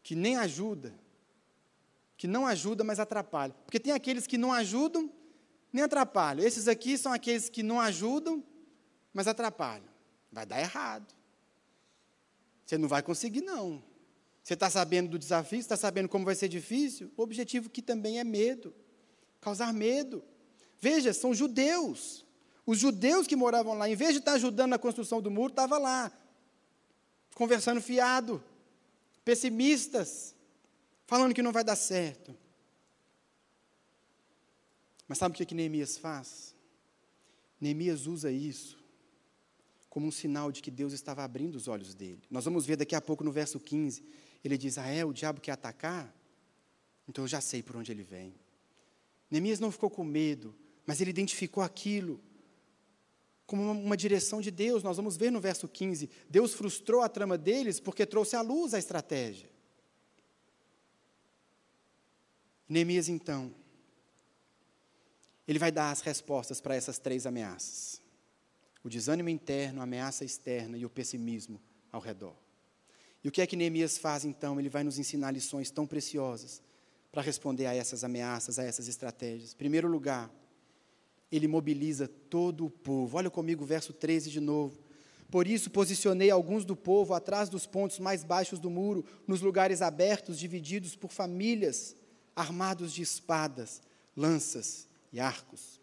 que 0.01 0.15
nem 0.15 0.35
ajuda, 0.37 0.95
que 2.17 2.25
não 2.25 2.47
ajuda, 2.47 2.83
mas 2.83 2.99
atrapalha. 2.99 3.53
Porque 3.65 3.79
tem 3.79 3.93
aqueles 3.93 4.25
que 4.25 4.35
não 4.35 4.51
ajudam, 4.51 5.13
nem 5.71 5.83
atrapalham. 5.83 6.43
Esses 6.43 6.67
aqui 6.67 6.97
são 6.97 7.13
aqueles 7.13 7.49
que 7.49 7.61
não 7.61 7.79
ajudam, 7.79 8.43
mas 9.13 9.27
atrapalham. 9.27 9.87
Vai 10.31 10.47
dar 10.47 10.59
errado. 10.59 11.13
Você 12.65 12.79
não 12.79 12.87
vai 12.87 13.03
conseguir, 13.03 13.41
não. 13.41 13.83
Você 14.45 14.53
está 14.53 14.69
sabendo 14.69 15.09
do 15.09 15.17
desafio, 15.17 15.57
está 15.57 15.75
sabendo 15.75 16.07
como 16.07 16.23
vai 16.23 16.35
ser 16.35 16.47
difícil? 16.47 17.11
O 17.17 17.23
objetivo 17.23 17.67
que 17.67 17.81
também 17.81 18.19
é 18.19 18.23
medo 18.23 18.71
causar 19.45 19.71
medo. 19.71 20.23
Veja, 20.79 21.13
são 21.13 21.31
judeus. 21.31 22.25
Os 22.65 22.79
judeus 22.79 23.27
que 23.27 23.35
moravam 23.35 23.75
lá, 23.75 23.87
em 23.87 23.95
vez 23.95 24.13
de 24.13 24.19
estar 24.19 24.33
ajudando 24.33 24.71
na 24.71 24.79
construção 24.79 25.21
do 25.21 25.29
muro, 25.29 25.51
estavam 25.51 25.79
lá, 25.79 26.11
conversando 27.35 27.79
fiado, 27.79 28.43
pessimistas, 29.23 30.33
falando 31.05 31.35
que 31.35 31.43
não 31.43 31.51
vai 31.51 31.63
dar 31.63 31.75
certo. 31.75 32.35
Mas 35.07 35.19
sabe 35.19 35.35
o 35.35 35.37
que, 35.37 35.45
que 35.45 35.53
Neemias 35.53 35.95
faz? 35.95 36.55
Neemias 37.61 38.07
usa 38.07 38.31
isso 38.31 38.83
como 39.91 40.07
um 40.07 40.11
sinal 40.11 40.51
de 40.51 40.61
que 40.61 40.71
Deus 40.71 40.91
estava 40.91 41.23
abrindo 41.23 41.55
os 41.55 41.67
olhos 41.67 41.93
dele. 41.93 42.23
Nós 42.31 42.43
vamos 42.43 42.65
ver 42.65 42.77
daqui 42.77 42.95
a 42.95 43.01
pouco 43.01 43.23
no 43.23 43.31
verso 43.31 43.59
15 43.59 44.03
ele 44.47 44.57
diz: 44.57 44.77
Ah, 44.77 44.87
é? 44.87 45.03
O 45.03 45.13
diabo 45.13 45.41
quer 45.41 45.51
atacar? 45.51 46.13
Então 47.07 47.23
eu 47.23 47.27
já 47.27 47.41
sei 47.41 47.61
por 47.61 47.75
onde 47.75 47.91
ele 47.91 48.03
vem. 48.03 48.35
Neemias 49.29 49.59
não 49.59 49.71
ficou 49.71 49.89
com 49.89 50.03
medo, 50.03 50.55
mas 50.85 51.01
ele 51.01 51.09
identificou 51.09 51.63
aquilo 51.63 52.21
como 53.45 53.63
uma, 53.63 53.71
uma, 53.71 53.97
direção 53.97 54.41
de 54.41 54.51
Deus. 54.51 54.83
Nós 54.83 54.97
vamos 54.97 55.17
ver 55.17 55.31
no 55.31 55.39
verso 55.39 55.67
15: 55.67 56.09
Deus 56.29 56.53
frustrou 56.53 57.01
a 57.01 57.09
trama 57.09 57.37
deles 57.37 57.79
porque 57.79 58.05
trouxe 58.05 58.35
à 58.35 58.41
luz 58.41 58.73
a 58.73 58.79
estratégia. 58.79 59.49
Neemias, 62.67 63.07
então, 63.07 63.53
ele 65.47 65.59
vai 65.59 65.71
dar 65.71 65.91
as 65.91 66.01
respostas 66.01 66.59
para 66.59 66.75
essas 66.75 66.97
três 66.97 67.25
ameaças: 67.25 68.01
o 68.83 68.89
desânimo 68.89 69.29
interno, 69.29 69.81
a 69.81 69.83
ameaça 69.83 70.25
externa 70.25 70.77
e 70.77 70.85
o 70.85 70.89
pessimismo 70.89 71.61
ao 71.91 72.01
redor. 72.01 72.44
E 73.25 73.27
o 73.27 73.31
que 73.31 73.41
é 73.41 73.47
que 73.47 73.55
Neemias 73.55 73.97
faz 73.97 74.23
então? 74.23 74.59
Ele 74.59 74.69
vai 74.69 74.83
nos 74.83 74.99
ensinar 74.99 75.31
lições 75.31 75.71
tão 75.71 75.87
preciosas 75.87 76.61
para 77.11 77.23
responder 77.23 77.65
a 77.65 77.73
essas 77.73 78.03
ameaças, 78.03 78.59
a 78.59 78.63
essas 78.63 78.87
estratégias. 78.87 79.51
Em 79.51 79.55
primeiro 79.55 79.87
lugar, 79.87 80.31
ele 81.31 81.47
mobiliza 81.47 82.07
todo 82.07 82.67
o 82.67 82.69
povo. 82.69 83.17
Olha 83.17 83.31
comigo 83.31 83.63
o 83.63 83.65
verso 83.65 83.91
13 83.93 84.29
de 84.29 84.39
novo. 84.39 84.77
Por 85.31 85.47
isso 85.47 85.71
posicionei 85.71 86.29
alguns 86.29 86.63
do 86.63 86.75
povo 86.75 87.15
atrás 87.15 87.49
dos 87.49 87.65
pontos 87.65 87.97
mais 87.97 88.23
baixos 88.23 88.59
do 88.59 88.69
muro, 88.69 89.03
nos 89.25 89.41
lugares 89.41 89.81
abertos, 89.81 90.37
divididos 90.37 90.95
por 90.95 91.11
famílias, 91.11 91.95
armados 92.35 92.93
de 92.93 93.01
espadas, 93.01 93.81
lanças 94.15 94.87
e 95.11 95.19
arcos. 95.19 95.81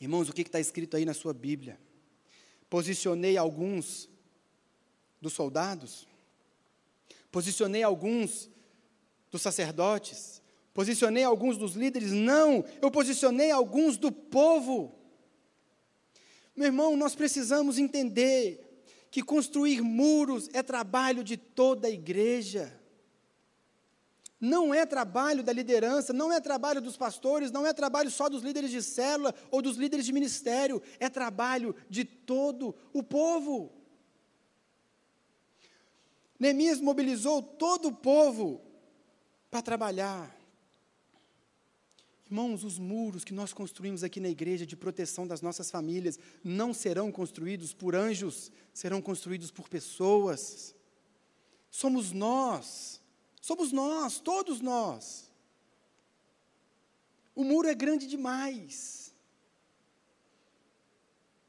Irmãos, 0.00 0.30
o 0.30 0.32
que 0.32 0.40
está 0.40 0.58
escrito 0.58 0.96
aí 0.96 1.04
na 1.04 1.12
sua 1.12 1.34
Bíblia? 1.34 1.78
Posicionei 2.70 3.36
alguns 3.36 4.08
dos 5.20 5.32
soldados, 5.32 6.06
posicionei 7.30 7.82
alguns 7.82 8.48
dos 9.30 9.42
sacerdotes, 9.42 10.40
posicionei 10.72 11.24
alguns 11.24 11.56
dos 11.56 11.74
líderes, 11.74 12.12
não, 12.12 12.64
eu 12.80 12.90
posicionei 12.90 13.50
alguns 13.50 13.96
do 13.96 14.12
povo. 14.12 14.94
Meu 16.54 16.66
irmão, 16.66 16.96
nós 16.96 17.14
precisamos 17.14 17.78
entender 17.78 18.64
que 19.10 19.22
construir 19.22 19.80
muros 19.80 20.48
é 20.52 20.62
trabalho 20.62 21.24
de 21.24 21.36
toda 21.36 21.88
a 21.88 21.90
igreja. 21.90 22.78
Não 24.40 24.72
é 24.72 24.86
trabalho 24.86 25.42
da 25.42 25.52
liderança, 25.52 26.12
não 26.12 26.32
é 26.32 26.40
trabalho 26.40 26.80
dos 26.80 26.96
pastores, 26.96 27.50
não 27.50 27.66
é 27.66 27.72
trabalho 27.72 28.10
só 28.10 28.28
dos 28.28 28.42
líderes 28.42 28.70
de 28.70 28.82
célula 28.82 29.34
ou 29.50 29.60
dos 29.60 29.76
líderes 29.76 30.06
de 30.06 30.12
ministério, 30.12 30.80
é 31.00 31.08
trabalho 31.08 31.74
de 31.90 32.04
todo 32.04 32.74
o 32.92 33.02
povo. 33.02 33.77
Neemias 36.38 36.80
mobilizou 36.80 37.42
todo 37.42 37.88
o 37.88 37.94
povo 37.94 38.60
para 39.50 39.60
trabalhar. 39.62 40.36
Irmãos, 42.26 42.62
os 42.62 42.78
muros 42.78 43.24
que 43.24 43.32
nós 43.32 43.54
construímos 43.54 44.04
aqui 44.04 44.20
na 44.20 44.28
igreja 44.28 44.66
de 44.66 44.76
proteção 44.76 45.26
das 45.26 45.40
nossas 45.40 45.70
famílias 45.70 46.18
não 46.44 46.74
serão 46.74 47.10
construídos 47.10 47.72
por 47.72 47.96
anjos, 47.96 48.52
serão 48.72 49.00
construídos 49.00 49.50
por 49.50 49.68
pessoas. 49.68 50.74
Somos 51.70 52.12
nós, 52.12 53.00
somos 53.40 53.72
nós, 53.72 54.20
todos 54.20 54.60
nós. 54.60 55.32
O 57.34 57.44
muro 57.44 57.68
é 57.68 57.74
grande 57.74 58.06
demais. 58.06 58.97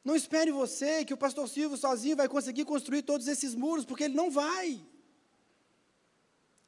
Não 0.04 0.16
espere 0.16 0.52
você 0.52 1.04
que 1.04 1.14
o 1.14 1.18
pastor 1.18 1.48
Silvio 1.50 1.78
sozinho 1.78 2.16
vai 2.16 2.28
conseguir 2.28 2.66
construir 2.66 3.02
todos 3.04 3.28
esses 3.28 3.54
muros, 3.54 3.86
porque 3.86 4.06
ele 4.06 4.16
não 4.16 4.32
vai. 4.32 4.82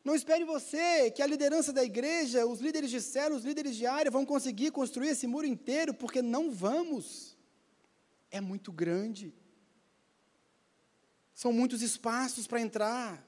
Não 0.03 0.15
espere 0.15 0.43
você 0.43 1.11
que 1.11 1.21
a 1.21 1.27
liderança 1.27 1.71
da 1.71 1.83
igreja, 1.83 2.45
os 2.45 2.59
líderes 2.59 2.89
de 2.89 2.99
célula, 2.99 3.37
os 3.37 3.45
líderes 3.45 3.75
de 3.75 3.85
área 3.85 4.09
vão 4.09 4.25
conseguir 4.25 4.71
construir 4.71 5.09
esse 5.09 5.27
muro 5.27 5.45
inteiro, 5.45 5.93
porque 5.93 6.21
não 6.21 6.51
vamos. 6.51 7.37
É 8.29 8.41
muito 8.41 8.71
grande. 8.71 9.33
São 11.33 11.53
muitos 11.53 11.81
espaços 11.81 12.47
para 12.47 12.61
entrar. 12.61 13.27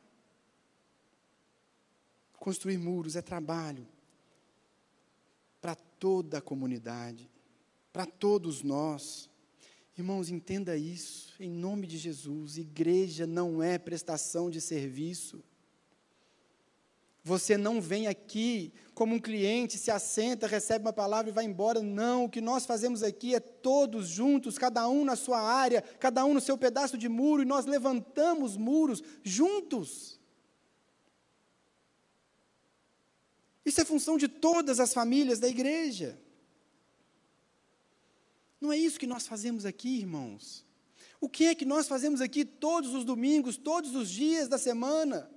Construir 2.38 2.78
muros 2.78 3.16
é 3.16 3.22
trabalho 3.22 3.88
para 5.62 5.76
toda 5.76 6.40
a 6.40 6.42
comunidade, 6.42 7.32
para 7.92 8.06
todos 8.06 8.64
nós. 8.64 9.30
Irmãos, 9.96 10.30
entenda 10.30 10.76
isso, 10.76 11.34
em 11.40 11.50
nome 11.50 11.86
de 11.86 11.98
Jesus. 11.98 12.58
Igreja 12.58 13.28
não 13.28 13.62
é 13.62 13.78
prestação 13.78 14.50
de 14.50 14.60
serviço. 14.60 15.44
Você 17.24 17.56
não 17.56 17.80
vem 17.80 18.08
aqui 18.08 18.74
como 18.96 19.16
um 19.16 19.20
cliente, 19.20 19.78
se 19.78 19.92
assenta, 19.92 20.48
recebe 20.48 20.86
uma 20.86 20.92
palavra 20.92 21.30
e 21.30 21.34
vai 21.34 21.46
embora. 21.46 21.82
Não, 21.82 22.26
o 22.26 22.30
que 22.30 22.42
nós 22.42 22.66
fazemos 22.66 23.04
aqui 23.04 23.36
é 23.36 23.40
todos 23.40 24.08
juntos, 24.08 24.58
cada 24.58 24.88
um 24.90 25.06
na 25.06 25.16
sua 25.16 25.40
área, 25.40 25.82
cada 26.00 26.26
um 26.26 26.34
no 26.34 26.42
seu 26.42 26.58
pedaço 26.58 26.98
de 26.98 27.08
muro, 27.08 27.44
e 27.44 27.46
nós 27.46 27.66
levantamos 27.66 28.58
muros 28.58 29.02
juntos. 29.24 30.20
Isso 33.64 33.80
é 33.80 33.86
função 33.86 34.18
de 34.18 34.28
todas 34.28 34.80
as 34.80 34.94
famílias 34.94 35.40
da 35.40 35.48
igreja. 35.48 36.20
Não 38.64 38.72
é 38.72 38.78
isso 38.78 38.98
que 38.98 39.06
nós 39.06 39.28
fazemos 39.28 39.66
aqui, 39.66 39.98
irmãos. 39.98 40.66
O 41.20 41.28
que 41.28 41.48
é 41.48 41.54
que 41.54 41.66
nós 41.66 41.86
fazemos 41.86 42.22
aqui 42.22 42.46
todos 42.46 42.94
os 42.94 43.04
domingos, 43.04 43.58
todos 43.58 43.94
os 43.94 44.10
dias 44.10 44.48
da 44.48 44.58
semana? 44.58 45.30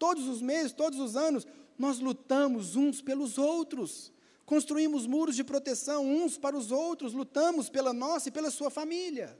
Todos 0.00 0.26
os 0.26 0.42
meses, 0.42 0.72
todos 0.72 0.98
os 0.98 1.14
anos, 1.14 1.46
nós 1.78 2.00
lutamos 2.00 2.74
uns 2.74 3.00
pelos 3.00 3.38
outros. 3.38 4.12
Construímos 4.44 5.06
muros 5.06 5.36
de 5.36 5.44
proteção 5.44 6.04
uns 6.04 6.36
para 6.36 6.56
os 6.56 6.72
outros, 6.72 7.12
lutamos 7.12 7.70
pela 7.70 7.92
nossa 7.92 8.30
e 8.30 8.32
pela 8.32 8.50
sua 8.50 8.68
família. 8.68 9.38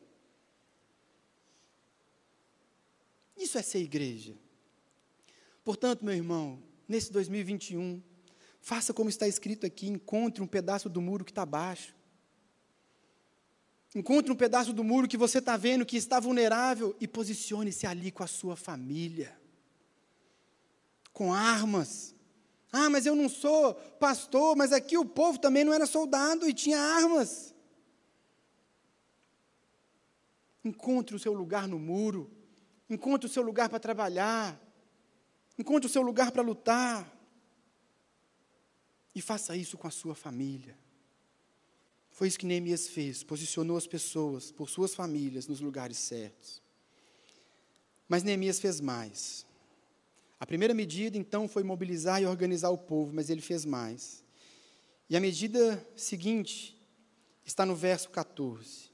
Isso 3.37 3.59
é 3.59 3.63
ser 3.63 3.81
igreja. 3.81 4.37
Portanto, 5.65 6.05
meu 6.05 6.15
irmão, 6.15 6.63
nesse 6.87 7.11
2021, 7.11 8.01
faça 8.61 8.95
como 8.95 9.11
está 9.11 9.27
escrito 9.27 9.67
aqui: 9.67 9.89
encontre 9.89 10.41
um 10.41 10.47
pedaço 10.47 10.89
do 10.89 11.01
muro 11.01 11.25
que 11.25 11.33
está 11.33 11.45
baixo. 11.45 12.01
Encontre 13.95 14.33
um 14.33 14.37
pedaço 14.37 14.73
do 14.73 14.83
muro 14.83 15.07
que 15.07 15.17
você 15.17 15.39
está 15.39 15.57
vendo 15.57 15.85
que 15.85 15.97
está 15.97 16.19
vulnerável 16.19 16.97
e 17.01 17.07
posicione-se 17.07 17.87
ali 17.87 18.11
com 18.11 18.23
a 18.23 18.27
sua 18.27 18.57
família 18.57 19.43
com 21.13 21.33
armas. 21.33 22.15
Ah, 22.73 22.89
mas 22.89 23.05
eu 23.05 23.15
não 23.15 23.29
sou 23.29 23.75
pastor, 23.75 24.57
mas 24.57 24.73
aqui 24.73 24.97
o 24.97 25.05
povo 25.05 25.39
também 25.39 25.63
não 25.63 25.75
era 25.75 25.87
soldado 25.87 26.49
e 26.49 26.55
tinha 26.55 26.79
armas. 26.79 27.55
Encontre 30.65 31.15
o 31.15 31.19
seu 31.19 31.33
lugar 31.33 31.69
no 31.69 31.79
muro, 31.79 32.31
encontre 32.89 33.27
o 33.27 33.31
seu 33.31 33.43
lugar 33.43 33.69
para 33.69 33.79
trabalhar, 33.79 34.59
encontre 35.59 35.87
o 35.87 35.93
seu 35.93 36.03
lugar 36.03 36.33
para 36.33 36.43
lutar. 36.43 37.11
E 39.15 39.21
faça 39.21 39.55
isso 39.55 39.77
com 39.77 39.87
a 39.87 39.91
sua 39.91 40.15
família. 40.15 40.79
Foi 42.13 42.29
isso 42.29 42.39
que 42.39 42.47
Neemias 42.47 42.89
fez, 42.89 43.25
posicionou 43.25 43.77
as 43.77 43.87
pessoas 43.87 44.53
por 44.53 44.69
suas 44.69 44.95
famílias 44.95 45.47
nos 45.49 45.61
lugares 45.61 45.97
certos. 45.97 46.63
Mas 48.07 48.23
Neemias 48.23 48.61
fez 48.61 48.81
mais. 48.81 49.47
A 50.39 50.45
primeira 50.45 50.75
medida, 50.75 51.17
então, 51.17 51.49
foi 51.49 51.63
mobilizar 51.63 52.21
e 52.21 52.27
organizar 52.27 52.71
o 52.71 52.79
povo, 52.79 53.13
mas 53.15 53.31
ele 53.31 53.41
fez 53.41 53.65
mais. 53.65 54.23
E 55.09 55.17
a 55.17 55.21
medida 55.21 55.87
seguinte 55.97 56.77
está 57.45 57.65
no 57.65 57.75
verso 57.75 58.11
14. 58.11 58.93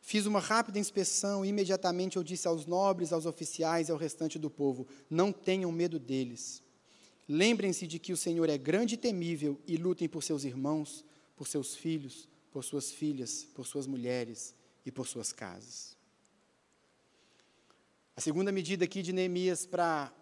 Fiz 0.00 0.26
uma 0.26 0.40
rápida 0.40 0.78
inspeção 0.78 1.44
e 1.44 1.48
imediatamente 1.48 2.16
eu 2.16 2.24
disse 2.24 2.48
aos 2.48 2.66
nobres, 2.66 3.12
aos 3.12 3.26
oficiais 3.26 3.88
e 3.88 3.92
ao 3.92 3.98
restante 3.98 4.38
do 4.38 4.50
povo: 4.50 4.86
não 5.08 5.32
tenham 5.32 5.70
medo 5.70 5.98
deles. 5.98 6.62
Lembrem-se 7.28 7.86
de 7.86 7.98
que 7.98 8.12
o 8.12 8.16
Senhor 8.16 8.48
é 8.48 8.58
grande 8.58 8.94
e 8.94 8.98
temível 8.98 9.60
e 9.66 9.76
lutem 9.76 10.08
por 10.08 10.22
seus 10.22 10.44
irmãos, 10.44 11.04
por 11.42 11.48
seus 11.48 11.74
filhos, 11.74 12.28
por 12.52 12.62
suas 12.62 12.92
filhas, 12.92 13.42
por 13.52 13.66
suas 13.66 13.88
mulheres 13.88 14.54
e 14.86 14.92
por 14.92 15.08
suas 15.08 15.32
casas. 15.32 15.96
A 18.14 18.20
segunda 18.20 18.52
medida 18.52 18.84
aqui 18.84 19.02
de 19.02 19.12
Neemias 19.12 19.66
para 19.66 20.12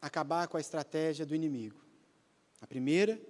acabar 0.00 0.46
com 0.46 0.56
a 0.56 0.60
estratégia 0.60 1.26
do 1.26 1.34
inimigo. 1.34 1.84
A 2.60 2.68
primeira, 2.68 3.20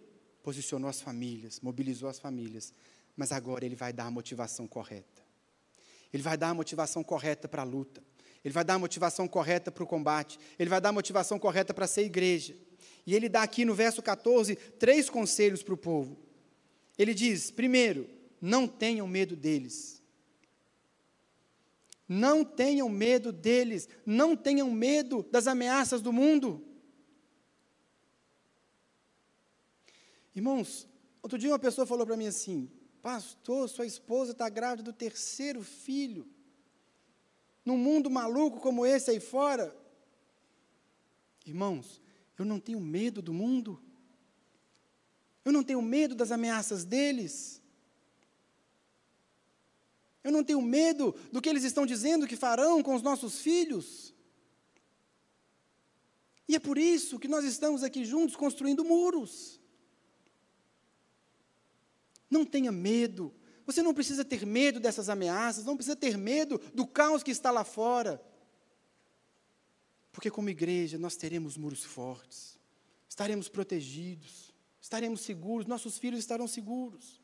posicionou 0.43 0.91
as 0.91 1.01
famílias, 1.01 1.61
mobilizou 1.61 2.11
as 2.11 2.19
famílias, 2.19 2.75
mas 3.17 3.33
agora 3.33 3.65
ele 3.65 3.75
vai 3.75 3.91
dar 3.91 4.05
a 4.05 4.11
motivação 4.11 4.69
correta. 4.69 5.23
Ele 6.13 6.23
vai 6.23 6.37
dar 6.37 6.51
a 6.51 6.55
motivação 6.55 7.03
correta 7.03 7.49
para 7.49 7.63
a 7.63 7.65
luta. 7.65 8.03
Ele 8.45 8.53
vai 8.53 8.65
dar 8.65 8.75
a 8.75 8.79
motivação 8.79 9.27
correta 9.27 9.73
para 9.73 9.83
o 9.83 9.87
combate. 9.87 10.39
Ele 10.59 10.69
vai 10.69 10.79
dar 10.79 10.91
a 10.91 10.93
motivação 10.93 11.39
correta 11.39 11.73
para 11.73 11.87
ser 11.87 12.03
igreja. 12.03 12.55
E 13.07 13.15
ele 13.15 13.31
dá 13.31 13.43
aqui 13.43 13.65
no 13.65 13.75
verso 13.75 14.03
14 14.03 14.57
três 14.79 15.09
conselhos 15.09 15.63
para 15.63 15.73
o 15.73 15.79
povo. 15.79 16.24
Ele 16.99 17.15
diz: 17.15 17.51
primeiro, 17.51 18.09
não 18.41 18.67
tenham 18.69 19.07
medo 19.07 19.35
deles. 19.35 20.03
Não 22.07 22.45
tenham 22.45 22.89
medo 22.89 23.33
deles, 23.33 23.89
não 24.05 24.37
tenham 24.37 24.71
medo 24.71 25.23
das 25.31 25.47
ameaças 25.47 26.03
do 26.03 26.13
mundo. 26.13 26.63
Irmãos, 30.35 30.87
outro 31.23 31.39
dia 31.39 31.51
uma 31.51 31.59
pessoa 31.59 31.87
falou 31.87 32.07
para 32.07 32.17
mim 32.17 32.27
assim: 32.27 32.71
Pastor, 33.01 33.69
sua 33.69 33.87
esposa 33.87 34.33
está 34.33 34.49
grávida 34.49 34.83
do 34.83 34.93
terceiro 34.93 35.63
filho. 35.63 36.27
Num 37.65 37.79
mundo 37.79 38.11
maluco 38.11 38.61
como 38.61 38.85
esse 38.85 39.11
aí 39.11 39.21
fora. 39.21 39.75
Irmãos, 41.47 42.01
eu 42.39 42.45
não 42.45 42.61
tenho 42.61 42.81
medo 42.81 43.23
do 43.23 43.33
mundo. 43.33 43.81
Eu 45.45 45.53
não 45.53 45.63
tenho 45.63 45.83
medo 45.83 46.15
das 46.15 46.31
ameaças 46.33 46.85
deles. 46.85 47.61
Eu 50.23 50.33
não 50.33 50.43
tenho 50.43 50.63
medo 50.63 51.15
do 51.31 51.41
que 51.43 51.49
eles 51.49 51.65
estão 51.65 51.85
dizendo 51.85 52.27
que 52.27 52.37
farão 52.37 52.83
com 52.83 52.95
os 52.95 53.03
nossos 53.03 53.41
filhos. 53.41 54.15
E 56.49 56.57
é 56.57 56.59
por 56.59 56.79
isso 56.79 57.19
que 57.19 57.29
nós 57.29 57.45
estamos 57.45 57.83
aqui 57.83 58.05
juntos 58.05 58.37
construindo 58.37 58.85
muros. 58.85 59.61
Não 62.31 62.45
tenha 62.45 62.73
medo. 62.73 63.35
Você 63.67 63.83
não 63.83 63.95
precisa 63.95 64.25
ter 64.25 64.45
medo 64.45 64.81
dessas 64.81 65.09
ameaças, 65.09 65.65
não 65.65 65.77
precisa 65.77 65.97
ter 65.97 66.17
medo 66.17 66.59
do 66.75 66.87
caos 66.87 67.23
que 67.23 67.31
está 67.31 67.51
lá 67.51 67.65
fora. 67.65 68.23
Porque, 70.13 70.31
como 70.31 70.49
igreja, 70.49 70.99
nós 70.99 71.17
teremos 71.17 71.57
muros 71.57 71.83
fortes, 71.83 72.59
estaremos 73.09 73.49
protegidos, 73.49 74.44
estaremos 74.85 75.23
seguros, 75.23 75.67
nossos 75.67 75.97
filhos 75.97 76.21
estarão 76.21 76.47
seguros. 76.47 77.19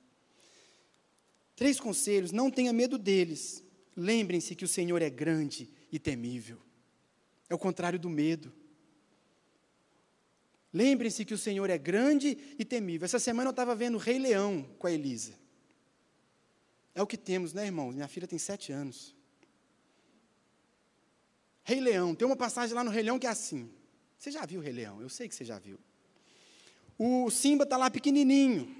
Três 1.54 1.78
conselhos: 1.78 2.32
não 2.32 2.50
tenha 2.50 2.72
medo 2.72 2.96
deles. 2.96 3.62
Lembrem-se 3.94 4.54
que 4.54 4.64
o 4.64 4.68
Senhor 4.68 5.02
é 5.02 5.10
grande 5.10 5.70
e 5.92 5.98
temível. 5.98 6.58
É 7.50 7.54
o 7.54 7.58
contrário 7.58 7.98
do 7.98 8.08
medo. 8.08 8.50
Lembrem-se 10.72 11.22
que 11.22 11.34
o 11.34 11.38
Senhor 11.38 11.68
é 11.68 11.76
grande 11.76 12.38
e 12.58 12.64
temível. 12.64 13.04
Essa 13.04 13.18
semana 13.18 13.48
eu 13.48 13.50
estava 13.50 13.74
vendo 13.74 13.96
o 13.96 13.98
Rei 13.98 14.18
Leão 14.18 14.62
com 14.78 14.86
a 14.86 14.92
Elisa. 14.92 15.38
É 16.94 17.02
o 17.02 17.06
que 17.06 17.18
temos, 17.18 17.52
né, 17.52 17.66
irmãos? 17.66 17.94
Minha 17.94 18.08
filha 18.08 18.26
tem 18.26 18.38
sete 18.38 18.72
anos. 18.72 19.14
Rei 21.62 21.80
Leão, 21.80 22.14
tem 22.14 22.24
uma 22.24 22.36
passagem 22.36 22.74
lá 22.74 22.82
no 22.82 22.90
Rei 22.90 23.02
Leão 23.02 23.18
que 23.18 23.26
é 23.26 23.30
assim. 23.30 23.70
Você 24.16 24.30
já 24.30 24.46
viu 24.46 24.60
o 24.60 24.62
Rei 24.62 24.72
Leão? 24.72 25.02
Eu 25.02 25.10
sei 25.10 25.28
que 25.28 25.34
você 25.34 25.44
já 25.44 25.58
viu. 25.58 25.78
O 27.02 27.30
Simba 27.30 27.64
está 27.64 27.78
lá 27.78 27.90
pequenininho. 27.90 28.76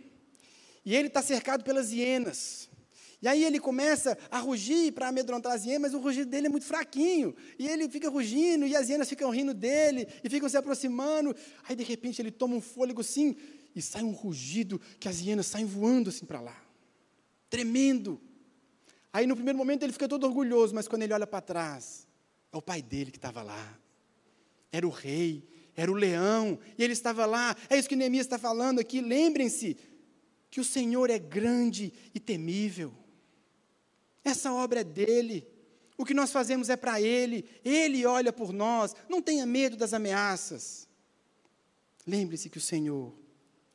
E 0.85 0.95
ele 0.95 1.09
está 1.09 1.23
cercado 1.23 1.65
pelas 1.65 1.91
hienas. 1.91 2.69
E 3.23 3.27
aí 3.27 3.43
ele 3.43 3.59
começa 3.59 4.19
a 4.31 4.39
rugir 4.39 4.93
para 4.93 5.09
amedrontar 5.09 5.53
as 5.53 5.65
hienas, 5.65 5.81
mas 5.81 5.95
o 5.95 6.05
rugido 6.05 6.31
dele 6.31 6.47
é 6.47 6.51
muito 6.51 6.67
fraquinho. 6.67 7.35
E 7.59 7.67
ele 7.67 7.89
fica 7.89 8.11
rugindo, 8.11 8.67
e 8.67 8.77
as 8.77 8.91
hienas 8.91 9.09
ficam 9.09 9.31
rindo 9.31 9.55
dele, 9.55 10.07
e 10.23 10.29
ficam 10.29 10.51
se 10.51 10.57
aproximando. 10.59 11.35
Aí, 11.67 11.75
de 11.75 11.83
repente, 11.83 12.21
ele 12.21 12.31
toma 12.31 12.55
um 12.55 12.61
fôlego 12.61 13.01
assim, 13.01 13.37
e 13.75 13.81
sai 13.81 14.03
um 14.03 14.13
rugido 14.13 14.79
que 14.99 15.09
as 15.09 15.19
hienas 15.21 15.47
saem 15.47 15.65
voando 15.65 16.11
assim 16.11 16.27
para 16.27 16.43
lá. 16.43 16.63
Tremendo. 17.49 18.21
Aí, 19.11 19.27
no 19.27 19.35
primeiro 19.35 19.57
momento, 19.57 19.83
ele 19.83 19.95
fica 19.95 20.07
todo 20.07 20.25
orgulhoso, 20.25 20.75
mas 20.75 20.87
quando 20.87 21.05
ele 21.05 21.15
olha 21.15 21.27
para 21.27 21.41
trás, 21.41 22.07
é 22.53 22.57
o 22.57 22.61
pai 22.61 22.83
dele 22.83 23.11
que 23.11 23.17
estava 23.17 23.43
lá. 23.43 23.79
Era 24.71 24.87
o 24.87 24.91
rei, 24.91 25.49
era 25.81 25.91
o 25.91 25.95
leão, 25.95 26.59
e 26.77 26.85
ele 26.85 26.93
estava 26.93 27.25
lá. 27.25 27.57
É 27.71 27.79
isso 27.79 27.89
que 27.89 27.97
Neemias 27.97 28.27
está 28.27 28.39
falando 28.39 28.81
aqui. 28.81 29.01
Lembrem-se 29.01 29.79
que 30.51 30.61
o 30.61 30.65
Senhor 30.65 31.09
é 31.09 31.19
grande 31.19 31.91
e 32.15 32.21
temível. 32.21 32.93
Essa 34.23 34.53
obra 34.53 34.81
é 34.81 34.85
dele. 34.85 35.49
O 35.97 36.05
que 36.05 36.13
nós 36.13 36.31
fazemos 36.31 36.69
é 36.69 36.77
para 36.77 37.01
ele. 37.01 37.47
Ele 37.65 38.05
olha 38.05 38.31
por 38.31 38.53
nós. 38.53 38.95
Não 39.09 39.23
tenha 39.23 39.47
medo 39.47 39.75
das 39.75 39.95
ameaças. 39.95 40.87
Lembre-se 42.07 42.51
que 42.51 42.59
o 42.59 42.61
Senhor 42.61 43.15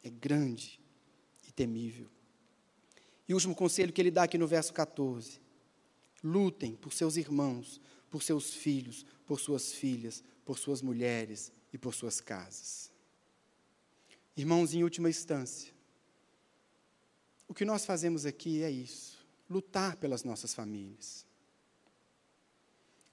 é 0.04 0.10
grande 0.12 0.80
e 1.48 1.52
temível. 1.52 2.08
E 3.28 3.34
o 3.34 3.36
último 3.36 3.56
conselho 3.56 3.92
que 3.92 4.00
ele 4.00 4.12
dá 4.12 4.22
aqui 4.22 4.38
no 4.38 4.46
verso 4.46 4.72
14: 4.76 5.42
lutem 6.24 6.76
por 6.76 6.94
seus 6.94 7.18
irmãos, 7.18 7.82
por 8.12 8.22
seus 8.22 8.54
filhos, 8.54 9.04
por 9.26 9.40
suas 9.40 9.74
filhas, 9.74 10.24
por 10.46 10.60
suas 10.60 10.84
mulheres 10.84 11.52
e 11.76 11.78
por 11.78 11.94
suas 11.94 12.22
casas. 12.22 12.90
Irmãos, 14.38 14.74
em 14.74 14.82
última 14.82 15.10
instância, 15.10 15.74
o 17.50 17.54
que 17.54 17.66
nós 17.66 17.86
fazemos 17.86 18.26
aqui 18.26 18.64
é 18.64 18.72
isso 18.72 19.26
lutar 19.50 19.98
pelas 19.98 20.24
nossas 20.24 20.54
famílias. 20.54 21.26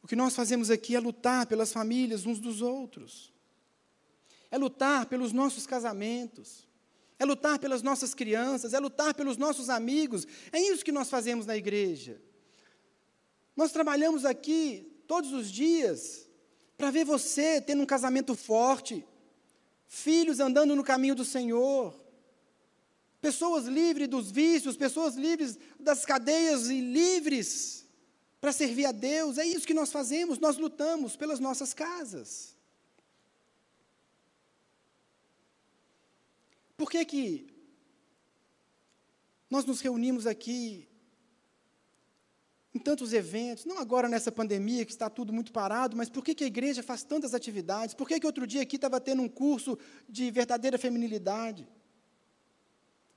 O 0.01 0.07
que 0.07 0.15
nós 0.15 0.37
fazemos 0.37 0.71
aqui 0.71 0.95
é 0.95 1.01
lutar 1.01 1.45
pelas 1.47 1.73
famílias 1.73 2.25
uns 2.25 2.39
dos 2.39 2.63
outros. 2.63 3.33
É 4.49 4.57
lutar 4.57 5.07
pelos 5.07 5.33
nossos 5.33 5.67
casamentos. 5.67 6.69
É 7.19 7.25
lutar 7.25 7.59
pelas 7.59 7.83
nossas 7.83 8.15
crianças, 8.15 8.75
é 8.75 8.79
lutar 8.79 9.13
pelos 9.13 9.37
nossos 9.37 9.69
amigos. 9.69 10.25
É 10.53 10.61
isso 10.61 10.85
que 10.85 10.93
nós 10.93 11.11
fazemos 11.11 11.47
na 11.47 11.57
igreja. 11.57 12.23
Nós 13.57 13.73
trabalhamos 13.73 14.25
aqui 14.25 15.03
todos 15.09 15.33
os 15.33 15.51
dias 15.51 16.31
para 16.83 16.91
ver 16.91 17.05
você 17.05 17.61
tendo 17.61 17.81
um 17.81 17.87
casamento 17.87 18.35
forte, 18.35 19.07
filhos 19.87 20.41
andando 20.41 20.75
no 20.75 20.83
caminho 20.83 21.15
do 21.15 21.25
Senhor, 21.25 21.95
pessoas 23.21 23.67
livres 23.67 24.09
dos 24.09 24.33
vícios, 24.33 24.77
pessoas 24.77 25.15
livres 25.15 25.57
das 25.79 26.05
cadeias 26.05 26.69
e 26.69 26.81
livres 26.81 27.87
para 28.41 28.51
servir 28.51 28.87
a 28.87 28.91
Deus. 28.91 29.39
É 29.39 29.47
isso 29.47 29.65
que 29.65 29.73
nós 29.73 29.93
fazemos, 29.93 30.41
nós 30.41 30.59
lutamos 30.59 31.15
pelas 31.15 31.39
nossas 31.39 31.73
casas. 31.73 32.57
Por 36.77 36.91
que 36.91 37.05
que 37.05 37.47
nós 39.49 39.65
nos 39.65 39.81
reunimos 39.81 40.27
aqui 40.27 40.89
em 42.75 42.79
tantos 42.79 43.13
eventos, 43.13 43.67
não 43.67 43.79
agora 43.79 44.09
nessa 44.09 44.33
pandemia 44.33 44.85
que 44.85 44.93
está 44.93 45.11
tudo 45.11 45.33
muito 45.33 45.53
parado, 45.53 45.95
mas 45.97 46.09
por 46.09 46.25
que, 46.25 46.35
que 46.35 46.45
a 46.45 46.47
igreja 46.47 46.83
faz 46.83 47.05
tantas 47.05 47.35
atividades? 47.35 47.95
Por 47.95 48.09
que, 48.09 48.19
que 48.19 48.27
outro 48.27 48.47
dia 48.47 48.63
aqui 48.63 48.77
estava 48.77 48.99
tendo 48.99 49.21
um 49.21 49.29
curso 49.29 49.79
de 50.09 50.31
verdadeira 50.31 50.79
feminilidade? 50.79 51.69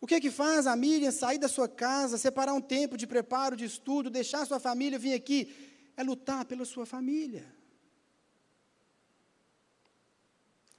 O 0.01 0.06
que 0.06 0.20
que 0.20 0.30
faz 0.30 0.68
a 0.68 0.76
Miriam 0.76 1.12
sair 1.12 1.38
da 1.38 1.47
sua 1.47 1.70
casa, 1.70 2.18
separar 2.18 2.53
um 2.53 2.62
tempo 2.62 2.97
de 2.97 3.08
preparo, 3.08 3.56
de 3.56 3.64
estudo, 3.64 4.10
deixar 4.10 4.45
sua 4.45 4.60
família 4.60 4.99
vir 4.99 5.14
aqui? 5.14 5.49
É 5.95 6.03
lutar 6.03 6.43
pela 6.43 6.66
sua 6.66 6.86
família. 6.86 7.55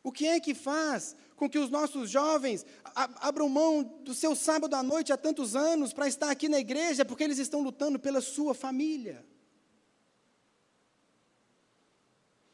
O 0.06 0.12
que 0.12 0.24
é 0.24 0.38
que 0.38 0.54
faz 0.54 1.16
com 1.34 1.50
que 1.50 1.58
os 1.58 1.68
nossos 1.68 2.08
jovens 2.08 2.64
abram 2.94 3.48
mão 3.48 3.82
do 3.82 4.14
seu 4.14 4.36
sábado 4.36 4.76
à 4.76 4.80
noite 4.80 5.12
há 5.12 5.16
tantos 5.16 5.56
anos 5.56 5.92
para 5.92 6.06
estar 6.06 6.30
aqui 6.30 6.48
na 6.48 6.60
igreja? 6.60 7.04
Porque 7.04 7.24
eles 7.24 7.38
estão 7.38 7.60
lutando 7.60 7.98
pela 7.98 8.20
sua 8.20 8.54
família. 8.54 9.26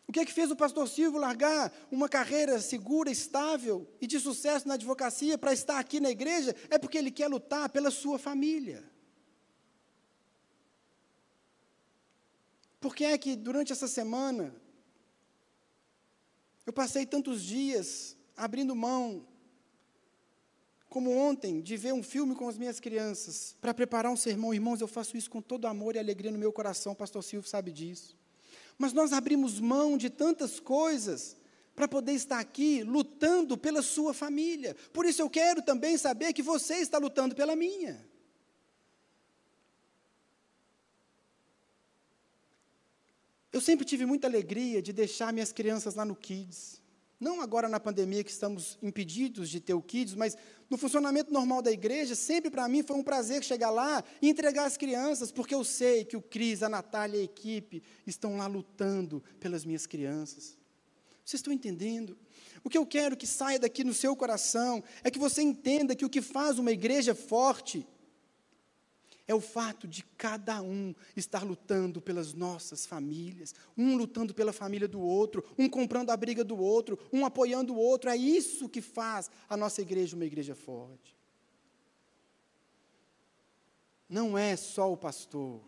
O 0.08 0.12
que 0.12 0.20
é 0.20 0.24
que 0.24 0.32
fez 0.32 0.50
o 0.50 0.56
pastor 0.56 0.88
Silvio 0.88 1.20
largar 1.20 1.70
uma 1.90 2.08
carreira 2.08 2.58
segura, 2.58 3.10
estável 3.10 3.86
e 4.00 4.06
de 4.06 4.18
sucesso 4.18 4.66
na 4.66 4.72
advocacia 4.72 5.36
para 5.36 5.52
estar 5.52 5.78
aqui 5.78 6.00
na 6.00 6.08
igreja? 6.08 6.56
É 6.70 6.78
porque 6.78 6.96
ele 6.96 7.10
quer 7.10 7.28
lutar 7.28 7.68
pela 7.68 7.90
sua 7.90 8.18
família. 8.18 8.82
Por 12.80 12.94
que 12.94 13.04
é 13.04 13.18
que 13.18 13.36
durante 13.36 13.72
essa 13.72 13.86
semana 13.86 14.61
eu 16.66 16.72
passei 16.72 17.04
tantos 17.04 17.42
dias 17.42 18.16
abrindo 18.36 18.74
mão, 18.74 19.26
como 20.88 21.10
ontem, 21.10 21.60
de 21.60 21.76
ver 21.76 21.92
um 21.92 22.02
filme 22.02 22.34
com 22.34 22.48
as 22.48 22.58
minhas 22.58 22.78
crianças, 22.78 23.56
para 23.60 23.72
preparar 23.72 24.12
um 24.12 24.16
sermão? 24.16 24.52
Irmãos, 24.52 24.80
eu 24.80 24.88
faço 24.88 25.16
isso 25.16 25.30
com 25.30 25.40
todo 25.40 25.66
amor 25.66 25.96
e 25.96 25.98
alegria 25.98 26.30
no 26.30 26.38
meu 26.38 26.52
coração, 26.52 26.92
o 26.92 26.96
pastor 26.96 27.22
Silvio 27.24 27.48
sabe 27.48 27.72
disso. 27.72 28.16
Mas 28.76 28.92
nós 28.92 29.12
abrimos 29.12 29.58
mão 29.58 29.96
de 29.96 30.10
tantas 30.10 30.60
coisas 30.60 31.36
para 31.74 31.88
poder 31.88 32.12
estar 32.12 32.38
aqui 32.38 32.82
lutando 32.82 33.56
pela 33.56 33.80
sua 33.80 34.12
família. 34.12 34.76
Por 34.92 35.06
isso 35.06 35.22
eu 35.22 35.30
quero 35.30 35.62
também 35.62 35.96
saber 35.96 36.32
que 36.32 36.42
você 36.42 36.74
está 36.76 36.98
lutando 36.98 37.34
pela 37.34 37.56
minha. 37.56 38.06
Eu 43.52 43.60
sempre 43.60 43.84
tive 43.84 44.06
muita 44.06 44.26
alegria 44.26 44.80
de 44.80 44.92
deixar 44.92 45.32
minhas 45.32 45.52
crianças 45.52 45.94
lá 45.94 46.04
no 46.04 46.16
Kids. 46.16 46.80
Não 47.20 47.40
agora 47.40 47.68
na 47.68 47.78
pandemia 47.78 48.24
que 48.24 48.30
estamos 48.30 48.78
impedidos 48.82 49.48
de 49.48 49.60
ter 49.60 49.74
o 49.74 49.82
Kids, 49.82 50.14
mas 50.14 50.36
no 50.68 50.78
funcionamento 50.78 51.32
normal 51.32 51.60
da 51.60 51.70
igreja, 51.70 52.14
sempre 52.14 52.50
para 52.50 52.66
mim 52.66 52.82
foi 52.82 52.96
um 52.96 53.02
prazer 53.02 53.44
chegar 53.44 53.70
lá 53.70 54.02
e 54.20 54.28
entregar 54.28 54.64
as 54.64 54.76
crianças, 54.76 55.30
porque 55.30 55.54
eu 55.54 55.62
sei 55.62 56.04
que 56.04 56.16
o 56.16 56.22
Cris, 56.22 56.62
a 56.62 56.68
Natália 56.68 57.18
e 57.18 57.20
a 57.20 57.24
equipe 57.24 57.82
estão 58.06 58.38
lá 58.38 58.46
lutando 58.46 59.22
pelas 59.38 59.64
minhas 59.64 59.86
crianças. 59.86 60.56
Vocês 61.24 61.38
estão 61.38 61.52
entendendo? 61.52 62.18
O 62.64 62.70
que 62.70 62.78
eu 62.78 62.86
quero 62.86 63.16
que 63.16 63.26
saia 63.26 63.58
daqui 63.58 63.84
no 63.84 63.94
seu 63.94 64.16
coração 64.16 64.82
é 65.04 65.10
que 65.10 65.18
você 65.18 65.42
entenda 65.42 65.94
que 65.94 66.04
o 66.04 66.10
que 66.10 66.22
faz 66.22 66.58
uma 66.58 66.72
igreja 66.72 67.14
forte 67.14 67.86
é 69.26 69.34
o 69.34 69.40
fato 69.40 69.86
de 69.86 70.02
cada 70.16 70.60
um 70.60 70.94
estar 71.16 71.44
lutando 71.44 72.00
pelas 72.00 72.32
nossas 72.32 72.84
famílias, 72.84 73.54
um 73.76 73.96
lutando 73.96 74.34
pela 74.34 74.52
família 74.52 74.88
do 74.88 75.00
outro, 75.00 75.44
um 75.58 75.68
comprando 75.68 76.10
a 76.10 76.16
briga 76.16 76.42
do 76.42 76.58
outro, 76.58 76.98
um 77.12 77.24
apoiando 77.24 77.72
o 77.72 77.78
outro. 77.78 78.10
É 78.10 78.16
isso 78.16 78.68
que 78.68 78.80
faz 78.80 79.30
a 79.48 79.56
nossa 79.56 79.80
igreja 79.80 80.16
uma 80.16 80.24
igreja 80.24 80.54
forte. 80.54 81.16
Não 84.08 84.36
é 84.36 84.56
só 84.56 84.92
o 84.92 84.96
pastor, 84.96 85.62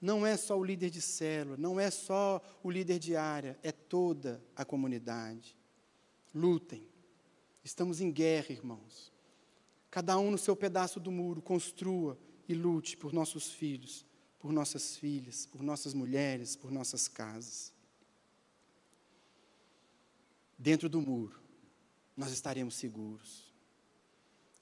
não 0.00 0.26
é 0.26 0.36
só 0.36 0.58
o 0.58 0.64
líder 0.64 0.90
de 0.90 1.02
célula, 1.02 1.56
não 1.56 1.78
é 1.78 1.90
só 1.90 2.40
o 2.62 2.70
líder 2.70 2.98
de 2.98 3.14
área, 3.14 3.58
é 3.62 3.70
toda 3.70 4.42
a 4.56 4.64
comunidade. 4.64 5.56
Lutem. 6.34 6.86
Estamos 7.62 8.00
em 8.00 8.10
guerra, 8.10 8.50
irmãos. 8.50 9.12
Cada 9.90 10.18
um 10.18 10.30
no 10.30 10.38
seu 10.38 10.56
pedaço 10.56 10.98
do 10.98 11.12
muro, 11.12 11.42
construa 11.42 12.18
e 12.48 12.54
lute 12.54 12.96
por 12.96 13.12
nossos 13.12 13.50
filhos, 13.50 14.04
por 14.38 14.52
nossas 14.52 14.96
filhas, 14.96 15.46
por 15.46 15.62
nossas 15.62 15.94
mulheres, 15.94 16.56
por 16.56 16.70
nossas 16.70 17.08
casas. 17.08 17.72
Dentro 20.58 20.88
do 20.88 21.00
muro, 21.00 21.40
nós 22.16 22.32
estaremos 22.32 22.74
seguros. 22.74 23.52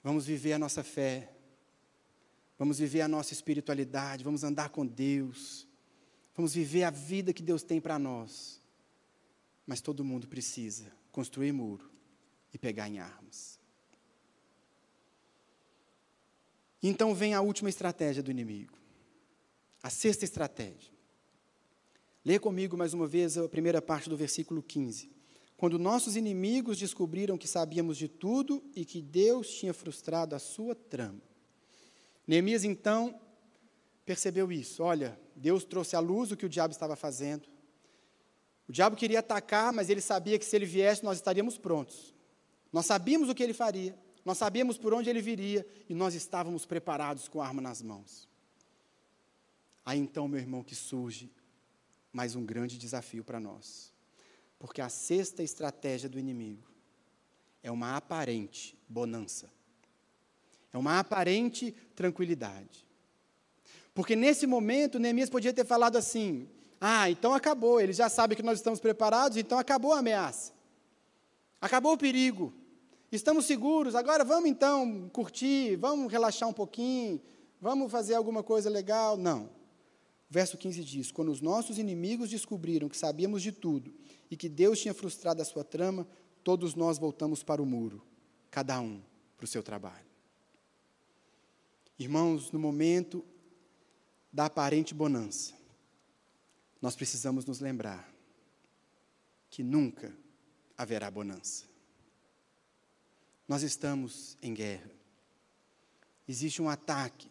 Vamos 0.02 0.24
viver 0.26 0.54
a 0.54 0.58
nossa 0.58 0.82
fé, 0.82 1.30
vamos 2.58 2.78
viver 2.78 3.02
a 3.02 3.08
nossa 3.08 3.32
espiritualidade, 3.32 4.24
vamos 4.24 4.42
andar 4.42 4.70
com 4.70 4.86
Deus, 4.86 5.66
vamos 6.34 6.54
viver 6.54 6.84
a 6.84 6.90
vida 6.90 7.32
que 7.32 7.42
Deus 7.42 7.62
tem 7.62 7.80
para 7.80 7.98
nós. 7.98 8.62
Mas 9.66 9.80
todo 9.80 10.04
mundo 10.04 10.26
precisa 10.26 10.90
construir 11.12 11.52
muro 11.52 11.90
e 12.52 12.58
pegar 12.58 12.88
em 12.88 12.98
armas. 12.98 13.59
Então 16.82 17.14
vem 17.14 17.34
a 17.34 17.40
última 17.40 17.68
estratégia 17.68 18.22
do 18.22 18.30
inimigo. 18.30 18.78
A 19.82 19.90
sexta 19.90 20.24
estratégia. 20.24 20.92
Lê 22.24 22.38
comigo 22.38 22.76
mais 22.76 22.92
uma 22.92 23.06
vez 23.06 23.36
a 23.38 23.48
primeira 23.48 23.80
parte 23.80 24.08
do 24.08 24.16
versículo 24.16 24.62
15. 24.62 25.10
Quando 25.56 25.78
nossos 25.78 26.16
inimigos 26.16 26.78
descobriram 26.78 27.36
que 27.36 27.48
sabíamos 27.48 27.96
de 27.96 28.08
tudo 28.08 28.62
e 28.74 28.84
que 28.84 29.02
Deus 29.02 29.50
tinha 29.50 29.74
frustrado 29.74 30.34
a 30.34 30.38
sua 30.38 30.74
trama. 30.74 31.20
Neemias 32.26 32.64
então 32.64 33.20
percebeu 34.04 34.50
isso. 34.50 34.82
Olha, 34.82 35.18
Deus 35.36 35.64
trouxe 35.64 35.96
à 35.96 36.00
luz 36.00 36.30
o 36.30 36.36
que 36.36 36.46
o 36.46 36.48
diabo 36.48 36.72
estava 36.72 36.96
fazendo. 36.96 37.48
O 38.68 38.72
diabo 38.72 38.96
queria 38.96 39.18
atacar, 39.18 39.72
mas 39.72 39.90
ele 39.90 40.00
sabia 40.00 40.38
que 40.38 40.44
se 40.44 40.54
ele 40.54 40.64
viesse, 40.64 41.04
nós 41.04 41.18
estaríamos 41.18 41.58
prontos. 41.58 42.14
Nós 42.72 42.86
sabíamos 42.86 43.28
o 43.28 43.34
que 43.34 43.42
ele 43.42 43.52
faria, 43.52 43.98
nós 44.24 44.38
sabíamos 44.38 44.76
por 44.78 44.92
onde 44.92 45.08
ele 45.08 45.22
viria 45.22 45.66
e 45.88 45.94
nós 45.94 46.14
estávamos 46.14 46.66
preparados 46.66 47.28
com 47.28 47.40
a 47.40 47.46
arma 47.46 47.62
nas 47.62 47.80
mãos. 47.82 48.28
Aí 49.84 49.98
então, 49.98 50.28
meu 50.28 50.38
irmão, 50.38 50.62
que 50.62 50.74
surge 50.74 51.30
mais 52.12 52.34
um 52.34 52.44
grande 52.44 52.76
desafio 52.76 53.24
para 53.24 53.40
nós. 53.40 53.92
Porque 54.58 54.80
a 54.80 54.88
sexta 54.88 55.42
estratégia 55.42 56.08
do 56.08 56.18
inimigo 56.18 56.68
é 57.62 57.70
uma 57.70 57.96
aparente 57.96 58.78
bonança. 58.88 59.50
É 60.72 60.78
uma 60.78 60.98
aparente 60.98 61.72
tranquilidade. 61.94 62.86
Porque 63.94 64.14
nesse 64.14 64.46
momento, 64.46 64.98
Neemias 64.98 65.30
podia 65.30 65.52
ter 65.52 65.64
falado 65.64 65.96
assim: 65.96 66.48
ah, 66.80 67.10
então 67.10 67.34
acabou, 67.34 67.80
ele 67.80 67.92
já 67.92 68.08
sabe 68.08 68.36
que 68.36 68.42
nós 68.42 68.58
estamos 68.58 68.80
preparados, 68.80 69.36
então 69.36 69.58
acabou 69.58 69.92
a 69.92 69.98
ameaça. 69.98 70.52
Acabou 71.60 71.92
o 71.92 71.98
perigo. 71.98 72.54
Estamos 73.12 73.44
seguros, 73.44 73.96
agora 73.96 74.24
vamos 74.24 74.48
então 74.48 75.08
curtir, 75.12 75.76
vamos 75.76 76.12
relaxar 76.12 76.48
um 76.48 76.52
pouquinho, 76.52 77.20
vamos 77.60 77.90
fazer 77.90 78.14
alguma 78.14 78.42
coisa 78.42 78.70
legal. 78.70 79.16
Não. 79.16 79.50
Verso 80.28 80.56
15 80.56 80.84
diz: 80.84 81.10
Quando 81.10 81.32
os 81.32 81.40
nossos 81.40 81.76
inimigos 81.76 82.30
descobriram 82.30 82.88
que 82.88 82.96
sabíamos 82.96 83.42
de 83.42 83.50
tudo 83.50 83.92
e 84.30 84.36
que 84.36 84.48
Deus 84.48 84.78
tinha 84.78 84.94
frustrado 84.94 85.42
a 85.42 85.44
sua 85.44 85.64
trama, 85.64 86.06
todos 86.44 86.76
nós 86.76 86.98
voltamos 86.98 87.42
para 87.42 87.60
o 87.60 87.66
muro, 87.66 88.00
cada 88.48 88.80
um 88.80 89.02
para 89.36 89.44
o 89.44 89.48
seu 89.48 89.62
trabalho. 89.62 90.06
Irmãos, 91.98 92.52
no 92.52 92.60
momento 92.60 93.24
da 94.32 94.46
aparente 94.46 94.94
bonança, 94.94 95.52
nós 96.80 96.94
precisamos 96.94 97.44
nos 97.44 97.58
lembrar 97.58 98.08
que 99.50 99.64
nunca 99.64 100.16
haverá 100.78 101.10
bonança. 101.10 101.69
Nós 103.50 103.64
estamos 103.64 104.38
em 104.40 104.54
guerra. 104.54 104.88
Existe 106.28 106.62
um 106.62 106.68
ataque 106.68 107.28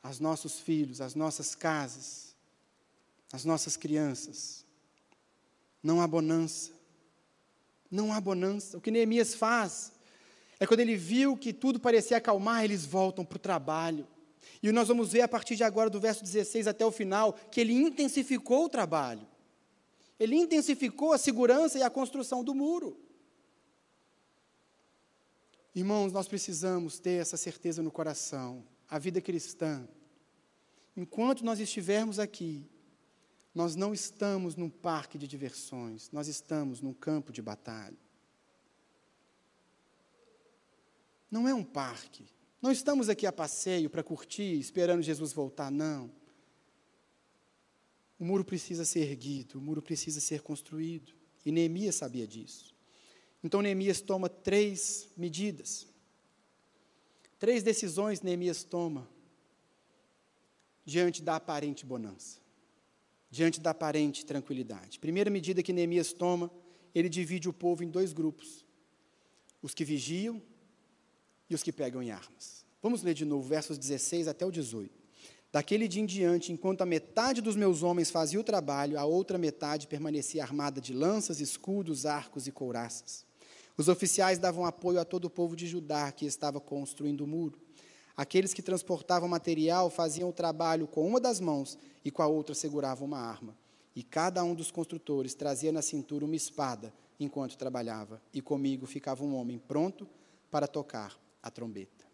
aos 0.00 0.20
nossos 0.20 0.60
filhos, 0.60 1.00
às 1.00 1.16
nossas 1.16 1.56
casas, 1.56 2.36
às 3.32 3.44
nossas 3.44 3.76
crianças. 3.76 4.64
Não 5.82 6.00
há 6.00 6.06
bonança. 6.06 6.70
Não 7.90 8.12
há 8.12 8.20
bonança. 8.20 8.78
O 8.78 8.80
que 8.80 8.92
Neemias 8.92 9.34
faz 9.34 9.90
é 10.60 10.68
quando 10.68 10.78
ele 10.78 10.94
viu 10.94 11.36
que 11.36 11.52
tudo 11.52 11.80
parecia 11.80 12.18
acalmar, 12.18 12.62
eles 12.62 12.86
voltam 12.86 13.24
para 13.24 13.34
o 13.34 13.40
trabalho. 13.40 14.06
E 14.62 14.70
nós 14.70 14.86
vamos 14.86 15.10
ver 15.10 15.22
a 15.22 15.28
partir 15.28 15.56
de 15.56 15.64
agora, 15.64 15.90
do 15.90 15.98
verso 15.98 16.22
16 16.22 16.68
até 16.68 16.86
o 16.86 16.92
final, 16.92 17.32
que 17.50 17.60
ele 17.60 17.72
intensificou 17.72 18.66
o 18.66 18.68
trabalho. 18.68 19.26
Ele 20.20 20.36
intensificou 20.36 21.12
a 21.12 21.18
segurança 21.18 21.76
e 21.76 21.82
a 21.82 21.90
construção 21.90 22.44
do 22.44 22.54
muro. 22.54 23.01
Irmãos, 25.74 26.12
nós 26.12 26.28
precisamos 26.28 26.98
ter 26.98 27.20
essa 27.20 27.36
certeza 27.36 27.82
no 27.82 27.90
coração. 27.90 28.64
A 28.88 28.98
vida 28.98 29.20
cristã, 29.20 29.88
enquanto 30.94 31.44
nós 31.44 31.58
estivermos 31.58 32.18
aqui, 32.18 32.66
nós 33.54 33.74
não 33.74 33.94
estamos 33.94 34.54
num 34.54 34.68
parque 34.68 35.16
de 35.16 35.26
diversões, 35.26 36.10
nós 36.10 36.28
estamos 36.28 36.80
num 36.80 36.92
campo 36.92 37.32
de 37.32 37.40
batalha. 37.40 37.96
Não 41.30 41.48
é 41.48 41.54
um 41.54 41.64
parque. 41.64 42.26
Não 42.60 42.70
estamos 42.70 43.08
aqui 43.08 43.26
a 43.26 43.32
passeio 43.32 43.88
para 43.88 44.02
curtir, 44.02 44.58
esperando 44.58 45.02
Jesus 45.02 45.32
voltar, 45.32 45.70
não. 45.70 46.12
O 48.18 48.24
muro 48.24 48.44
precisa 48.44 48.84
ser 48.84 49.00
erguido, 49.00 49.58
o 49.58 49.60
muro 49.60 49.82
precisa 49.82 50.20
ser 50.20 50.42
construído. 50.42 51.12
E 51.44 51.50
Neemias 51.50 51.96
sabia 51.96 52.26
disso. 52.26 52.71
Então 53.42 53.60
Neemias 53.60 54.00
toma 54.00 54.28
três 54.28 55.08
medidas. 55.16 55.86
Três 57.38 57.62
decisões 57.62 58.22
Neemias 58.22 58.62
toma 58.62 59.08
diante 60.84 61.22
da 61.22 61.36
aparente 61.36 61.84
bonança, 61.84 62.40
diante 63.30 63.60
da 63.60 63.70
aparente 63.70 64.24
tranquilidade. 64.24 64.98
Primeira 64.98 65.30
medida 65.30 65.62
que 65.62 65.72
Neemias 65.72 66.12
toma, 66.12 66.50
ele 66.94 67.08
divide 67.08 67.48
o 67.48 67.52
povo 67.52 67.82
em 67.82 67.88
dois 67.88 68.12
grupos: 68.12 68.64
os 69.60 69.74
que 69.74 69.84
vigiam 69.84 70.40
e 71.50 71.54
os 71.54 71.62
que 71.62 71.72
pegam 71.72 72.02
em 72.02 72.10
armas. 72.10 72.64
Vamos 72.80 73.02
ler 73.02 73.14
de 73.14 73.24
novo, 73.24 73.48
versos 73.48 73.78
16 73.78 74.28
até 74.28 74.46
o 74.46 74.50
18. 74.50 75.02
Daquele 75.52 75.86
dia 75.86 76.02
em 76.02 76.06
diante, 76.06 76.50
enquanto 76.50 76.80
a 76.80 76.86
metade 76.86 77.42
dos 77.42 77.56
meus 77.56 77.82
homens 77.82 78.10
fazia 78.10 78.40
o 78.40 78.44
trabalho, 78.44 78.98
a 78.98 79.04
outra 79.04 79.36
metade 79.36 79.86
permanecia 79.86 80.42
armada 80.42 80.80
de 80.80 80.94
lanças, 80.94 81.40
escudos, 81.40 82.06
arcos 82.06 82.46
e 82.46 82.52
couraças. 82.52 83.26
Os 83.76 83.88
oficiais 83.88 84.38
davam 84.38 84.64
apoio 84.64 85.00
a 85.00 85.04
todo 85.04 85.26
o 85.26 85.30
povo 85.30 85.56
de 85.56 85.66
Judá 85.66 86.10
que 86.12 86.26
estava 86.26 86.60
construindo 86.60 87.22
o 87.22 87.26
muro. 87.26 87.58
Aqueles 88.16 88.52
que 88.52 88.62
transportavam 88.62 89.28
material 89.28 89.88
faziam 89.88 90.28
o 90.28 90.32
trabalho 90.32 90.86
com 90.86 91.06
uma 91.06 91.18
das 91.18 91.40
mãos 91.40 91.78
e 92.04 92.10
com 92.10 92.22
a 92.22 92.26
outra 92.26 92.54
seguravam 92.54 93.06
uma 93.06 93.18
arma. 93.18 93.56
E 93.94 94.02
cada 94.02 94.44
um 94.44 94.54
dos 94.54 94.70
construtores 94.70 95.34
trazia 95.34 95.72
na 95.72 95.82
cintura 95.82 96.24
uma 96.24 96.36
espada 96.36 96.92
enquanto 97.18 97.56
trabalhava, 97.56 98.20
e 98.32 98.42
comigo 98.42 98.86
ficava 98.86 99.22
um 99.24 99.34
homem 99.36 99.58
pronto 99.58 100.08
para 100.50 100.66
tocar 100.66 101.18
a 101.42 101.50
trombeta. 101.50 102.04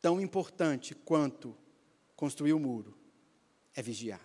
Tão 0.00 0.20
importante 0.20 0.94
quanto 0.94 1.56
construir 2.14 2.52
o 2.52 2.58
muro 2.58 2.96
é 3.74 3.82
vigiar. 3.82 4.24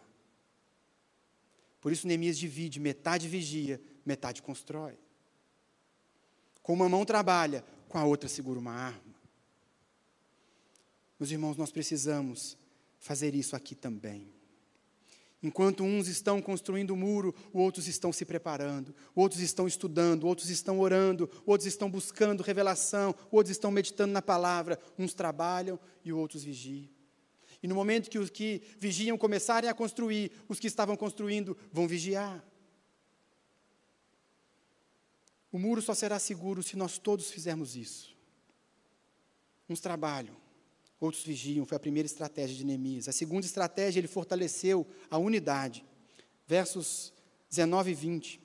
Por 1.81 1.91
isso 1.91 2.07
Neemias 2.07 2.37
divide, 2.37 2.79
metade 2.79 3.27
vigia, 3.27 3.81
metade 4.05 4.41
constrói. 4.41 4.97
Com 6.65 6.73
uma 6.73 6.89
mão 6.89 7.05
trabalha, 7.05 7.63
com 7.87 7.99
a 7.99 8.05
outra 8.05 8.27
segura 8.27 8.57
uma 8.57 8.71
arma. 8.71 9.15
Meus 11.19 11.29
irmãos, 11.29 11.55
nós 11.57 11.71
precisamos 11.71 12.57
fazer 12.97 13.35
isso 13.35 13.55
aqui 13.55 13.75
também. 13.75 14.33
Enquanto 15.43 15.83
uns 15.83 16.07
estão 16.07 16.41
construindo 16.41 16.89
o 16.89 16.95
muro, 16.95 17.35
outros 17.53 17.87
estão 17.87 18.11
se 18.11 18.25
preparando, 18.25 18.95
outros 19.13 19.41
estão 19.41 19.67
estudando, 19.67 20.25
outros 20.25 20.49
estão 20.49 20.79
orando, 20.79 21.29
outros 21.45 21.67
estão 21.67 21.87
buscando 21.87 22.41
revelação, 22.41 23.13
outros 23.29 23.51
estão 23.51 23.69
meditando 23.69 24.11
na 24.11 24.21
palavra. 24.23 24.79
Uns 24.97 25.13
trabalham 25.13 25.79
e 26.03 26.11
outros 26.11 26.43
vigiam. 26.43 26.89
E 27.61 27.67
no 27.67 27.75
momento 27.75 28.09
que 28.09 28.17
os 28.17 28.31
que 28.31 28.63
vigiam 28.79 29.19
começarem 29.19 29.69
a 29.69 29.73
construir, 29.75 30.31
os 30.49 30.59
que 30.59 30.65
estavam 30.65 30.97
construindo 30.97 31.55
vão 31.71 31.87
vigiar. 31.87 32.43
O 35.55 35.57
muro 35.57 35.81
só 35.81 35.93
será 35.93 36.19
seguro 36.19 36.61
se 36.61 36.75
nós 36.75 36.97
todos 36.97 37.31
fizermos 37.31 37.77
isso. 37.77 38.13
Uns 39.69 39.79
trabalham, 39.79 40.35
outros 40.99 41.23
vigiam, 41.23 41.65
foi 41.65 41.77
a 41.77 41.79
primeira 41.79 42.05
estratégia 42.05 42.57
de 42.57 42.65
Neemias. 42.65 43.07
A 43.07 43.13
segunda 43.13 43.45
estratégia, 43.45 44.01
ele 44.01 44.07
fortaleceu 44.09 44.85
a 45.09 45.17
unidade. 45.17 45.85
Versos 46.45 47.13
19 47.49 47.91
e 47.91 47.93
20. 47.93 48.41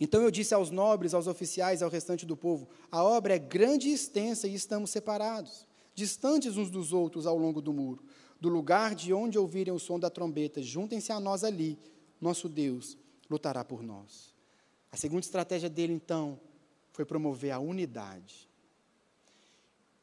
Então 0.00 0.20
eu 0.20 0.28
disse 0.32 0.52
aos 0.52 0.70
nobres, 0.70 1.14
aos 1.14 1.28
oficiais, 1.28 1.84
ao 1.84 1.88
restante 1.88 2.26
do 2.26 2.36
povo: 2.36 2.68
a 2.90 3.00
obra 3.00 3.36
é 3.36 3.38
grande 3.38 3.88
e 3.88 3.92
extensa 3.92 4.48
e 4.48 4.54
estamos 4.56 4.90
separados, 4.90 5.68
distantes 5.94 6.56
uns 6.56 6.68
dos 6.68 6.92
outros 6.92 7.28
ao 7.28 7.38
longo 7.38 7.62
do 7.62 7.72
muro. 7.72 8.04
Do 8.40 8.48
lugar 8.48 8.92
de 8.92 9.12
onde 9.12 9.38
ouvirem 9.38 9.72
o 9.72 9.78
som 9.78 10.00
da 10.00 10.10
trombeta, 10.10 10.60
juntem-se 10.60 11.12
a 11.12 11.20
nós 11.20 11.44
ali, 11.44 11.78
nosso 12.20 12.48
Deus 12.48 12.98
lutará 13.30 13.64
por 13.64 13.84
nós. 13.84 14.36
A 14.90 14.96
segunda 14.96 15.20
estratégia 15.20 15.68
dele, 15.68 15.92
então, 15.92 16.40
foi 16.92 17.04
promover 17.04 17.50
a 17.50 17.58
unidade. 17.58 18.48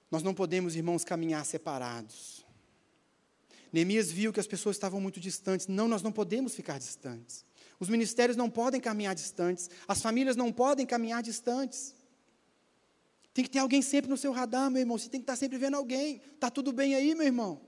Nós 0.09 0.23
não 0.23 0.33
podemos, 0.33 0.75
irmãos, 0.75 1.03
caminhar 1.03 1.45
separados. 1.45 2.45
Neemias 3.73 4.11
viu 4.11 4.31
que 4.31 4.39
as 4.39 4.47
pessoas 4.47 4.75
estavam 4.75 5.01
muito 5.01 5.19
distantes. 5.19 5.67
Não, 5.67 5.87
nós 5.87 6.01
não 6.01 6.11
podemos 6.11 6.55
ficar 6.55 6.79
distantes. 6.79 7.43
Os 7.79 7.89
ministérios 7.89 8.37
não 8.37 8.49
podem 8.49 8.79
caminhar 8.79 9.13
distantes. 9.13 9.69
As 9.87 10.01
famílias 10.01 10.35
não 10.35 10.51
podem 10.51 10.85
caminhar 10.85 11.21
distantes. 11.21 11.93
Tem 13.33 13.43
que 13.43 13.51
ter 13.51 13.59
alguém 13.59 13.81
sempre 13.81 14.09
no 14.09 14.15
seu 14.15 14.31
radar, 14.31 14.71
meu 14.71 14.79
irmão. 14.79 14.97
Você 14.97 15.09
tem 15.09 15.19
que 15.19 15.23
estar 15.23 15.35
sempre 15.35 15.57
vendo 15.57 15.75
alguém. 15.75 16.21
Está 16.33 16.49
tudo 16.49 16.71
bem 16.71 16.95
aí, 16.95 17.13
meu 17.13 17.25
irmão? 17.25 17.59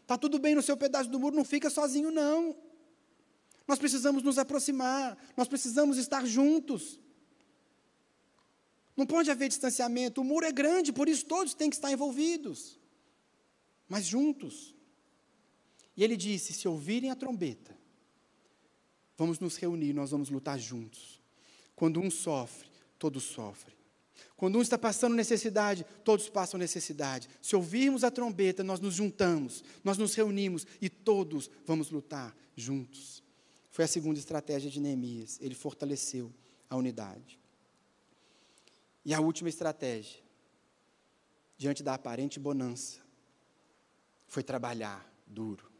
Está 0.00 0.18
tudo 0.18 0.40
bem 0.40 0.56
no 0.56 0.62
seu 0.62 0.76
pedaço 0.76 1.08
do 1.08 1.20
muro? 1.20 1.36
Não 1.36 1.44
fica 1.44 1.70
sozinho, 1.70 2.10
não. 2.10 2.56
Nós 3.72 3.78
precisamos 3.78 4.22
nos 4.22 4.36
aproximar, 4.36 5.16
nós 5.34 5.48
precisamos 5.48 5.96
estar 5.96 6.26
juntos. 6.26 7.00
Não 8.94 9.06
pode 9.06 9.30
haver 9.30 9.48
distanciamento. 9.48 10.20
O 10.20 10.24
muro 10.24 10.44
é 10.44 10.52
grande, 10.52 10.92
por 10.92 11.08
isso 11.08 11.24
todos 11.24 11.54
têm 11.54 11.70
que 11.70 11.76
estar 11.76 11.90
envolvidos. 11.90 12.78
mas 13.88 14.04
juntos. 14.04 14.74
E 15.96 16.04
ele 16.04 16.18
disse: 16.18 16.52
se 16.52 16.68
ouvirem 16.68 17.08
a 17.10 17.16
trombeta, 17.16 17.74
vamos 19.16 19.38
nos 19.38 19.56
reunir, 19.56 19.94
nós 19.94 20.10
vamos 20.10 20.28
lutar 20.28 20.58
juntos. 20.58 21.18
Quando 21.74 21.98
um 21.98 22.10
sofre, 22.10 22.68
todos 22.98 23.22
sofrem. 23.22 23.74
Quando 24.36 24.58
um 24.58 24.60
está 24.60 24.76
passando 24.76 25.16
necessidade, 25.16 25.86
todos 26.04 26.28
passam 26.28 26.60
necessidade. 26.60 27.26
Se 27.40 27.56
ouvirmos 27.56 28.04
a 28.04 28.10
trombeta, 28.10 28.62
nós 28.62 28.80
nos 28.80 28.96
juntamos, 28.96 29.64
nós 29.82 29.96
nos 29.96 30.14
reunimos 30.14 30.66
e 30.78 30.90
todos 30.90 31.50
vamos 31.64 31.90
lutar 31.90 32.36
juntos. 32.54 33.21
Foi 33.72 33.86
a 33.86 33.88
segunda 33.88 34.18
estratégia 34.18 34.70
de 34.70 34.78
Neemias. 34.78 35.38
Ele 35.40 35.54
fortaleceu 35.54 36.30
a 36.68 36.76
unidade. 36.76 37.40
E 39.02 39.14
a 39.14 39.20
última 39.20 39.48
estratégia, 39.48 40.20
diante 41.56 41.82
da 41.82 41.94
aparente 41.94 42.38
bonança, 42.38 43.00
foi 44.28 44.42
trabalhar 44.42 45.10
duro. 45.26 45.72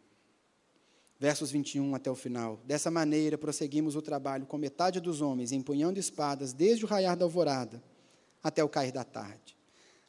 Versos 1.21 1.51
21 1.51 1.95
até 1.95 2.11
o 2.11 2.15
final. 2.15 2.59
Dessa 2.65 2.91
maneira, 2.91 3.37
prosseguimos 3.37 3.95
o 3.95 4.01
trabalho 4.01 4.47
com 4.47 4.57
metade 4.57 4.99
dos 4.99 5.21
homens 5.21 5.53
empunhando 5.53 6.01
espadas 6.01 6.55
desde 6.55 6.87
o 6.87 6.89
raiar 6.89 7.15
da 7.15 7.27
alvorada 7.27 7.85
até 8.43 8.65
o 8.65 8.71
cair 8.71 8.91
da 8.91 9.05
tarde. 9.05 9.55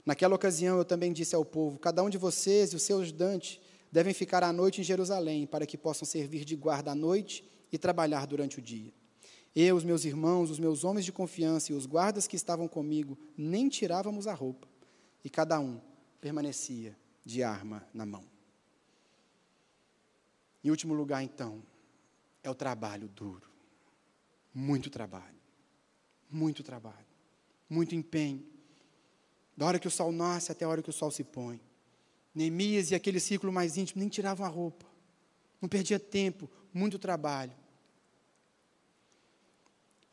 Naquela 0.05 0.35
ocasião, 0.35 0.77
eu 0.77 0.85
também 0.85 1.11
disse 1.11 1.35
ao 1.35 1.43
povo: 1.43 1.77
Cada 1.77 2.01
um 2.01 2.09
de 2.09 2.17
vocês 2.17 2.71
e 2.71 2.77
o 2.77 2.79
seu 2.79 3.01
ajudante 3.01 3.61
devem 3.91 4.13
ficar 4.13 4.41
à 4.41 4.53
noite 4.53 4.79
em 4.79 4.83
Jerusalém, 4.85 5.45
para 5.45 5.65
que 5.65 5.77
possam 5.77 6.07
servir 6.07 6.45
de 6.45 6.55
guarda 6.55 6.91
à 6.91 6.95
noite 6.95 7.51
e 7.73 7.77
trabalhar 7.79 8.27
durante 8.27 8.59
o 8.59 8.61
dia. 8.61 8.93
Eu, 9.55 9.75
os 9.75 9.83
meus 9.83 10.05
irmãos, 10.05 10.51
os 10.51 10.59
meus 10.59 10.83
homens 10.83 11.03
de 11.03 11.11
confiança 11.11 11.71
e 11.71 11.75
os 11.75 11.87
guardas 11.87 12.27
que 12.27 12.35
estavam 12.35 12.67
comigo, 12.67 13.17
nem 13.35 13.67
tirávamos 13.67 14.27
a 14.27 14.33
roupa, 14.33 14.67
e 15.25 15.29
cada 15.29 15.59
um 15.59 15.81
permanecia 16.21 16.95
de 17.25 17.41
arma 17.41 17.85
na 17.91 18.05
mão. 18.05 18.23
Em 20.63 20.69
último 20.69 20.93
lugar, 20.93 21.23
então, 21.23 21.63
é 22.43 22.49
o 22.49 22.55
trabalho 22.55 23.07
duro. 23.07 23.49
Muito 24.53 24.89
trabalho. 24.89 25.35
Muito 26.29 26.61
trabalho. 26.63 27.05
Muito 27.69 27.95
empenho. 27.95 28.45
Da 29.57 29.65
hora 29.65 29.79
que 29.79 29.87
o 29.87 29.91
sol 29.91 30.11
nasce 30.11 30.51
até 30.51 30.63
a 30.63 30.69
hora 30.69 30.81
que 30.81 30.89
o 30.89 30.93
sol 30.93 31.09
se 31.09 31.23
põe. 31.23 31.59
Neemias 32.35 32.91
e 32.91 32.95
aquele 32.95 33.19
ciclo 33.19 33.51
mais 33.51 33.77
íntimo 33.77 33.99
nem 33.99 34.09
tiravam 34.09 34.45
a 34.45 34.49
roupa. 34.49 34.85
Não 35.61 35.67
perdia 35.67 35.99
tempo, 35.99 36.49
muito 36.73 36.97
trabalho. 36.97 37.62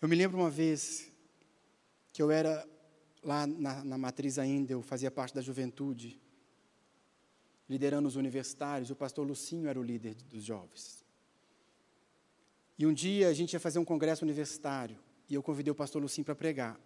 Eu 0.01 0.09
me 0.09 0.17
lembro 0.17 0.39
uma 0.39 0.49
vez 0.49 1.13
que 2.11 2.23
eu 2.23 2.31
era 2.31 2.67
lá 3.23 3.47
na, 3.47 3.85
na 3.85 3.99
matriz 3.99 4.39
ainda, 4.39 4.73
eu 4.73 4.81
fazia 4.81 5.11
parte 5.11 5.35
da 5.35 5.43
juventude, 5.43 6.19
liderando 7.69 8.09
os 8.09 8.17
universitários, 8.17 8.91
o 8.91 8.97
pastor 8.97 9.27
Lucinho 9.27 9.69
era 9.69 9.79
o 9.79 9.83
líder 9.83 10.15
dos 10.15 10.43
jovens. 10.43 11.05
E 12.79 12.87
um 12.87 12.95
dia 12.95 13.29
a 13.29 13.35
gente 13.35 13.53
ia 13.53 13.61
fazer 13.61 13.79
um 13.79 13.85
congresso 13.85 14.25
universitário, 14.25 14.97
e 15.29 15.35
eu 15.35 15.43
convidei 15.43 15.71
o 15.71 15.75
pastor 15.75 16.01
Lucinho 16.01 16.25
para 16.25 16.35
pregar. 16.35 16.81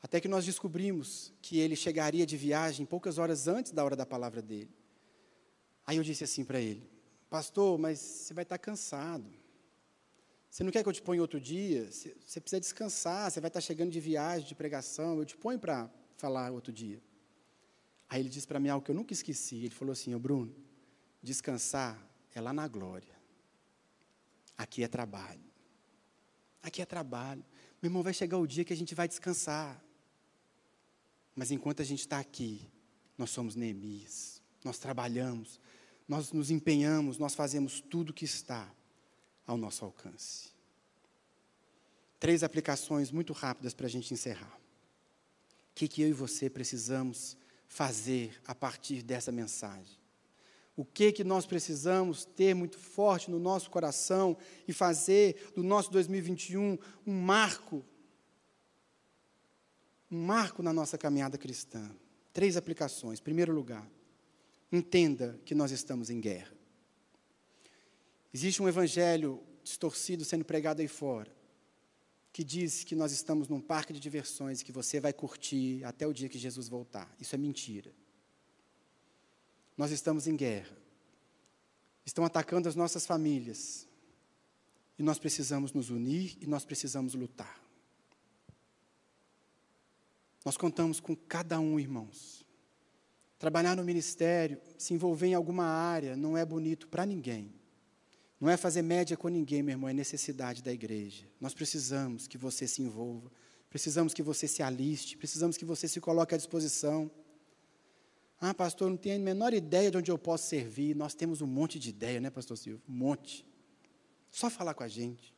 Até 0.00 0.20
que 0.20 0.28
nós 0.28 0.44
descobrimos 0.44 1.32
que 1.42 1.58
ele 1.58 1.74
chegaria 1.74 2.24
de 2.24 2.36
viagem 2.36 2.86
poucas 2.86 3.18
horas 3.18 3.48
antes 3.48 3.72
da 3.72 3.84
hora 3.84 3.96
da 3.96 4.06
palavra 4.06 4.40
dele. 4.40 4.70
Aí 5.84 5.96
eu 5.96 6.04
disse 6.04 6.22
assim 6.22 6.44
para 6.44 6.60
ele: 6.60 6.88
Pastor, 7.28 7.76
mas 7.76 7.98
você 7.98 8.32
vai 8.32 8.42
estar 8.42 8.58
cansado. 8.58 9.41
Você 10.52 10.62
não 10.62 10.70
quer 10.70 10.82
que 10.82 10.88
eu 10.90 10.92
te 10.92 11.00
ponha 11.00 11.22
outro 11.22 11.40
dia? 11.40 11.90
Você 11.90 12.38
precisa 12.38 12.60
descansar, 12.60 13.30
você 13.30 13.40
vai 13.40 13.48
estar 13.48 13.62
chegando 13.62 13.90
de 13.90 13.98
viagem, 13.98 14.46
de 14.46 14.54
pregação, 14.54 15.18
eu 15.18 15.24
te 15.24 15.34
ponho 15.34 15.58
para 15.58 15.90
falar 16.18 16.52
outro 16.52 16.70
dia. 16.70 17.02
Aí 18.06 18.20
ele 18.20 18.28
disse 18.28 18.46
para 18.46 18.60
mim 18.60 18.68
algo 18.68 18.84
que 18.84 18.90
eu 18.90 18.94
nunca 18.94 19.14
esqueci. 19.14 19.56
Ele 19.56 19.70
falou 19.70 19.92
assim: 19.92 20.14
Ô 20.14 20.18
Bruno, 20.18 20.54
descansar 21.22 22.06
é 22.34 22.40
lá 22.42 22.52
na 22.52 22.68
glória. 22.68 23.14
Aqui 24.54 24.84
é 24.84 24.88
trabalho. 24.88 25.40
Aqui 26.62 26.82
é 26.82 26.84
trabalho. 26.84 27.42
Meu 27.80 27.88
irmão, 27.88 28.02
vai 28.02 28.12
chegar 28.12 28.36
o 28.36 28.46
dia 28.46 28.62
que 28.62 28.74
a 28.74 28.76
gente 28.76 28.94
vai 28.94 29.08
descansar. 29.08 29.82
Mas 31.34 31.50
enquanto 31.50 31.80
a 31.80 31.84
gente 31.84 32.00
está 32.00 32.18
aqui, 32.18 32.70
nós 33.16 33.30
somos 33.30 33.56
Neemias. 33.56 34.42
Nós 34.62 34.76
trabalhamos, 34.78 35.58
nós 36.06 36.30
nos 36.30 36.50
empenhamos, 36.50 37.16
nós 37.16 37.34
fazemos 37.34 37.80
tudo 37.80 38.10
o 38.10 38.12
que 38.12 38.26
está 38.26 38.70
ao 39.46 39.56
nosso 39.56 39.84
alcance. 39.84 40.50
Três 42.18 42.42
aplicações 42.42 43.10
muito 43.10 43.32
rápidas 43.32 43.74
para 43.74 43.86
a 43.86 43.90
gente 43.90 44.14
encerrar. 44.14 44.56
O 45.70 45.74
que, 45.74 45.88
que 45.88 46.02
eu 46.02 46.08
e 46.08 46.12
você 46.12 46.48
precisamos 46.48 47.36
fazer 47.66 48.40
a 48.46 48.54
partir 48.54 49.02
dessa 49.02 49.32
mensagem? 49.32 49.98
O 50.76 50.84
que 50.84 51.12
que 51.12 51.24
nós 51.24 51.44
precisamos 51.44 52.24
ter 52.24 52.54
muito 52.54 52.78
forte 52.78 53.30
no 53.30 53.38
nosso 53.38 53.70
coração 53.70 54.36
e 54.66 54.72
fazer 54.72 55.52
do 55.54 55.62
nosso 55.62 55.90
2021 55.90 56.78
um 57.06 57.20
marco, 57.20 57.84
um 60.10 60.24
marco 60.24 60.62
na 60.62 60.72
nossa 60.72 60.96
caminhada 60.96 61.36
cristã? 61.36 61.90
Três 62.32 62.56
aplicações. 62.56 63.20
Primeiro 63.20 63.52
lugar, 63.52 63.86
entenda 64.70 65.38
que 65.44 65.54
nós 65.54 65.70
estamos 65.70 66.08
em 66.08 66.20
guerra. 66.20 66.61
Existe 68.32 68.62
um 68.62 68.68
evangelho 68.68 69.42
distorcido 69.62 70.24
sendo 70.24 70.44
pregado 70.44 70.80
aí 70.80 70.88
fora, 70.88 71.30
que 72.32 72.42
diz 72.42 72.82
que 72.82 72.94
nós 72.94 73.12
estamos 73.12 73.48
num 73.48 73.60
parque 73.60 73.92
de 73.92 74.00
diversões 74.00 74.62
que 74.62 74.72
você 74.72 74.98
vai 74.98 75.12
curtir 75.12 75.84
até 75.84 76.06
o 76.06 76.12
dia 76.12 76.28
que 76.28 76.38
Jesus 76.38 76.68
voltar. 76.68 77.14
Isso 77.20 77.34
é 77.34 77.38
mentira. 77.38 77.92
Nós 79.76 79.90
estamos 79.90 80.26
em 80.26 80.34
guerra. 80.34 80.76
Estão 82.04 82.24
atacando 82.24 82.68
as 82.68 82.74
nossas 82.74 83.06
famílias. 83.06 83.86
E 84.98 85.02
nós 85.02 85.18
precisamos 85.18 85.72
nos 85.72 85.90
unir 85.90 86.36
e 86.40 86.46
nós 86.46 86.64
precisamos 86.64 87.14
lutar. 87.14 87.62
Nós 90.44 90.56
contamos 90.56 91.00
com 91.00 91.14
cada 91.14 91.60
um, 91.60 91.78
irmãos. 91.78 92.44
Trabalhar 93.38 93.76
no 93.76 93.84
ministério, 93.84 94.60
se 94.78 94.94
envolver 94.94 95.28
em 95.28 95.34
alguma 95.34 95.64
área, 95.64 96.16
não 96.16 96.36
é 96.36 96.44
bonito 96.44 96.88
para 96.88 97.06
ninguém. 97.06 97.52
Não 98.42 98.50
é 98.50 98.56
fazer 98.56 98.82
média 98.82 99.16
com 99.16 99.28
ninguém, 99.28 99.62
meu 99.62 99.74
irmão, 99.74 99.88
é 99.88 99.92
necessidade 99.92 100.64
da 100.64 100.72
igreja. 100.72 101.24
Nós 101.40 101.54
precisamos 101.54 102.26
que 102.26 102.36
você 102.36 102.66
se 102.66 102.82
envolva, 102.82 103.30
precisamos 103.70 104.12
que 104.12 104.20
você 104.20 104.48
se 104.48 104.64
aliste, 104.64 105.16
precisamos 105.16 105.56
que 105.56 105.64
você 105.64 105.86
se 105.86 106.00
coloque 106.00 106.34
à 106.34 106.36
disposição. 106.36 107.08
Ah, 108.40 108.52
pastor, 108.52 108.90
não 108.90 108.96
tenho 108.96 109.14
a 109.14 109.18
menor 109.20 109.54
ideia 109.54 109.92
de 109.92 109.96
onde 109.96 110.10
eu 110.10 110.18
posso 110.18 110.48
servir. 110.48 110.96
Nós 110.96 111.14
temos 111.14 111.40
um 111.40 111.46
monte 111.46 111.78
de 111.78 111.90
ideia, 111.90 112.20
né, 112.20 112.30
pastor 112.30 112.56
Silvio? 112.56 112.82
Um 112.88 112.92
monte. 112.92 113.46
Só 114.28 114.50
falar 114.50 114.74
com 114.74 114.82
a 114.82 114.88
gente. 114.88 115.32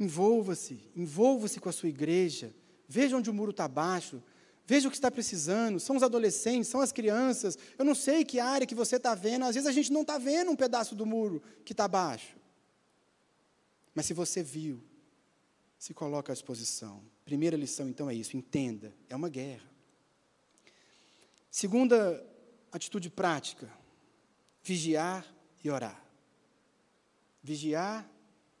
Envolva-se, 0.00 0.90
envolva-se 0.96 1.60
com 1.60 1.68
a 1.68 1.72
sua 1.72 1.90
igreja. 1.90 2.52
Veja 2.88 3.16
onde 3.16 3.30
o 3.30 3.32
muro 3.32 3.52
está 3.52 3.68
baixo. 3.68 4.20
Veja 4.72 4.88
o 4.88 4.90
que 4.90 4.96
está 4.96 5.10
precisando. 5.10 5.78
São 5.78 5.96
os 5.96 6.02
adolescentes, 6.02 6.68
são 6.68 6.80
as 6.80 6.90
crianças. 6.90 7.58
Eu 7.76 7.84
não 7.84 7.94
sei 7.94 8.24
que 8.24 8.40
área 8.40 8.66
que 8.66 8.74
você 8.74 8.96
está 8.96 9.14
vendo. 9.14 9.44
Às 9.44 9.54
vezes 9.54 9.68
a 9.68 9.72
gente 9.72 9.92
não 9.92 10.00
está 10.00 10.16
vendo 10.16 10.50
um 10.50 10.56
pedaço 10.56 10.94
do 10.94 11.04
muro 11.04 11.42
que 11.62 11.74
está 11.74 11.86
baixo. 11.86 12.34
Mas 13.94 14.06
se 14.06 14.14
você 14.14 14.42
viu, 14.42 14.82
se 15.78 15.92
coloca 15.92 16.32
à 16.32 16.34
disposição. 16.34 17.04
Primeira 17.22 17.54
lição, 17.54 17.86
então, 17.86 18.08
é 18.08 18.14
isso: 18.14 18.34
entenda, 18.34 18.96
é 19.10 19.14
uma 19.14 19.28
guerra. 19.28 19.70
Segunda 21.50 22.26
atitude 22.72 23.10
prática: 23.10 23.70
vigiar 24.62 25.26
e 25.62 25.68
orar. 25.68 26.02
Vigiar 27.42 28.10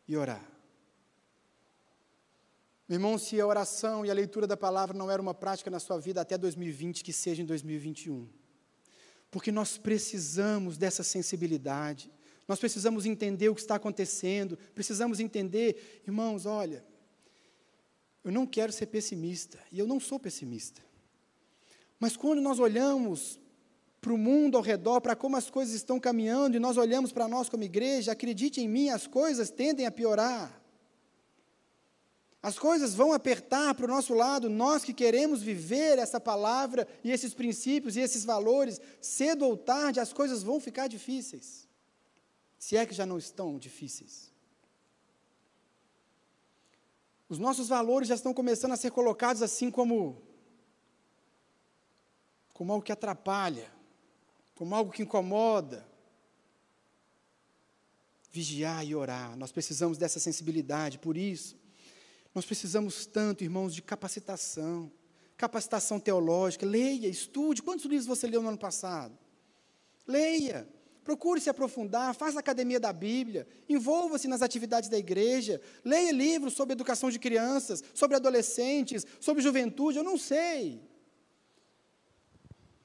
e 0.06 0.14
orar. 0.14 0.51
Meu 2.88 2.96
irmão, 2.96 3.16
se 3.16 3.40
a 3.40 3.46
oração 3.46 4.04
e 4.04 4.10
a 4.10 4.14
leitura 4.14 4.46
da 4.46 4.56
palavra 4.56 4.96
não 4.96 5.10
era 5.10 5.22
uma 5.22 5.34
prática 5.34 5.70
na 5.70 5.78
sua 5.78 5.98
vida 5.98 6.20
até 6.20 6.36
2020, 6.36 7.04
que 7.04 7.12
seja 7.12 7.42
em 7.42 7.46
2021. 7.46 8.28
Porque 9.30 9.52
nós 9.52 9.78
precisamos 9.78 10.76
dessa 10.76 11.02
sensibilidade, 11.02 12.12
nós 12.46 12.58
precisamos 12.58 13.06
entender 13.06 13.48
o 13.48 13.54
que 13.54 13.60
está 13.60 13.76
acontecendo, 13.76 14.58
precisamos 14.74 15.20
entender, 15.20 16.02
irmãos, 16.06 16.44
olha, 16.44 16.84
eu 18.24 18.30
não 18.30 18.46
quero 18.46 18.72
ser 18.72 18.86
pessimista, 18.86 19.58
e 19.70 19.78
eu 19.78 19.86
não 19.86 19.98
sou 19.98 20.18
pessimista. 20.18 20.82
Mas 21.98 22.16
quando 22.16 22.42
nós 22.42 22.58
olhamos 22.58 23.40
para 24.00 24.12
o 24.12 24.18
mundo 24.18 24.56
ao 24.56 24.62
redor, 24.62 25.00
para 25.00 25.14
como 25.14 25.36
as 25.36 25.48
coisas 25.48 25.74
estão 25.74 25.98
caminhando, 25.98 26.56
e 26.56 26.60
nós 26.60 26.76
olhamos 26.76 27.12
para 27.12 27.28
nós 27.28 27.48
como 27.48 27.62
igreja, 27.62 28.12
acredite 28.12 28.60
em 28.60 28.68
mim, 28.68 28.88
as 28.88 29.06
coisas 29.06 29.50
tendem 29.50 29.86
a 29.86 29.90
piorar. 29.90 30.61
As 32.42 32.58
coisas 32.58 32.92
vão 32.92 33.12
apertar 33.12 33.72
para 33.72 33.84
o 33.84 33.88
nosso 33.88 34.12
lado, 34.14 34.50
nós 34.50 34.82
que 34.82 34.92
queremos 34.92 35.40
viver 35.40 35.96
essa 35.98 36.18
palavra 36.18 36.88
e 37.04 37.12
esses 37.12 37.32
princípios 37.32 37.94
e 37.94 38.00
esses 38.00 38.24
valores, 38.24 38.80
cedo 39.00 39.46
ou 39.46 39.56
tarde 39.56 40.00
as 40.00 40.12
coisas 40.12 40.42
vão 40.42 40.58
ficar 40.58 40.88
difíceis. 40.88 41.68
Se 42.58 42.76
é 42.76 42.84
que 42.84 42.94
já 42.94 43.06
não 43.06 43.16
estão 43.16 43.58
difíceis. 43.58 44.32
Os 47.28 47.38
nossos 47.38 47.68
valores 47.68 48.08
já 48.08 48.16
estão 48.16 48.34
começando 48.34 48.72
a 48.72 48.76
ser 48.76 48.90
colocados 48.90 49.40
assim 49.40 49.70
como 49.70 50.20
como 52.52 52.72
algo 52.72 52.84
que 52.84 52.92
atrapalha, 52.92 53.72
como 54.54 54.74
algo 54.74 54.92
que 54.92 55.02
incomoda. 55.02 55.86
Vigiar 58.30 58.84
e 58.84 58.94
orar, 58.94 59.36
nós 59.36 59.52
precisamos 59.52 59.96
dessa 59.98 60.18
sensibilidade, 60.18 60.98
por 60.98 61.16
isso, 61.16 61.61
nós 62.34 62.46
precisamos 62.46 63.06
tanto, 63.06 63.44
irmãos, 63.44 63.74
de 63.74 63.82
capacitação, 63.82 64.90
capacitação 65.36 66.00
teológica. 66.00 66.64
Leia, 66.64 67.08
estude. 67.08 67.62
Quantos 67.62 67.84
livros 67.84 68.06
você 68.06 68.26
leu 68.26 68.42
no 68.42 68.48
ano 68.48 68.58
passado? 68.58 69.16
Leia. 70.06 70.68
Procure 71.04 71.40
se 71.40 71.50
aprofundar, 71.50 72.14
faça 72.14 72.38
a 72.38 72.40
academia 72.40 72.78
da 72.78 72.92
Bíblia, 72.92 73.44
envolva-se 73.68 74.28
nas 74.28 74.40
atividades 74.40 74.88
da 74.88 74.96
igreja, 74.96 75.60
leia 75.84 76.12
livros 76.12 76.52
sobre 76.52 76.74
educação 76.74 77.10
de 77.10 77.18
crianças, 77.18 77.82
sobre 77.92 78.16
adolescentes, 78.16 79.04
sobre 79.18 79.42
juventude, 79.42 79.98
eu 79.98 80.04
não 80.04 80.16
sei. 80.16 80.80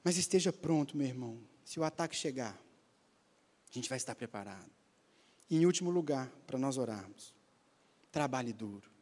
Mas 0.02 0.16
esteja 0.16 0.52
pronto, 0.52 0.96
meu 0.96 1.06
irmão. 1.06 1.38
Se 1.64 1.78
o 1.78 1.84
ataque 1.84 2.16
chegar, 2.16 2.60
a 3.70 3.72
gente 3.72 3.88
vai 3.88 3.98
estar 3.98 4.16
preparado. 4.16 4.70
E 5.48 5.56
em 5.56 5.64
último 5.64 5.90
lugar, 5.90 6.28
para 6.44 6.58
nós 6.58 6.76
orarmos, 6.76 7.32
trabalhe 8.10 8.52
duro. 8.52 8.97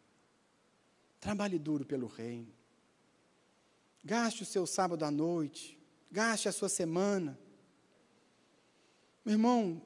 Trabalhe 1.21 1.59
duro 1.59 1.85
pelo 1.85 2.07
reino. 2.07 2.53
Gaste 4.05 4.43
o 4.43 4.47
seu 4.47 4.67
sábado 4.67 5.05
à 5.05 5.11
noite, 5.11 5.79
gaste 6.11 6.49
a 6.49 6.53
sua 6.53 6.69
semana 6.69 7.39
meu 9.27 9.33
irmão, 9.33 9.83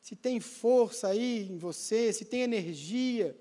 se 0.00 0.14
tem 0.14 0.38
força 0.38 1.08
aí 1.08 1.50
em 1.50 1.58
você, 1.58 2.12
se 2.12 2.24
tem 2.24 2.42
energia, 2.42 3.36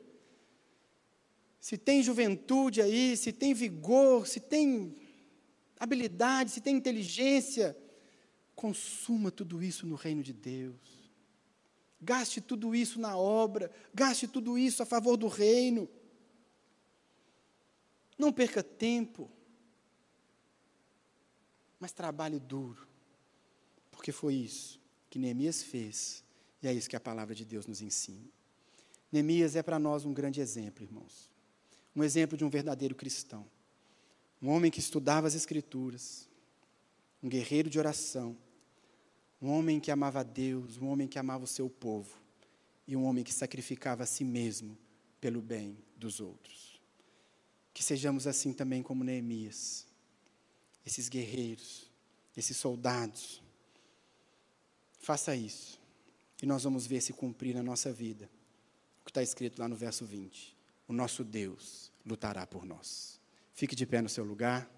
se 1.60 1.78
tem 1.78 2.02
juventude 2.02 2.82
aí, 2.82 3.16
se 3.16 3.32
tem 3.32 3.54
vigor, 3.54 4.26
se 4.26 4.40
tem 4.40 4.96
habilidade, 5.80 6.50
se 6.50 6.60
tem 6.60 6.76
inteligência, 6.76 7.78
consuma 8.56 9.30
tudo 9.30 9.62
isso 9.62 9.86
no 9.86 9.94
reino 9.94 10.24
de 10.24 10.34
Deus. 10.34 11.14
Gaste 12.02 12.42
tudo 12.42 12.74
isso 12.74 13.00
na 13.00 13.16
obra, 13.16 13.72
gaste 13.94 14.28
tudo 14.28 14.58
isso 14.58 14.82
a 14.82 14.88
favor 14.88 15.18
do 15.18 15.28
reino. 15.28 15.88
Não 18.18 18.34
perca 18.34 18.64
tempo, 18.64 19.30
mas 21.80 21.92
trabalhe 21.92 22.40
duro, 22.40 22.88
porque 23.92 24.12
foi 24.12 24.34
isso 24.34 24.82
que 25.10 25.20
Neemias 25.20 25.64
fez, 25.64 26.24
e 26.62 26.68
é 26.68 26.74
isso 26.74 26.90
que 26.90 26.96
a 26.96 27.00
palavra 27.00 27.36
de 27.36 27.46
Deus 27.46 27.68
nos 27.68 27.82
ensina. 27.82 28.28
Neemias 29.12 29.56
é 29.56 29.64
para 29.64 29.80
nós 29.80 30.06
um 30.06 30.14
grande 30.14 30.42
exemplo, 30.42 30.84
irmãos. 30.84 31.30
Um 31.96 32.04
exemplo 32.04 32.38
de 32.38 32.44
um 32.44 32.50
verdadeiro 32.50 32.96
cristão. 32.96 33.46
Um 34.42 34.50
homem 34.50 34.70
que 34.70 34.80
estudava 34.80 35.28
as 35.28 35.34
Escrituras, 35.34 36.28
um 37.22 37.30
guerreiro 37.30 37.70
de 37.70 37.80
oração, 37.80 38.38
um 39.42 39.50
homem 39.50 39.80
que 39.80 39.92
amava 39.92 40.24
Deus, 40.24 40.78
um 40.78 40.88
homem 40.88 41.08
que 41.08 41.20
amava 41.20 41.44
o 41.44 41.48
seu 41.48 41.70
povo, 41.70 42.20
e 42.88 42.96
um 42.96 43.06
homem 43.06 43.24
que 43.24 43.34
sacrificava 43.34 44.04
a 44.04 44.08
si 44.08 44.24
mesmo 44.24 44.78
pelo 45.20 45.42
bem 45.42 45.78
dos 45.96 46.20
outros. 46.20 46.77
Que 47.78 47.84
sejamos 47.84 48.26
assim 48.26 48.54
também 48.54 48.82
como 48.82 49.04
Neemias, 49.04 49.86
esses 50.84 51.08
guerreiros, 51.08 51.92
esses 52.36 52.58
soldados, 52.58 53.40
Faça 55.08 55.36
isso. 55.36 55.80
E 56.42 56.46
nós 56.46 56.64
vamos 56.64 56.86
ver 56.86 57.02
se 57.02 57.14
cumprir 57.14 57.56
na 57.56 57.64
nossa 57.64 57.92
vida. 57.92 58.30
O 59.02 59.06
que 59.06 59.12
está 59.12 59.24
escrito 59.24 59.60
lá 59.60 59.68
no 59.68 59.76
verso 59.76 60.06
20. 60.06 60.56
O 60.88 60.94
nosso 60.94 61.24
Deus 61.24 61.92
lutará 62.06 62.46
por 62.46 62.66
nós. 62.66 63.20
Fique 63.54 63.76
de 63.76 63.86
pé 63.86 64.02
no 64.02 64.10
seu 64.10 64.24
lugar. 64.24 64.70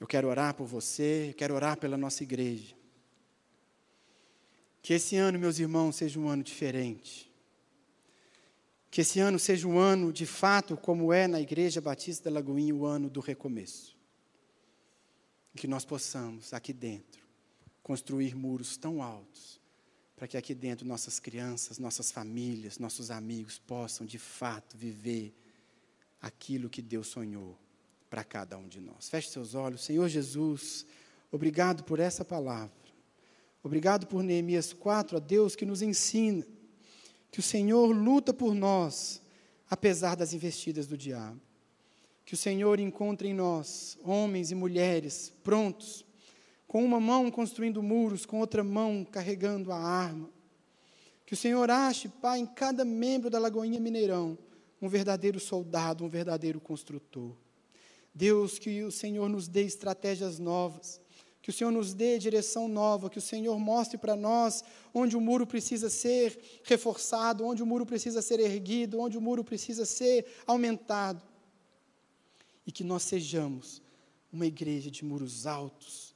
Eu 0.00 0.06
quero 0.06 0.28
orar 0.28 0.54
por 0.54 0.66
você, 0.66 1.28
eu 1.30 1.34
quero 1.34 1.54
orar 1.54 1.76
pela 1.76 1.96
nossa 1.96 2.22
igreja. 2.22 2.74
Que 4.80 4.94
esse 4.94 5.16
ano, 5.16 5.38
meus 5.38 5.58
irmãos, 5.58 5.96
seja 5.96 6.18
um 6.18 6.28
ano 6.28 6.42
diferente. 6.42 7.31
Que 8.92 9.00
esse 9.00 9.20
ano 9.20 9.38
seja 9.38 9.66
um 9.66 9.78
ano, 9.78 10.12
de 10.12 10.26
fato, 10.26 10.76
como 10.76 11.14
é 11.14 11.26
na 11.26 11.40
Igreja 11.40 11.80
Batista 11.80 12.24
da 12.28 12.34
Lagoinha, 12.34 12.74
o 12.74 12.84
ano 12.84 13.08
do 13.08 13.20
recomeço. 13.20 13.96
Que 15.56 15.66
nós 15.66 15.82
possamos, 15.82 16.52
aqui 16.52 16.74
dentro, 16.74 17.22
construir 17.82 18.34
muros 18.34 18.76
tão 18.76 19.02
altos 19.02 19.58
para 20.14 20.28
que 20.28 20.36
aqui 20.36 20.54
dentro 20.54 20.86
nossas 20.86 21.18
crianças, 21.18 21.78
nossas 21.78 22.12
famílias, 22.12 22.78
nossos 22.78 23.10
amigos 23.10 23.58
possam 23.58 24.06
de 24.06 24.18
fato 24.18 24.76
viver 24.76 25.34
aquilo 26.20 26.68
que 26.68 26.82
Deus 26.82 27.06
sonhou 27.06 27.58
para 28.10 28.22
cada 28.22 28.58
um 28.58 28.68
de 28.68 28.78
nós. 28.78 29.08
Feche 29.08 29.30
seus 29.30 29.54
olhos, 29.54 29.82
Senhor 29.82 30.06
Jesus, 30.06 30.84
obrigado 31.30 31.82
por 31.82 31.98
essa 31.98 32.26
palavra. 32.26 32.76
Obrigado 33.62 34.06
por 34.06 34.22
Neemias 34.22 34.74
4, 34.74 35.16
a 35.16 35.20
Deus 35.20 35.56
que 35.56 35.64
nos 35.64 35.80
ensina 35.80 36.46
que 37.32 37.40
o 37.40 37.42
Senhor 37.42 37.86
luta 37.86 38.32
por 38.32 38.54
nós, 38.54 39.20
apesar 39.68 40.14
das 40.14 40.32
investidas 40.34 40.86
do 40.86 40.96
diabo. 40.98 41.40
Que 42.24 42.34
o 42.34 42.36
Senhor 42.36 42.78
encontre 42.78 43.28
em 43.28 43.34
nós 43.34 43.98
homens 44.04 44.52
e 44.52 44.54
mulheres 44.54 45.32
prontos 45.42 46.04
com 46.68 46.82
uma 46.82 46.98
mão 46.98 47.30
construindo 47.30 47.82
muros, 47.82 48.24
com 48.24 48.38
outra 48.40 48.64
mão 48.64 49.04
carregando 49.04 49.72
a 49.72 49.76
arma. 49.76 50.30
Que 51.26 51.34
o 51.34 51.36
Senhor 51.36 51.70
ache, 51.70 52.08
Pai, 52.08 52.38
em 52.38 52.46
cada 52.46 52.82
membro 52.82 53.28
da 53.28 53.38
Lagoinha 53.38 53.78
Mineirão, 53.78 54.38
um 54.80 54.88
verdadeiro 54.88 55.38
soldado, 55.38 56.02
um 56.02 56.08
verdadeiro 56.08 56.58
construtor. 56.58 57.36
Deus, 58.14 58.58
que 58.58 58.82
o 58.82 58.90
Senhor 58.90 59.28
nos 59.28 59.48
dê 59.48 59.64
estratégias 59.64 60.38
novas, 60.38 60.98
que 61.42 61.50
o 61.50 61.52
Senhor 61.52 61.72
nos 61.72 61.92
dê 61.92 62.18
direção 62.18 62.68
nova, 62.68 63.10
que 63.10 63.18
o 63.18 63.22
Senhor 63.22 63.58
mostre 63.58 63.98
para 63.98 64.14
nós 64.14 64.62
onde 64.94 65.16
o 65.16 65.20
muro 65.20 65.44
precisa 65.44 65.90
ser 65.90 66.60
reforçado, 66.62 67.44
onde 67.44 67.64
o 67.64 67.66
muro 67.66 67.84
precisa 67.84 68.22
ser 68.22 68.38
erguido, 68.38 69.00
onde 69.00 69.18
o 69.18 69.20
muro 69.20 69.42
precisa 69.42 69.84
ser 69.84 70.24
aumentado. 70.46 71.20
E 72.64 72.70
que 72.70 72.84
nós 72.84 73.02
sejamos 73.02 73.82
uma 74.32 74.46
igreja 74.46 74.88
de 74.88 75.04
muros 75.04 75.44
altos, 75.44 76.14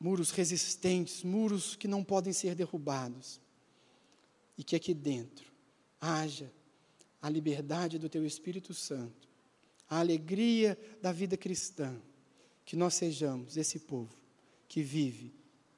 muros 0.00 0.30
resistentes, 0.30 1.22
muros 1.22 1.76
que 1.76 1.86
não 1.86 2.02
podem 2.02 2.32
ser 2.32 2.54
derrubados. 2.54 3.38
E 4.56 4.64
que 4.64 4.74
aqui 4.74 4.94
dentro 4.94 5.52
haja 6.00 6.50
a 7.20 7.28
liberdade 7.28 7.98
do 7.98 8.08
Teu 8.08 8.24
Espírito 8.24 8.72
Santo, 8.72 9.28
a 9.90 9.98
alegria 9.98 10.78
da 11.02 11.12
vida 11.12 11.36
cristã, 11.36 11.94
que 12.66 12.76
nós 12.76 12.94
sejamos 12.94 13.56
esse 13.56 13.78
povo 13.78 14.14
que 14.68 14.82
vive 14.82 15.32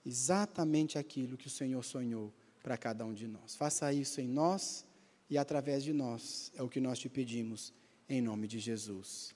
exatamente 0.05 0.99
aquilo 0.99 1.37
que 1.37 1.47
o 1.47 1.51
Senhor 1.51 1.85
sonhou 1.85 2.33
para 2.63 2.79
cada 2.79 3.05
um 3.05 3.13
de 3.13 3.29
nós. 3.29 3.55
Faça 3.55 3.93
isso 3.93 4.21
em 4.21 4.27
nós 4.27 4.85
e 5.29 5.37
através 5.37 5.85
de 5.85 5.93
nós, 5.93 6.51
é 6.57 6.63
o 6.63 6.69
que 6.69 6.81
nós 6.81 6.99
te 6.99 7.09
pedimos, 7.09 7.75
em 8.09 8.23
nome 8.23 8.49
de 8.49 8.59
Jesus. 8.59 9.35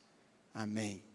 Amém. 0.54 1.11